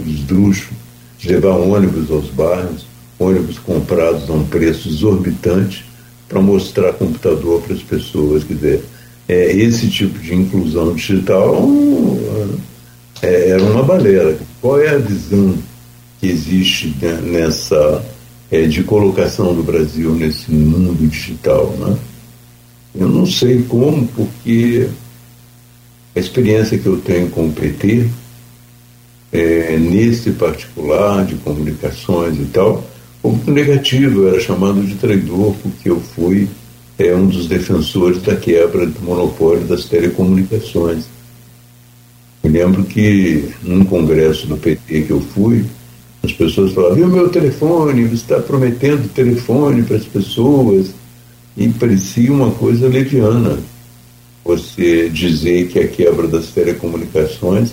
[0.06, 0.78] esdrúxulo,
[1.18, 2.86] de levar ônibus aos bairros,
[3.18, 5.84] ônibus comprados a um preço exorbitante
[6.28, 8.44] para mostrar computador para as pessoas.
[8.44, 8.84] Quer dizer,
[9.28, 11.68] é, esse tipo de inclusão digital
[13.22, 14.36] é, era uma balela.
[14.60, 15.54] Qual é a visão
[16.18, 18.04] que existe nessa
[18.50, 21.96] é, de colocação do Brasil nesse mundo digital, né?
[22.94, 24.88] Eu não sei como, porque
[26.16, 28.08] a experiência que eu tenho com o PT,
[29.30, 32.84] é, nesse particular de comunicações e tal,
[33.20, 34.22] foi muito negativo.
[34.22, 36.48] Eu era chamado de traidor porque eu fui
[36.98, 41.04] é um dos defensores da quebra do monopólio das telecomunicações.
[42.42, 45.64] Me lembro que num congresso do PT que eu fui,
[46.24, 50.90] as pessoas falavam, viu meu telefone, você está prometendo telefone para as pessoas.
[51.56, 53.58] E parecia uma coisa leviana
[54.44, 57.72] você dizer que a quebra das telecomunicações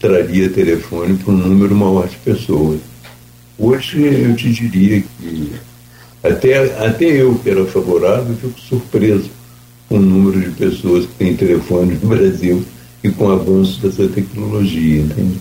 [0.00, 2.80] traria telefone para um número maior de pessoas.
[3.58, 5.52] Hoje eu te diria que
[6.22, 9.30] até, até eu, que era favorável, fico surpreso
[9.88, 12.64] com o número de pessoas que têm telefone no Brasil
[13.02, 15.40] e com o avanço dessa tecnologia, entende?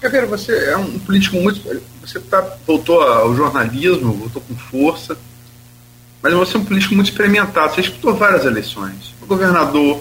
[0.00, 1.60] Caveira, você é um político muito.
[2.00, 5.16] Você tá, voltou ao jornalismo, voltou com força,
[6.22, 7.74] mas você é um político muito experimentado.
[7.74, 9.14] Você disputou várias eleições.
[9.20, 10.00] O governador,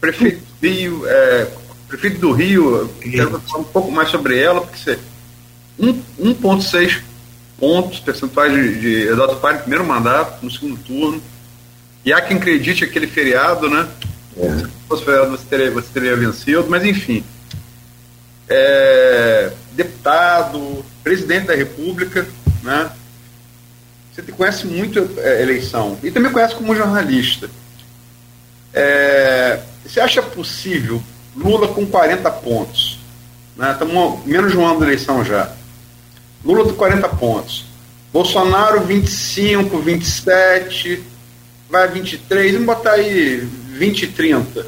[0.00, 1.48] prefeito do Rio, é,
[1.88, 4.98] prefeito do Rio, quero falar um pouco mais sobre ela, porque você.
[5.80, 7.02] 1,6
[7.58, 11.22] pontos percentuais de, de Eduardo Paes no primeiro mandato, no segundo turno.
[12.04, 13.88] E há quem acredite aquele feriado, né?
[14.36, 14.48] É.
[14.58, 17.24] Se fosse feriado, você teria, você teria vencido, mas enfim.
[18.48, 22.26] É, deputado, presidente da República,
[22.62, 22.90] né?
[24.12, 27.48] Você conhece muito a eleição e também conhece como jornalista.
[28.72, 31.02] É, você acha possível
[31.36, 32.98] Lula com 40 pontos?
[33.56, 33.72] Né?
[33.72, 35.52] Estamos menos de um ano de eleição já.
[36.44, 37.66] Lula com 40 pontos.
[38.12, 41.02] Bolsonaro 25, 27,
[41.68, 44.66] vai 23, vamos botar aí 20 e 30.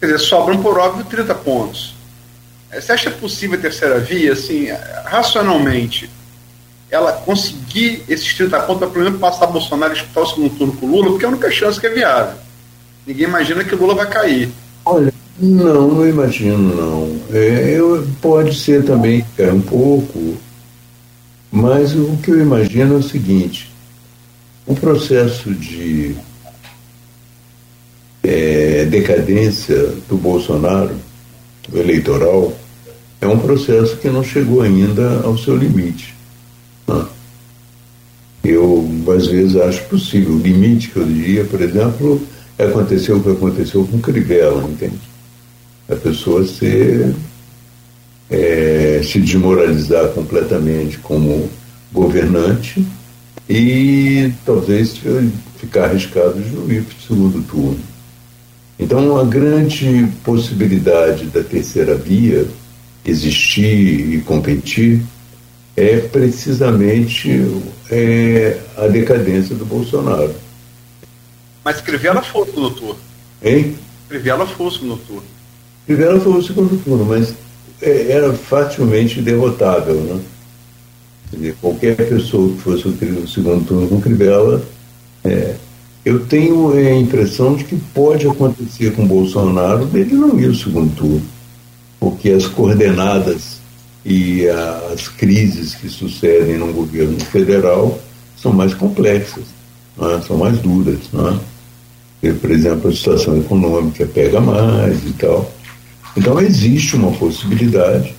[0.00, 1.94] Quer dizer, sobram por óbvio 30 pontos.
[2.70, 4.68] É, você acha possível a terceira via, assim,
[5.04, 6.10] racionalmente,
[6.90, 10.86] ela conseguir esses 30 pontos para menos passar Bolsonaro e disputar o segundo turno com
[10.86, 12.34] Lula, porque é a única chance que é viável.
[13.06, 14.50] Ninguém imagina que o Lula vai cair.
[14.84, 17.20] Olha, não, não imagino não.
[17.36, 20.36] É, eu, pode ser também que caia um pouco,
[21.52, 23.70] mas o que eu imagino é o seguinte,
[24.66, 26.16] o processo de
[28.22, 30.96] é, decadência do Bolsonaro,
[31.68, 32.56] do eleitoral,
[33.20, 36.14] é um processo que não chegou ainda ao seu limite.
[36.88, 37.06] Né?
[38.42, 40.34] Eu, às vezes, acho possível.
[40.34, 42.20] O limite que eu diria, por exemplo,
[42.58, 45.00] aconteceu o que aconteceu com Crivella, entende?
[45.88, 47.14] A pessoa ser,
[48.32, 51.50] é, se desmoralizar completamente como
[51.92, 52.84] governante
[53.48, 54.98] e talvez
[55.58, 57.80] ficar arriscado de não ir para o segundo turno.
[58.78, 62.46] Então, a grande possibilidade da terceira via
[63.04, 65.02] existir e competir
[65.76, 67.30] é precisamente
[67.90, 70.34] é, a decadência do Bolsonaro.
[71.62, 72.98] Mas Crivella foi o segundo turno.
[73.42, 73.76] Hein?
[74.08, 75.24] Crivella foi o segundo turno.
[75.86, 77.34] Crivella foi o segundo turno, mas
[77.82, 80.20] era facilmente derrotável, né?
[81.32, 84.62] Dizer, qualquer pessoa que fosse o segundo turno com Crivella,
[85.24, 85.54] é,
[86.04, 90.94] eu tenho a impressão de que pode acontecer com Bolsonaro dele não ir ao segundo
[90.94, 91.22] turno,
[91.98, 93.60] porque as coordenadas
[94.04, 97.98] e as crises que sucedem no governo federal
[98.36, 99.44] são mais complexas,
[100.00, 100.20] é?
[100.26, 100.98] são mais duras.
[102.22, 102.32] É?
[102.32, 105.50] por exemplo, a situação econômica pega mais e tal.
[106.16, 108.14] Então existe uma possibilidade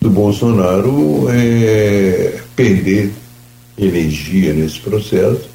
[0.00, 3.12] do Bolsonaro é, perder
[3.78, 5.48] energia nesse processo,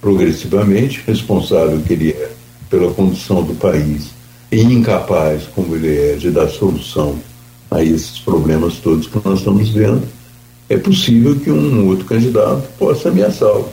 [0.00, 2.30] progressivamente, responsável que ele é
[2.70, 4.10] pela condição do país
[4.50, 7.18] e incapaz, como ele é, de dar solução
[7.70, 10.06] a esses problemas todos que nós estamos vendo,
[10.68, 13.68] é possível que um outro candidato possa ameaçá-lo.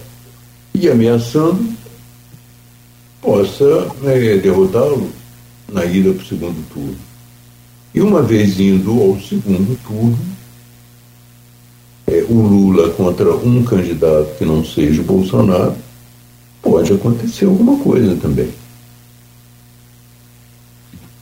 [0.74, 1.74] E ameaçando,
[3.22, 5.10] possa é, derrotá-lo
[5.72, 6.98] na ida para o segundo turno.
[7.94, 10.20] E uma vez indo ao segundo turno,
[12.08, 15.76] é, o Lula contra um candidato que não seja o Bolsonaro,
[16.62, 18.52] pode acontecer alguma coisa também.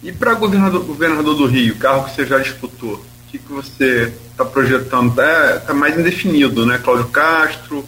[0.04, 4.14] E para governador, governador do Rio, carro que você já disputou, o que, que você
[4.32, 5.10] está projetando?
[5.10, 6.78] Está tá mais indefinido, né?
[6.78, 7.84] Cláudio Castro,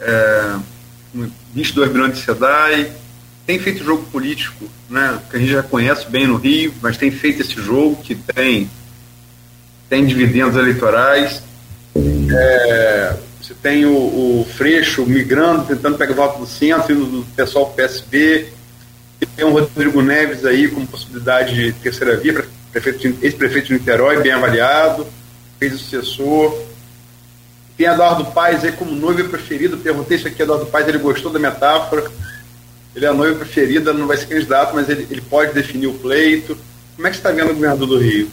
[0.00, 0.56] é,
[1.54, 2.92] 22 milhões de SEDAI,
[3.46, 5.20] tem feito jogo político, né?
[5.30, 8.68] Que a gente já conhece bem no Rio, mas tem feito esse jogo que tem,
[9.88, 11.42] tem dividendos eleitorais.
[11.94, 17.66] É, você tem o, o Freixo migrando, tentando pegar voto do centro, indo do pessoal
[17.66, 18.48] do PSB.
[19.36, 22.44] Tem o Rodrigo Neves aí como possibilidade de terceira via,
[23.22, 25.06] ex-prefeito de Niterói, bem avaliado,
[25.58, 26.66] fez o sucessor.
[27.76, 29.78] Tem Eduardo Paes aí como noivo preferido.
[29.78, 32.10] Perguntei se aqui Eduardo Paes ele gostou da metáfora.
[32.96, 35.92] Ele é a noiva preferida, não vai ser candidato, mas ele, ele pode definir o
[35.92, 36.56] pleito.
[36.96, 38.30] Como é que você está vendo o governador do Rio?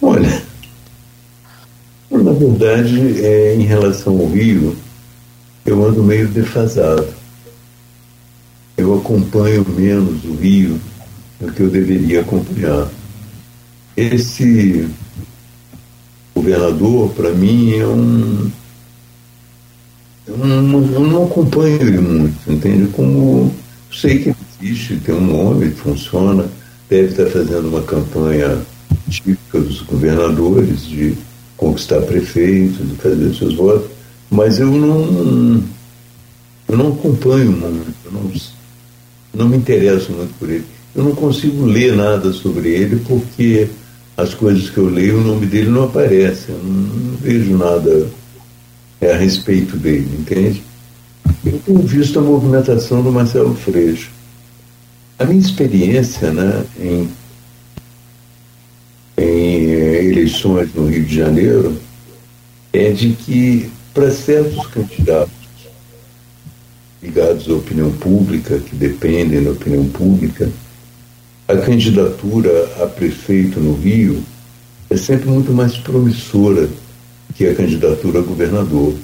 [0.00, 0.42] Olha,
[2.10, 4.74] na verdade, é, em relação ao Rio,
[5.66, 7.06] eu ando meio defasado.
[8.74, 10.80] Eu acompanho menos o Rio
[11.38, 12.88] do que eu deveria acompanhar.
[13.94, 14.88] Esse
[16.34, 18.50] governador, para mim, é um
[20.26, 22.88] eu não, não acompanho ele muito, entende?
[22.88, 23.54] Como
[23.92, 26.46] sei que existe, tem um nome, funciona,
[26.90, 28.58] deve estar fazendo uma campanha
[29.08, 31.14] típica dos governadores de
[31.56, 33.88] conquistar prefeitos, de fazer seus votos,
[34.28, 35.62] mas eu não,
[36.68, 38.32] eu não acompanho muito, eu não,
[39.34, 40.64] não me interesso muito por ele.
[40.94, 43.68] Eu não consigo ler nada sobre ele porque
[44.16, 48.08] as coisas que eu leio, o nome dele não aparece, eu não, não vejo nada
[49.00, 50.62] a respeito dele, entende?
[51.44, 54.10] Eu tenho visto a movimentação do Marcelo Freixo.
[55.18, 57.08] A minha experiência né, em,
[59.18, 61.78] em é, eleições no Rio de Janeiro
[62.72, 65.32] é de que, para certos candidatos
[67.02, 70.50] ligados à opinião pública, que dependem da opinião pública,
[71.48, 72.50] a candidatura
[72.82, 74.22] a prefeito no Rio
[74.90, 76.68] é sempre muito mais promissora
[77.36, 78.94] que a candidatura a governador.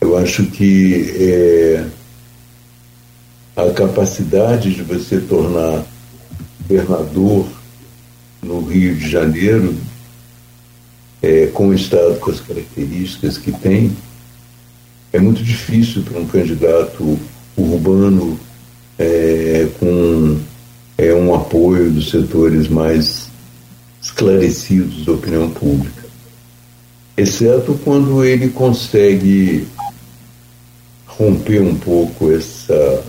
[0.00, 1.84] Eu Eu acho que é,
[3.54, 5.84] a capacidade de você tornar
[6.68, 7.46] governador
[8.42, 9.76] no Rio de Janeiro,
[11.22, 13.96] é, com o Estado com as características que tem,
[15.12, 17.18] é muito difícil para um candidato
[17.56, 18.38] urbano
[18.98, 20.38] é, com
[20.98, 23.25] é, um apoio dos setores mais
[24.06, 26.04] esclarecidos da opinião pública.
[27.16, 29.66] Exceto quando ele consegue
[31.06, 33.04] romper um pouco essa,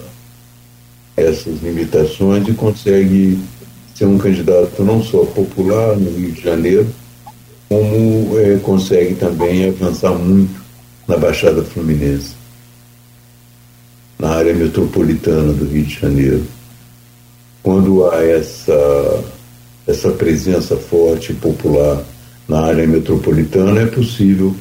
[1.16, 3.40] essas limitações e consegue
[3.94, 6.88] ser um candidato não só popular no Rio de Janeiro,
[7.70, 10.62] como é, consegue também avançar muito
[11.08, 12.34] na Baixada Fluminense,
[14.18, 16.46] na área metropolitana do Rio de Janeiro.
[17.62, 19.24] Quando há essa,
[19.88, 22.04] essa presença forte e popular
[22.48, 24.56] na área metropolitana, é possível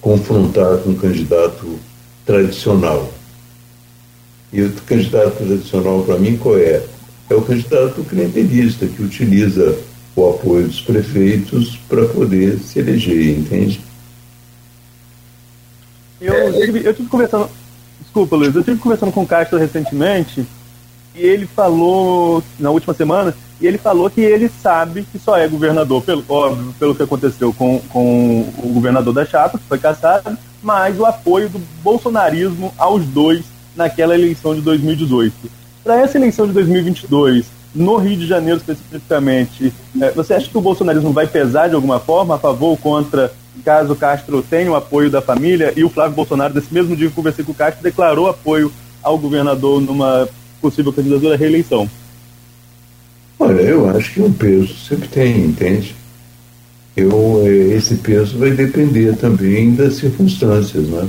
[0.00, 1.78] confrontar com um candidato
[2.24, 3.12] tradicional.
[4.52, 6.82] E o candidato tradicional, para mim, qual é?
[7.28, 9.76] É o candidato clientelista, que utiliza
[10.16, 13.80] o apoio dos prefeitos para poder se eleger, entende?
[16.20, 17.50] Eu, eu, eu tive conversando.
[18.00, 20.46] Desculpa, Luiz, eu tive conversando com o Castro recentemente
[21.18, 25.48] e ele falou, na última semana, e ele falou que ele sabe que só é
[25.48, 30.38] governador, pelo, óbvio, pelo que aconteceu com, com o governador da Chapa, que foi caçado,
[30.62, 35.34] mas o apoio do bolsonarismo aos dois naquela eleição de 2018.
[35.82, 40.60] Para essa eleição de 2022, no Rio de Janeiro especificamente, é, você acha que o
[40.60, 43.32] bolsonarismo vai pesar de alguma forma a favor ou contra
[43.64, 45.72] caso Castro tenha o apoio da família?
[45.76, 48.72] E o Flávio Bolsonaro, desse mesmo dia que conversei com o Castro, declarou apoio
[49.02, 50.28] ao governador numa
[50.60, 51.88] possível candidatura à reeleição.
[53.38, 55.94] Olha, eu acho que um peso sempre tem, entende?
[56.96, 61.08] Eu, é, esse peso vai depender também das circunstâncias, né?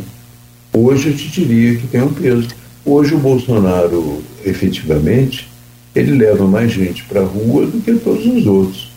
[0.71, 2.47] Hoje eu te diria que tem um peso.
[2.85, 5.49] Hoje o Bolsonaro, efetivamente,
[5.95, 8.91] ele leva mais gente para a rua do que todos os outros.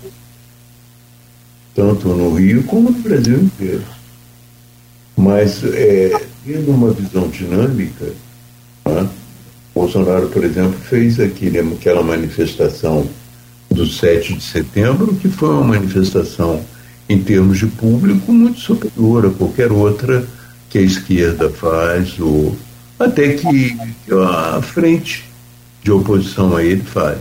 [1.74, 3.83] Tanto no Rio como no Brasil inteiro.
[5.16, 6.11] Mas, é,
[6.45, 8.12] tendo uma visão dinâmica,
[8.85, 9.09] né?
[9.74, 13.07] Bolsonaro, por exemplo, fez aquele, aquela manifestação
[13.70, 16.62] do 7 de setembro, que foi uma manifestação,
[17.09, 20.27] em termos de público, muito superior a qualquer outra
[20.69, 22.57] que a esquerda faz, ou
[22.99, 23.77] até que
[24.12, 25.24] a frente
[25.82, 27.19] de oposição a ele faz.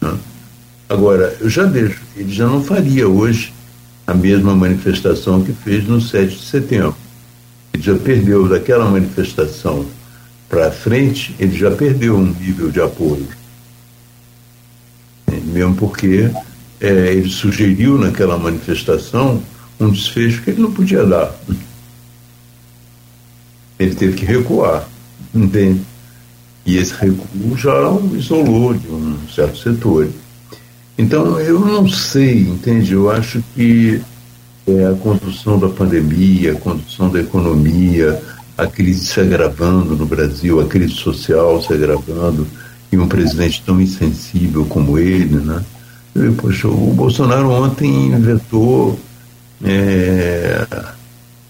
[0.00, 0.14] Né?
[0.88, 3.52] Agora, eu já vejo, ele já não faria hoje
[4.06, 6.96] a mesma manifestação que fez no 7 de setembro.
[7.72, 9.86] Ele já perdeu daquela manifestação
[10.48, 13.26] para frente, ele já perdeu um nível de apoio.
[15.44, 16.30] Mesmo porque
[16.80, 19.42] é, ele sugeriu naquela manifestação
[19.78, 21.34] um desfecho que ele não podia dar
[23.78, 24.88] ele teve que recuar,
[25.34, 25.82] entende?
[26.64, 30.08] E esse recuo já o isolou de um certo setor.
[30.98, 32.92] Então, eu não sei, entende?
[32.92, 34.00] Eu acho que
[34.66, 38.20] é, a condução da pandemia, a condução da economia,
[38.56, 42.46] a crise se agravando no Brasil, a crise social se agravando,
[42.90, 45.62] e um presidente tão insensível como ele, né?
[46.14, 48.98] Eu, poxa, o Bolsonaro ontem vetou
[49.62, 50.66] é,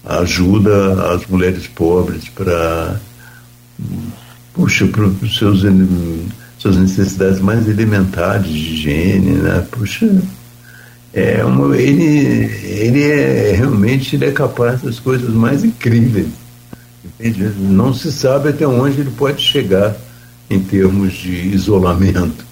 [0.03, 2.99] ajuda às mulheres pobres para
[4.53, 5.61] puxa para os seus
[6.57, 9.65] suas necessidades mais elementares de higiene, né?
[9.71, 10.09] Puxa,
[11.13, 16.46] é uma, ele ele é realmente ele é capaz das coisas mais incríveis.
[17.57, 19.95] Não se sabe até onde ele pode chegar
[20.49, 22.45] em termos de isolamento.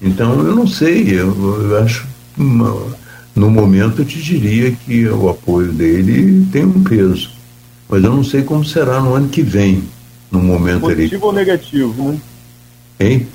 [0.00, 2.06] Então eu não sei, eu, eu acho
[2.36, 2.94] uma,
[3.34, 7.30] no momento, eu te diria que o apoio dele tem um peso.
[7.88, 9.84] Mas eu não sei como será no ano que vem,
[10.30, 11.24] no momento Positivo ele...
[11.24, 12.20] ou negativo, né?
[13.00, 13.26] Hein?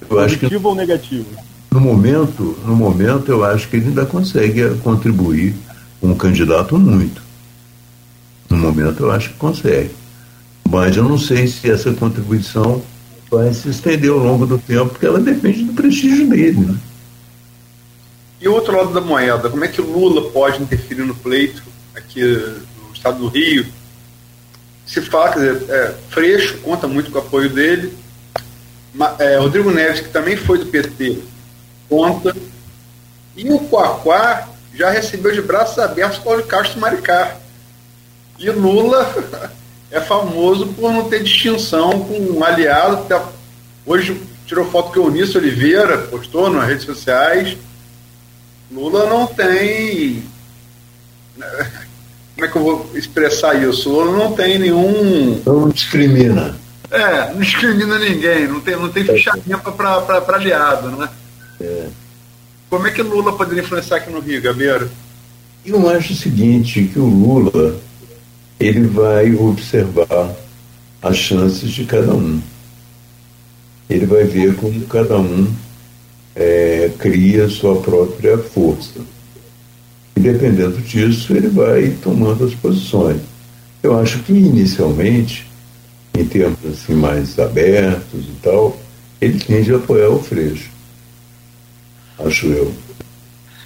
[0.00, 0.66] Eu Positivo acho que...
[0.66, 1.26] ou negativo?
[1.70, 5.54] No momento, no momento, eu acho que ele ainda consegue contribuir
[6.00, 7.27] com um candidato muito.
[8.48, 9.90] No momento, eu acho que consegue.
[10.68, 12.82] Mas eu não sei se essa contribuição
[13.30, 16.58] vai se estender ao longo do tempo, porque ela depende do prestígio dele.
[16.58, 16.78] Né?
[18.40, 21.62] E o outro lado da moeda, como é que o Lula pode interferir no pleito
[21.94, 23.66] aqui no estado do Rio?
[24.86, 27.92] Se fala, quer dizer, é, Freixo conta muito com o apoio dele,
[29.18, 31.18] é, Rodrigo Neves, que também foi do PT,
[31.88, 32.34] conta,
[33.36, 37.36] e o Quaquá já recebeu de braços abertos Paulo Castro Maricá.
[38.38, 39.50] E Lula
[39.90, 43.06] é famoso por não ter distinção com um aliado.
[43.84, 47.56] Hoje tirou foto com o Eunício Oliveira, postou nas redes sociais
[48.70, 50.22] Lula não tem.
[52.34, 53.90] como é que eu vou expressar isso?
[53.90, 55.40] Lula não tem nenhum.
[55.44, 56.56] Não discrimina.
[56.90, 61.08] É, não discrimina ninguém, não tem, não tem fichamento para aliado, né?
[61.60, 61.86] É.
[62.70, 64.90] Como é que Lula poderia influenciar aqui no Rio, Gabeiro?
[65.64, 67.76] Eu acho o seguinte, que o Lula
[68.58, 70.34] ele vai observar
[71.00, 72.40] as chances de cada um.
[73.88, 75.48] Ele vai ver como cada um
[76.34, 79.00] é, cria sua própria força.
[80.16, 83.20] E dependendo disso, ele vai tomando as posições.
[83.82, 85.46] Eu acho que inicialmente,
[86.16, 88.76] em termos assim mais abertos e tal,
[89.20, 90.70] ele tende a apoiar o Freixo.
[92.18, 92.74] Acho eu.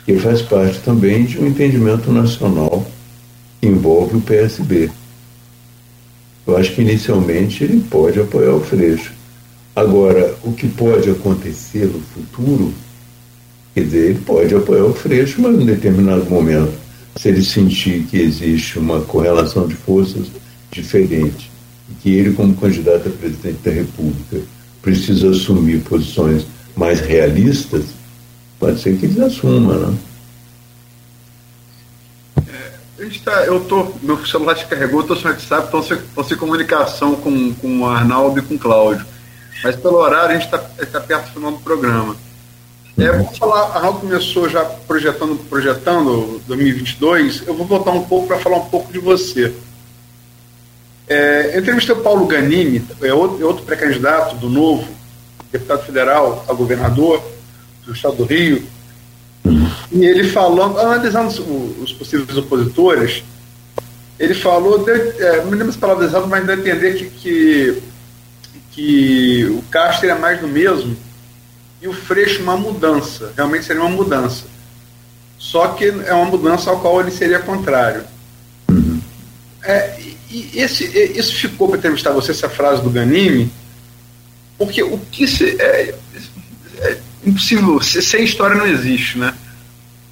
[0.07, 2.87] E faz parte também de um entendimento nacional
[3.63, 4.91] envolve o PSB.
[6.47, 9.13] Eu acho que inicialmente ele pode apoiar o Freixo.
[9.75, 12.75] Agora, o que pode acontecer no futuro
[13.75, 16.75] Quer dizer, ele pode apoiar o Freixo, mas em determinado momento,
[17.17, 20.27] se ele sentir que existe uma correlação de forças
[20.71, 21.51] diferente,
[21.91, 24.41] e que ele, como candidato a presidente da República,
[24.83, 26.45] precisa assumir posições
[26.77, 27.85] mais realistas,
[28.59, 29.95] pode ser que ele assuma, né?
[33.03, 37.17] A gente tá, eu tô, meu celular descarregou, estou sem WhatsApp, estou sem, sem comunicação
[37.17, 39.05] com, com o Arnaldo e com o Cláudio.
[39.65, 42.15] Mas pelo horário a gente está tá perto do final do programa.
[42.97, 48.29] É, vou falar, a Raul começou já projetando, projetando 2022, eu vou voltar um pouco
[48.29, 49.53] para falar um pouco de você.
[51.09, 54.87] É, entrevistei o Paulo Ganini, é outro, é outro pré-candidato do Novo,
[55.51, 57.21] deputado federal a governador
[57.85, 58.65] do estado do Rio,
[59.91, 61.39] e ele falando, analisando os,
[61.83, 63.23] os possíveis opositores,
[64.19, 67.83] ele falou, é, não me lembro as palavras exatas, mas deu entender que, que,
[68.71, 70.97] que o Castro é mais do mesmo,
[71.81, 74.45] e o Freixo uma mudança, realmente seria uma mudança.
[75.37, 78.05] Só que é uma mudança ao qual ele seria contrário.
[79.65, 79.99] É,
[80.31, 80.85] e esse,
[81.19, 83.51] isso ficou para entrevistar você, essa frase do Ganime,
[84.57, 85.95] porque o que se, é, é
[87.25, 89.35] impossível, sem história não existe, né?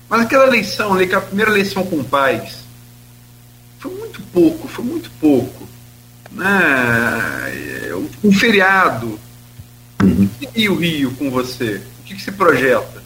[0.09, 2.59] Mas aquela eleição, aquela primeira eleição com pais,
[3.79, 5.69] foi muito pouco, foi muito pouco.
[6.33, 6.47] Né?
[8.23, 9.19] Um feriado,
[10.03, 10.29] Uhum.
[10.55, 11.81] E o Rio com você?
[12.01, 13.03] O que, que se projeta?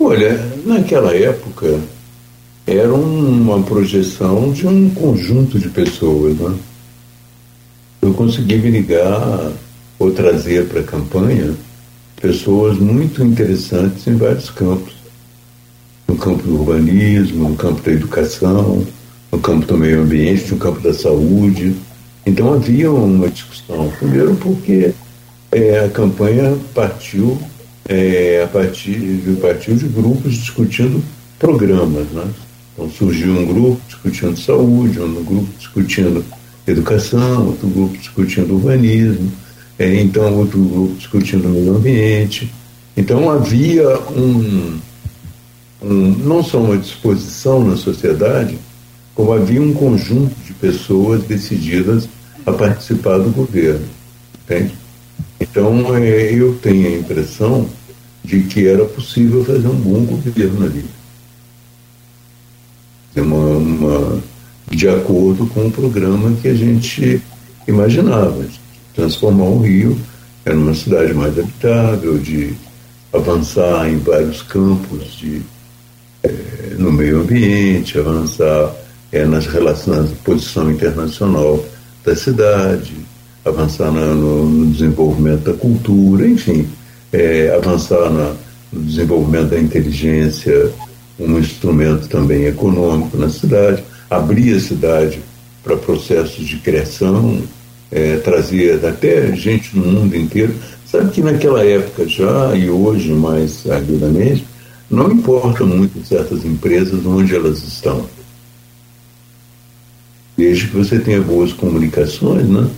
[0.00, 1.80] Olha, naquela época
[2.66, 6.36] era uma projeção de um conjunto de pessoas.
[6.38, 6.56] Né?
[8.00, 9.52] Eu consegui me ligar
[9.98, 11.54] ou trazer para a campanha
[12.22, 14.94] pessoas muito interessantes em vários campos.
[16.06, 18.86] No campo do urbanismo, no campo da educação,
[19.30, 21.74] no campo do meio ambiente, no campo da saúde.
[22.24, 23.90] Então havia uma discussão.
[23.98, 24.94] Primeiro porque
[25.50, 27.36] é, a campanha partiu
[27.88, 31.02] é, a partir partiu de grupos discutindo
[31.40, 32.24] programas, né?
[32.72, 36.24] Então surgiu um grupo discutindo saúde, um grupo discutindo
[36.66, 39.32] educação, outro grupo discutindo urbanismo,
[39.78, 42.52] é, então outro grupo discutindo meio ambiente.
[42.96, 44.78] Então havia um,
[45.82, 48.58] um, não só uma disposição na sociedade,
[49.14, 52.08] como havia um conjunto de pessoas decididas
[52.46, 53.86] a participar do governo.
[54.44, 54.74] Entende?
[55.40, 57.68] Então, é, eu tenho a impressão
[58.24, 60.84] de que era possível fazer um bom governo ali.
[63.16, 64.22] Uma, uma,
[64.70, 67.20] de acordo com o programa que a gente
[67.66, 68.46] imaginava,
[68.94, 69.98] transformar o Rio
[70.46, 72.54] em uma cidade mais habitável, de
[73.12, 75.42] avançar em vários campos de,
[76.22, 78.74] é, no meio ambiente, avançar
[79.12, 81.64] é, nas relações, na posição internacional
[82.04, 82.94] da cidade,
[83.44, 86.66] avançar na, no, no, desenvolvimento da cultura, enfim,
[87.12, 88.34] é, avançar na,
[88.72, 90.72] no desenvolvimento da inteligência,
[91.18, 95.20] um instrumento também econômico na cidade, abrir a cidade
[95.62, 97.42] para processos de criação,
[97.92, 100.54] é, trazer até gente no mundo inteiro.
[100.86, 104.44] Sabe que naquela época já, e hoje mais agudamente,
[104.90, 108.06] não importa muito certas empresas onde elas estão.
[110.36, 112.68] Desde que você tenha boas comunicações, né?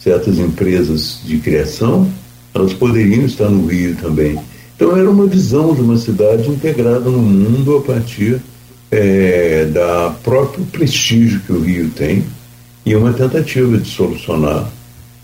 [0.00, 2.10] certas empresas de criação,
[2.52, 4.38] elas poderiam estar no Rio também.
[4.76, 8.40] Então era uma visão de uma cidade integrada no mundo a partir
[8.90, 12.24] é, da próprio prestígio que o Rio tem
[12.84, 14.70] e uma tentativa de solucionar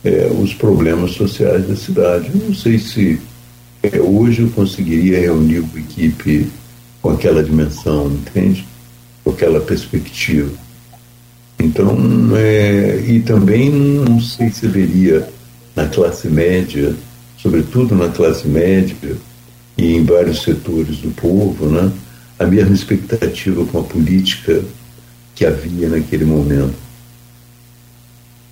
[0.05, 2.31] é, os problemas sociais da cidade.
[2.35, 3.21] Não sei se
[3.83, 6.49] é, hoje eu conseguiria reunir uma equipe
[7.03, 8.67] com aquela dimensão, entende?
[9.25, 10.51] Com aquela perspectiva.
[11.59, 11.97] Então,
[12.37, 15.29] é, e também não sei se veria
[15.77, 16.95] na classe média,
[17.37, 19.17] sobretudo na classe média
[19.77, 21.91] e em vários setores do povo, né,
[22.39, 24.63] a mesma expectativa com a política
[25.35, 26.75] que havia naquele momento.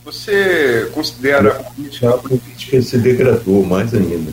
[0.09, 1.51] Você considera.
[1.51, 4.33] A política, a política se degradou mais ainda.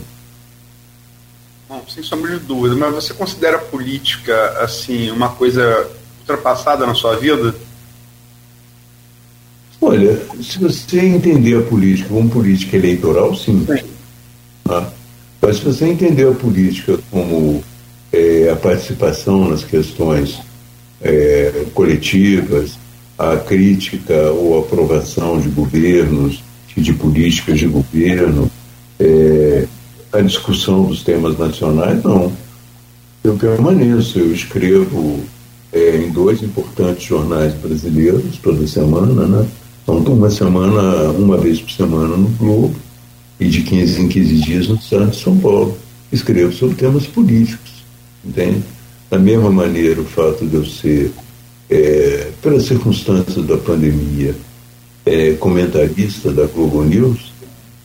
[1.70, 5.92] Não, sem sombra de dúvida, mas você considera a política assim uma coisa
[6.22, 7.54] ultrapassada na sua vida?
[9.82, 13.66] Olha, se você entender a política como política eleitoral, sim.
[13.68, 13.90] sim.
[14.70, 14.90] Ah,
[15.42, 17.62] mas se você entender a política como
[18.14, 20.40] é, a participação nas questões
[21.02, 22.78] é, coletivas,
[23.18, 26.44] a crítica ou aprovação de governos
[26.76, 28.52] e de políticas de governo,
[29.00, 29.68] é,
[30.12, 32.32] a discussão dos temas nacionais, não.
[33.24, 35.22] Eu permaneço, eu escrevo
[35.72, 39.48] é, em dois importantes jornais brasileiros toda semana, né?
[39.84, 42.76] Então, uma semana, uma vez por semana no Globo
[43.40, 45.78] e de 15 em 15 dias no de São Paulo.
[46.12, 47.84] Escrevo sobre temas políticos,
[48.24, 48.64] entende?
[49.10, 51.12] Da mesma maneira, o fato de eu ser,
[51.70, 54.36] é, pelas circunstâncias da pandemia,
[55.06, 57.34] é, comentarista da Globo News,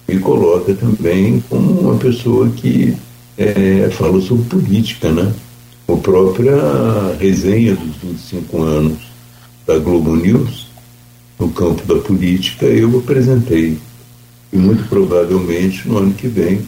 [0.09, 2.97] me coloca também como uma pessoa que
[3.39, 5.33] é, fala sobre política, né?
[5.89, 6.55] A própria
[7.19, 8.99] resenha dos 25 anos
[9.67, 10.69] da Globo News,
[11.39, 13.79] no campo da política, eu apresentei.
[14.53, 16.61] E muito provavelmente no ano que vem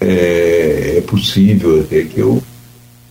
[0.00, 2.42] é, é possível até que eu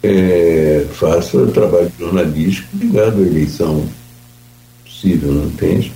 [0.03, 3.87] é, faça trabalho jornalístico ligado à eleição.
[4.83, 5.93] Possível, não entende?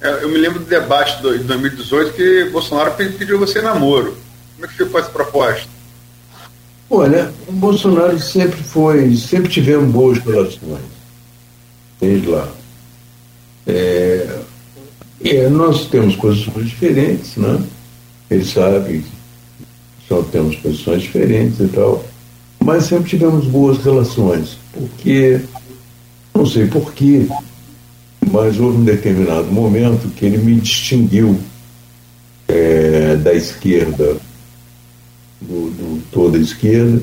[0.00, 4.16] É, eu me lembro do debate de 2018 que Bolsonaro pediu você namoro.
[4.54, 5.68] Como é que ficou essa proposta?
[6.90, 10.80] Olha, o Bolsonaro sempre foi, sempre tivemos boas relações.
[12.00, 12.48] Desde lá.
[13.66, 14.40] É,
[15.24, 17.62] é, nós temos posições diferentes, né?
[18.30, 19.04] Ele sabe que
[20.08, 22.04] só temos posições diferentes e tal.
[22.60, 24.58] Mas sempre tivemos boas relações.
[24.72, 25.40] Porque,
[26.34, 27.26] não sei porquê,
[28.30, 31.38] mas houve um determinado momento que ele me distinguiu
[32.46, 34.16] é, da esquerda,
[35.40, 37.00] do, do, toda a esquerda,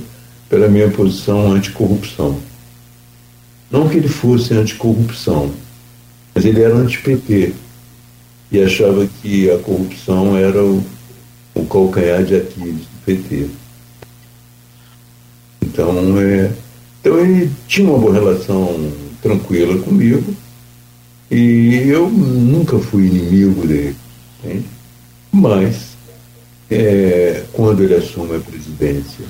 [0.50, 2.38] pela minha posição anticorrupção.
[3.72, 5.52] Não que ele fosse anticorrupção,
[6.34, 7.54] mas ele era anti-PT
[8.52, 10.84] e achava que a corrupção era o,
[11.56, 13.50] o calcanhar de Aquiles do PT.
[15.76, 16.52] Então, é,
[17.02, 18.90] então ele tinha uma boa relação
[19.22, 20.34] tranquila comigo,
[21.30, 23.96] e eu nunca fui inimigo dele.
[24.40, 24.66] Entende?
[25.34, 25.98] Mas,
[26.72, 29.26] é, quando ele assume a presidência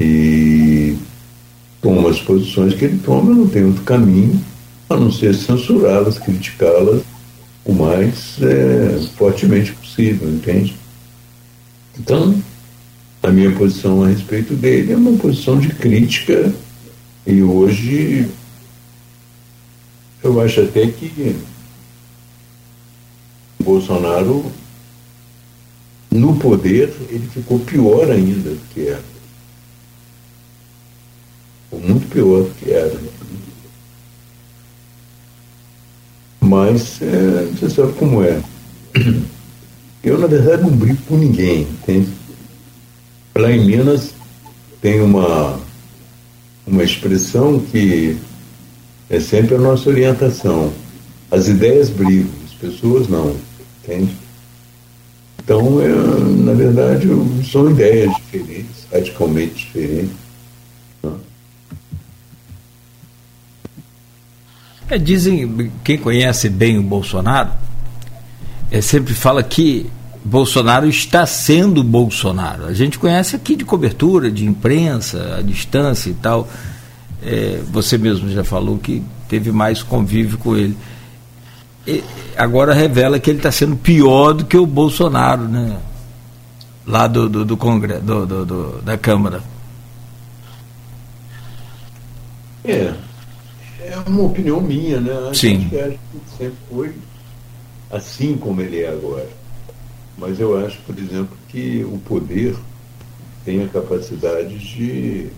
[0.00, 0.96] e
[1.80, 4.44] toma as posições que ele toma, eu não tenho outro caminho
[4.88, 7.02] a não ser censurá-las, criticá-las
[7.64, 10.74] o mais é, fortemente possível, entende?
[11.96, 12.34] Então,
[13.32, 16.52] minha posição a respeito dele é uma posição de crítica
[17.26, 18.28] e hoje
[20.22, 21.36] eu acho até que
[23.62, 24.50] Bolsonaro,
[26.10, 29.02] no poder, ele ficou pior ainda do que era.
[31.64, 32.98] Ficou muito pior do que era.
[36.40, 38.42] Mas é, você sabe como é.
[40.02, 42.08] Eu, na verdade, não brigo com ninguém, entende?
[43.40, 44.12] Lá em Minas
[44.82, 45.58] tem uma,
[46.66, 48.18] uma expressão que
[49.08, 50.70] é sempre a nossa orientação.
[51.30, 53.34] As ideias brigam, as pessoas não,
[53.82, 54.14] entende?
[55.42, 57.08] Então, é, na verdade,
[57.50, 60.16] são ideias diferentes, radicalmente diferentes.
[61.02, 61.12] Né?
[64.90, 67.52] É, dizem, quem conhece bem o Bolsonaro,
[68.70, 69.90] é, sempre fala que
[70.24, 72.66] Bolsonaro está sendo Bolsonaro.
[72.66, 76.48] A gente conhece aqui de cobertura, de imprensa, à distância e tal.
[77.22, 80.76] É, você mesmo já falou que teve mais convívio com ele.
[81.86, 82.04] E
[82.36, 85.78] agora revela que ele está sendo pior do que o Bolsonaro, né?
[86.86, 89.42] Lá do, do, do Congresso, do, do, do, da Câmara.
[92.64, 92.92] É.
[93.82, 95.12] É uma opinião minha, né?
[95.32, 95.66] Sim.
[95.66, 95.98] Acha que
[96.36, 96.94] sempre foi
[97.90, 99.39] assim como ele é agora.
[100.20, 102.54] Mas eu acho, por exemplo, que o poder
[103.42, 105.28] tem a capacidade de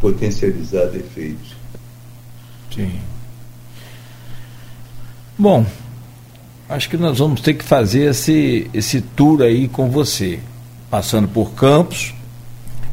[0.00, 1.54] potencializar defeitos.
[2.74, 2.98] Sim.
[5.36, 5.66] Bom,
[6.70, 10.40] acho que nós vamos ter que fazer esse, esse tour aí com você,
[10.90, 12.14] passando por Campos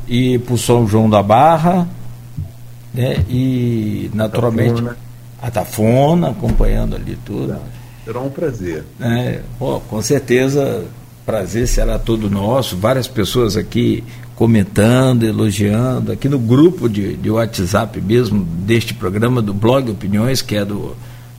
[0.06, 1.88] e por São João da Barra,
[2.94, 3.24] né?
[3.30, 4.98] E naturalmente Tafona.
[5.42, 7.58] a Tafona, acompanhando ali tudo.
[8.08, 8.86] Será um prazer.
[9.02, 10.86] É, pô, com certeza,
[11.26, 12.78] prazer será todo nosso.
[12.78, 14.02] Várias pessoas aqui
[14.34, 20.56] comentando, elogiando, aqui no grupo de, de WhatsApp mesmo deste programa, do blog Opiniões, que
[20.56, 20.96] é do,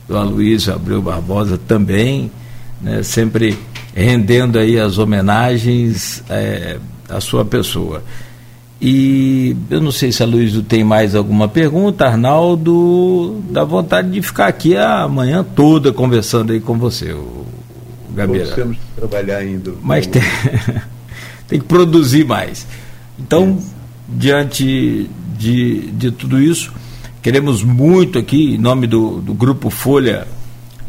[0.07, 2.29] do Aloysio Abreu Barbosa também,
[2.79, 3.57] né, sempre
[3.95, 6.77] rendendo aí as homenagens é,
[7.09, 8.03] à sua pessoa.
[8.81, 14.21] E eu não sei se a Luísa tem mais alguma pergunta, Arnaldo, dá vontade de
[14.21, 17.45] ficar aqui a manhã toda conversando aí com você, o,
[18.15, 18.55] Gabriel.
[18.55, 19.73] Temos que trabalhar ainda.
[19.81, 20.21] Mas tem,
[21.47, 22.65] tem que produzir mais.
[23.19, 23.59] Então,
[24.07, 26.71] diante de, de tudo isso,
[27.21, 30.25] queremos muito aqui, em nome do, do Grupo Folha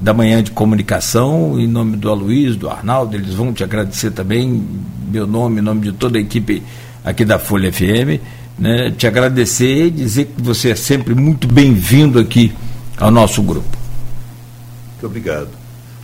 [0.01, 4.65] da Manhã de Comunicação, em nome do Aloysio, do Arnaldo, eles vão te agradecer também,
[5.11, 6.63] meu nome, em nome de toda a equipe
[7.05, 8.21] aqui da Folha FM,
[8.59, 12.53] né, te agradecer e dizer que você é sempre muito bem-vindo aqui
[12.99, 13.77] ao nosso grupo.
[14.93, 15.49] Muito obrigado.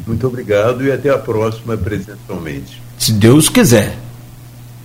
[0.07, 2.81] Muito obrigado e até a próxima presencialmente.
[2.99, 3.99] Se Deus quiser.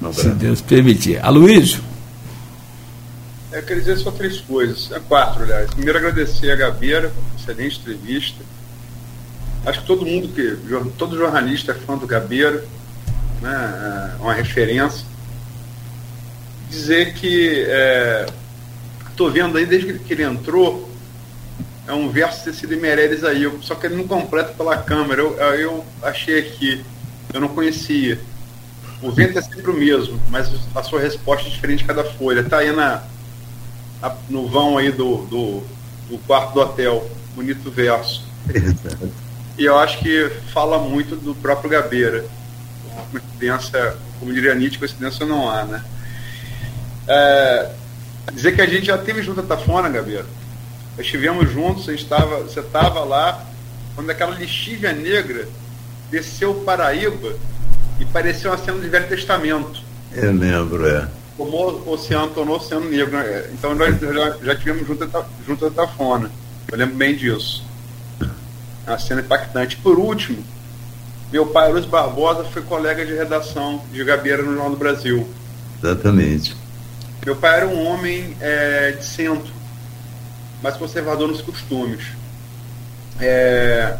[0.02, 1.24] Um se Deus permitir.
[1.24, 1.82] Aloysio.
[3.52, 5.70] Eu queria dizer só três coisas, é quatro, aliás.
[5.72, 8.42] Primeiro, agradecer a Gabeira, excelente entrevista.
[9.66, 10.58] Acho que todo mundo que,
[10.98, 12.64] todo jornalista é fã do Gabeira,
[13.42, 15.06] né, é uma referência.
[16.72, 17.68] Dizer que
[19.10, 20.90] estou é, vendo aí, desde que ele entrou,
[21.88, 25.22] é um verso de Cecília Meirelles aí, só que ele não completa pela câmera.
[25.22, 26.84] Eu, eu achei aqui,
[27.32, 28.20] eu não conhecia
[29.02, 32.42] o vento é sempre o mesmo, mas a sua resposta é diferente de cada folha.
[32.42, 33.02] Está aí na,
[34.00, 35.64] na, no vão aí do, do,
[36.08, 37.10] do, quarto do hotel.
[37.36, 38.24] Bonito verso.
[39.58, 42.26] E eu acho que fala muito do próprio Gabeira.
[43.12, 45.84] Coincidência, como diria Nietzsche, coincidência não há, né?
[47.08, 47.72] É,
[48.34, 50.26] dizer que a gente já teve junto a Tafona, Gabeira.
[50.98, 53.44] Estivemos juntos, você estava, você estava lá,
[53.96, 55.48] quando aquela lixívia negra
[56.10, 57.36] desceu o Paraíba
[58.00, 59.82] e parecia uma cena de Velho Testamento.
[60.14, 61.08] Eu lembro, é.
[61.38, 63.12] Como o oceano tornou o oceano negro.
[63.12, 63.50] Né?
[63.54, 65.10] Então nós já, já tivemos junto,
[65.48, 66.30] junto da Tafona.
[66.72, 67.66] Eu lembro bem disso.
[68.86, 69.78] Uma cena impactante.
[69.78, 70.44] Por último,
[71.32, 75.28] meu pai, Luiz Barbosa, foi colega de redação de Gabeira no Jornal do Brasil.
[75.82, 76.56] Exatamente.
[77.26, 79.54] Meu pai era um homem é, de centro,
[80.62, 82.04] mas conservador nos costumes.
[83.20, 83.96] É,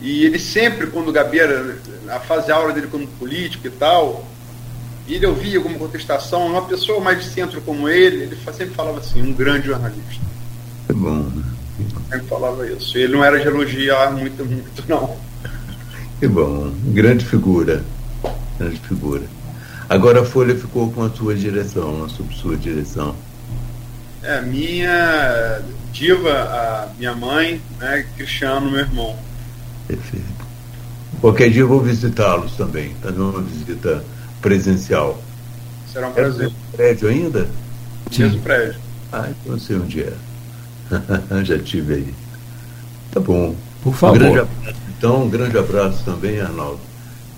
[0.00, 1.78] e ele sempre, quando o Gabeira,
[2.08, 4.26] a fase aula dele como político e tal,
[5.08, 9.22] ele ouvia alguma contestação, uma pessoa mais de centro como ele, ele sempre falava assim,
[9.22, 10.22] um grande jornalista.
[10.88, 11.44] É bom, né?
[12.10, 12.96] Sempre falava isso.
[12.98, 15.16] Ele não era de elogiar muito, muito, não.
[16.20, 17.82] Que bom, grande figura.
[18.58, 19.22] Grande figura.
[19.92, 23.14] Agora a Folha ficou com a sua direção, a sua direção.
[24.22, 25.60] É, minha
[25.92, 29.14] diva, a minha mãe, né, Cristiano, meu irmão.
[29.86, 30.24] Perfeito.
[31.20, 34.02] Qualquer dia eu vou visitá-los também, fazer uma visita
[34.40, 35.22] presencial.
[35.92, 36.50] Será um prazer.
[36.72, 37.46] É prédio ainda?
[38.10, 38.22] Sim.
[38.22, 38.80] Mesmo prédio.
[39.12, 40.12] Ah, então eu sei onde é.
[41.44, 42.14] Já tive aí.
[43.10, 43.54] Tá bom.
[43.82, 44.16] Por favor.
[44.16, 46.80] Um grande abraço, então, um grande abraço também, Arnaldo.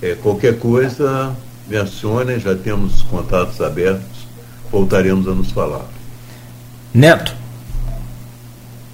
[0.00, 1.34] É, qualquer coisa,
[1.66, 4.26] me acione, já temos contatos abertos,
[4.70, 5.86] voltaremos a nos falar.
[6.92, 7.44] Neto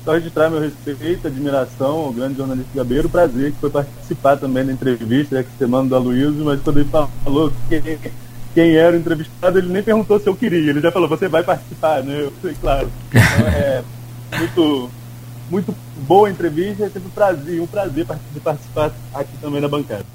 [0.05, 4.73] só registrar meu respeito, admiração ao grande jornalista Gabeiro, prazer que foi participar também da
[4.73, 7.99] entrevista, é que semana do Aloysio, mas quando ele falou quem,
[8.55, 11.43] quem era o entrevistado, ele nem perguntou se eu queria, ele já falou, você vai
[11.43, 12.23] participar, né?
[12.23, 12.91] Eu falei, claro.
[13.09, 13.85] Então, é
[14.39, 14.91] muito,
[15.51, 15.75] muito
[16.09, 18.07] boa a entrevista, é sempre um prazer, um prazer
[18.43, 20.07] participar aqui também na bancada.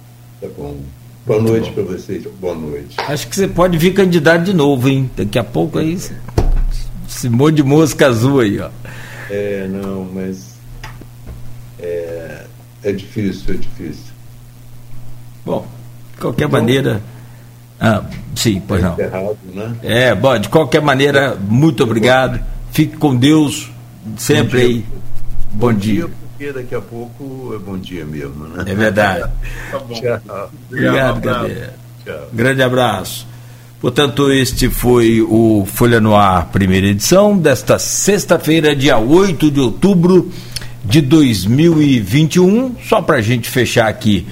[0.41, 0.77] Tá bom.
[1.25, 2.23] Boa noite para vocês.
[2.39, 2.95] Boa noite.
[2.99, 5.09] Acho que você pode vir candidato de novo, hein?
[5.17, 5.97] Daqui a pouco aí.
[7.07, 8.69] Esse monte de mosca azul aí, ó.
[9.31, 10.55] É, não, mas
[11.79, 12.43] é,
[12.83, 14.13] é difícil, é difícil.
[15.43, 15.65] Bom,
[16.13, 17.01] de qualquer então, maneira.
[17.79, 18.03] Ah,
[18.35, 18.99] sim, pois não.
[18.99, 19.75] Errado, né?
[19.81, 22.39] É, bom, de qualquer maneira, muito obrigado.
[22.71, 23.71] Fique com Deus
[24.15, 24.85] sempre bom aí.
[25.51, 26.05] Bom, bom dia.
[26.05, 26.24] dia.
[26.37, 28.65] Porque daqui a pouco é bom dia mesmo, né?
[28.67, 29.31] É verdade.
[29.71, 29.93] tá bom.
[29.93, 30.51] Tchau.
[30.69, 31.69] Obrigado, Gabriel.
[32.33, 33.25] Grande abraço.
[33.79, 40.29] Portanto, este foi o Folha no Ar, primeira edição, desta sexta-feira, dia 8 de outubro
[40.83, 42.75] de 2021.
[42.83, 44.27] Só para a gente fechar aqui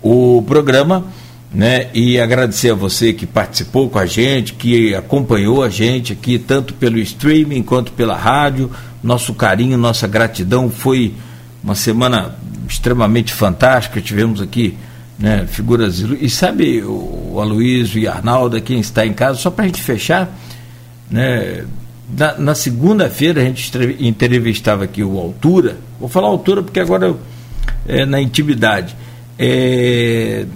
[0.00, 1.06] o programa,
[1.52, 1.88] né?
[1.92, 6.72] E agradecer a você que participou com a gente, que acompanhou a gente aqui, tanto
[6.74, 8.70] pelo streaming quanto pela rádio.
[9.02, 10.70] Nosso carinho, nossa gratidão.
[10.70, 11.14] Foi
[11.68, 12.34] uma semana
[12.66, 14.00] extremamente fantástica.
[14.00, 14.76] Tivemos aqui
[15.18, 15.98] né, figuras.
[16.00, 20.34] E sabe, o Aloysio e Arnaldo, quem está em casa, só para a gente fechar,
[21.10, 21.66] né,
[22.16, 23.70] na, na segunda-feira a gente
[24.00, 27.14] entrevistava aqui o Altura, vou falar Altura porque agora
[27.86, 28.96] é na intimidade.
[29.38, 30.46] É,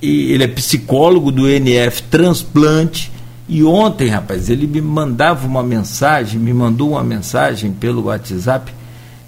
[0.00, 3.12] ele é psicólogo do NF Transplante
[3.46, 8.72] E ontem, rapaz, ele me mandava uma mensagem, me mandou uma mensagem pelo WhatsApp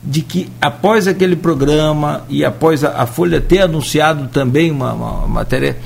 [0.03, 5.11] de que após aquele programa e após a, a Folha ter anunciado também uma, uma,
[5.19, 5.79] uma matéria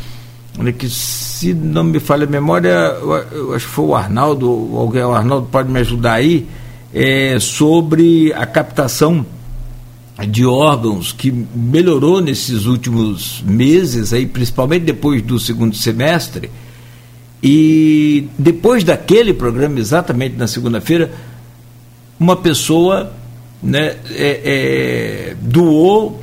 [0.58, 2.70] né, que se não me falha a memória,
[3.30, 6.46] eu, acho que foi o Arnaldo, alguém, o Arnaldo pode me ajudar aí,
[6.94, 9.26] é, sobre a captação
[10.26, 16.50] de órgãos que melhorou nesses últimos meses, aí, principalmente depois do segundo semestre.
[17.42, 21.12] E depois daquele programa, exatamente na segunda-feira,
[22.18, 23.12] uma pessoa
[23.66, 26.22] né, é, é, doou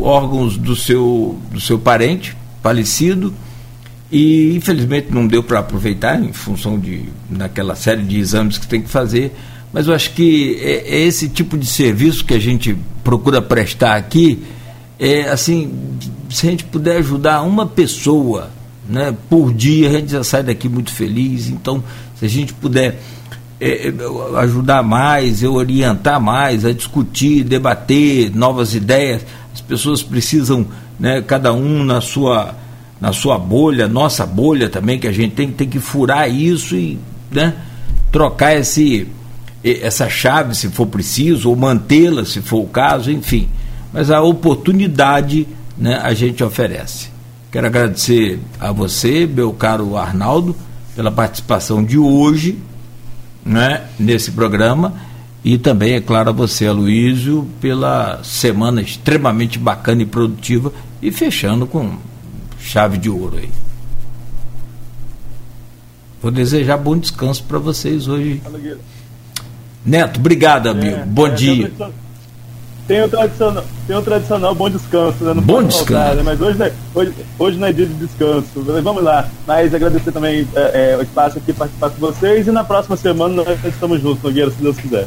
[0.00, 3.34] órgãos do seu, do seu parente falecido
[4.10, 8.80] e infelizmente não deu para aproveitar em função de naquela série de exames que tem
[8.80, 9.34] que fazer.
[9.72, 13.96] Mas eu acho que é, é esse tipo de serviço que a gente procura prestar
[13.96, 14.44] aqui
[14.98, 15.72] é assim
[16.30, 18.50] se a gente puder ajudar uma pessoa
[18.88, 21.48] né, por dia a gente já sai daqui muito feliz.
[21.48, 21.82] Então
[22.14, 23.00] se a gente puder
[23.58, 23.92] é, é,
[24.40, 29.24] ajudar mais, eu orientar mais, a discutir, debater novas ideias.
[29.54, 30.66] As pessoas precisam,
[31.00, 32.54] né, cada um na sua,
[33.00, 36.98] na sua bolha, nossa bolha também, que a gente tem, tem que furar isso e
[37.30, 37.54] né,
[38.12, 39.08] trocar esse,
[39.64, 43.48] essa chave se for preciso, ou mantê-la se for o caso, enfim.
[43.90, 47.08] Mas a oportunidade né, a gente oferece.
[47.50, 50.54] Quero agradecer a você, meu caro Arnaldo,
[50.94, 52.58] pela participação de hoje
[53.46, 54.92] né, nesse programa.
[55.44, 61.68] E também, é claro, a você, Aloysio, pela semana extremamente bacana e produtiva e fechando
[61.68, 61.96] com
[62.58, 63.48] chave de ouro aí.
[66.20, 68.42] Vou desejar bom descanso para vocês hoje.
[69.84, 70.96] Neto, obrigado, amigo.
[70.96, 71.72] É, bom é, dia.
[72.86, 75.34] Tem o tradicional, tem o tradicional bom descanso, né?
[75.34, 75.92] Não bom descanso.
[75.92, 76.22] Faltar, né?
[76.22, 78.46] Mas hoje, hoje, hoje não é dia de descanso.
[78.82, 79.28] Vamos lá.
[79.44, 83.42] Mas agradecer também é, é, o espaço aqui participar com vocês e na próxima semana
[83.42, 85.06] nós estamos juntos, Nogueira, se Deus quiser.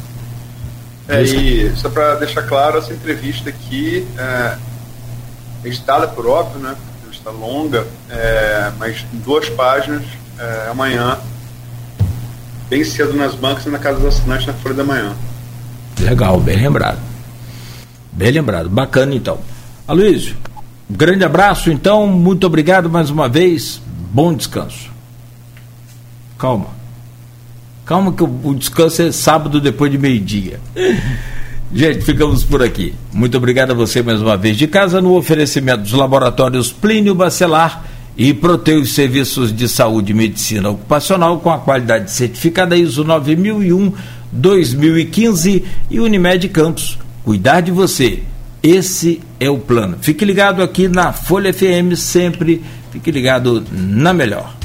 [1.07, 4.57] É, e só para deixar claro, essa entrevista aqui é
[5.63, 6.75] editada por óbvio, né?
[7.11, 10.03] Está longa, é, mas em duas páginas,
[10.37, 11.17] é, amanhã,
[12.69, 15.13] bem cedo nas bancas e na casa dos assinantes na Folha da Manhã.
[15.99, 17.08] Legal, bem lembrado.
[18.19, 19.37] Bem lembrado, bacana então.
[19.87, 20.35] Aloysio,
[20.89, 23.81] grande abraço então, muito obrigado mais uma vez,
[24.11, 24.91] bom descanso.
[26.37, 26.67] Calma.
[27.85, 30.59] Calma que o, descanso é sábado depois de meio-dia.
[31.73, 32.93] Gente, ficamos por aqui.
[33.13, 37.85] Muito obrigado a você mais uma vez de casa no oferecimento dos laboratórios Plínio Bacelar
[38.17, 43.93] e Proteus Serviços de Saúde e Medicina Ocupacional com a qualidade certificada ISO 9001
[44.29, 48.23] 2015 e Unimed Campos cuidar de você.
[48.61, 49.97] Esse é o plano.
[50.01, 52.61] Fique ligado aqui na Folha FM sempre.
[52.91, 54.58] Fique ligado na melhor.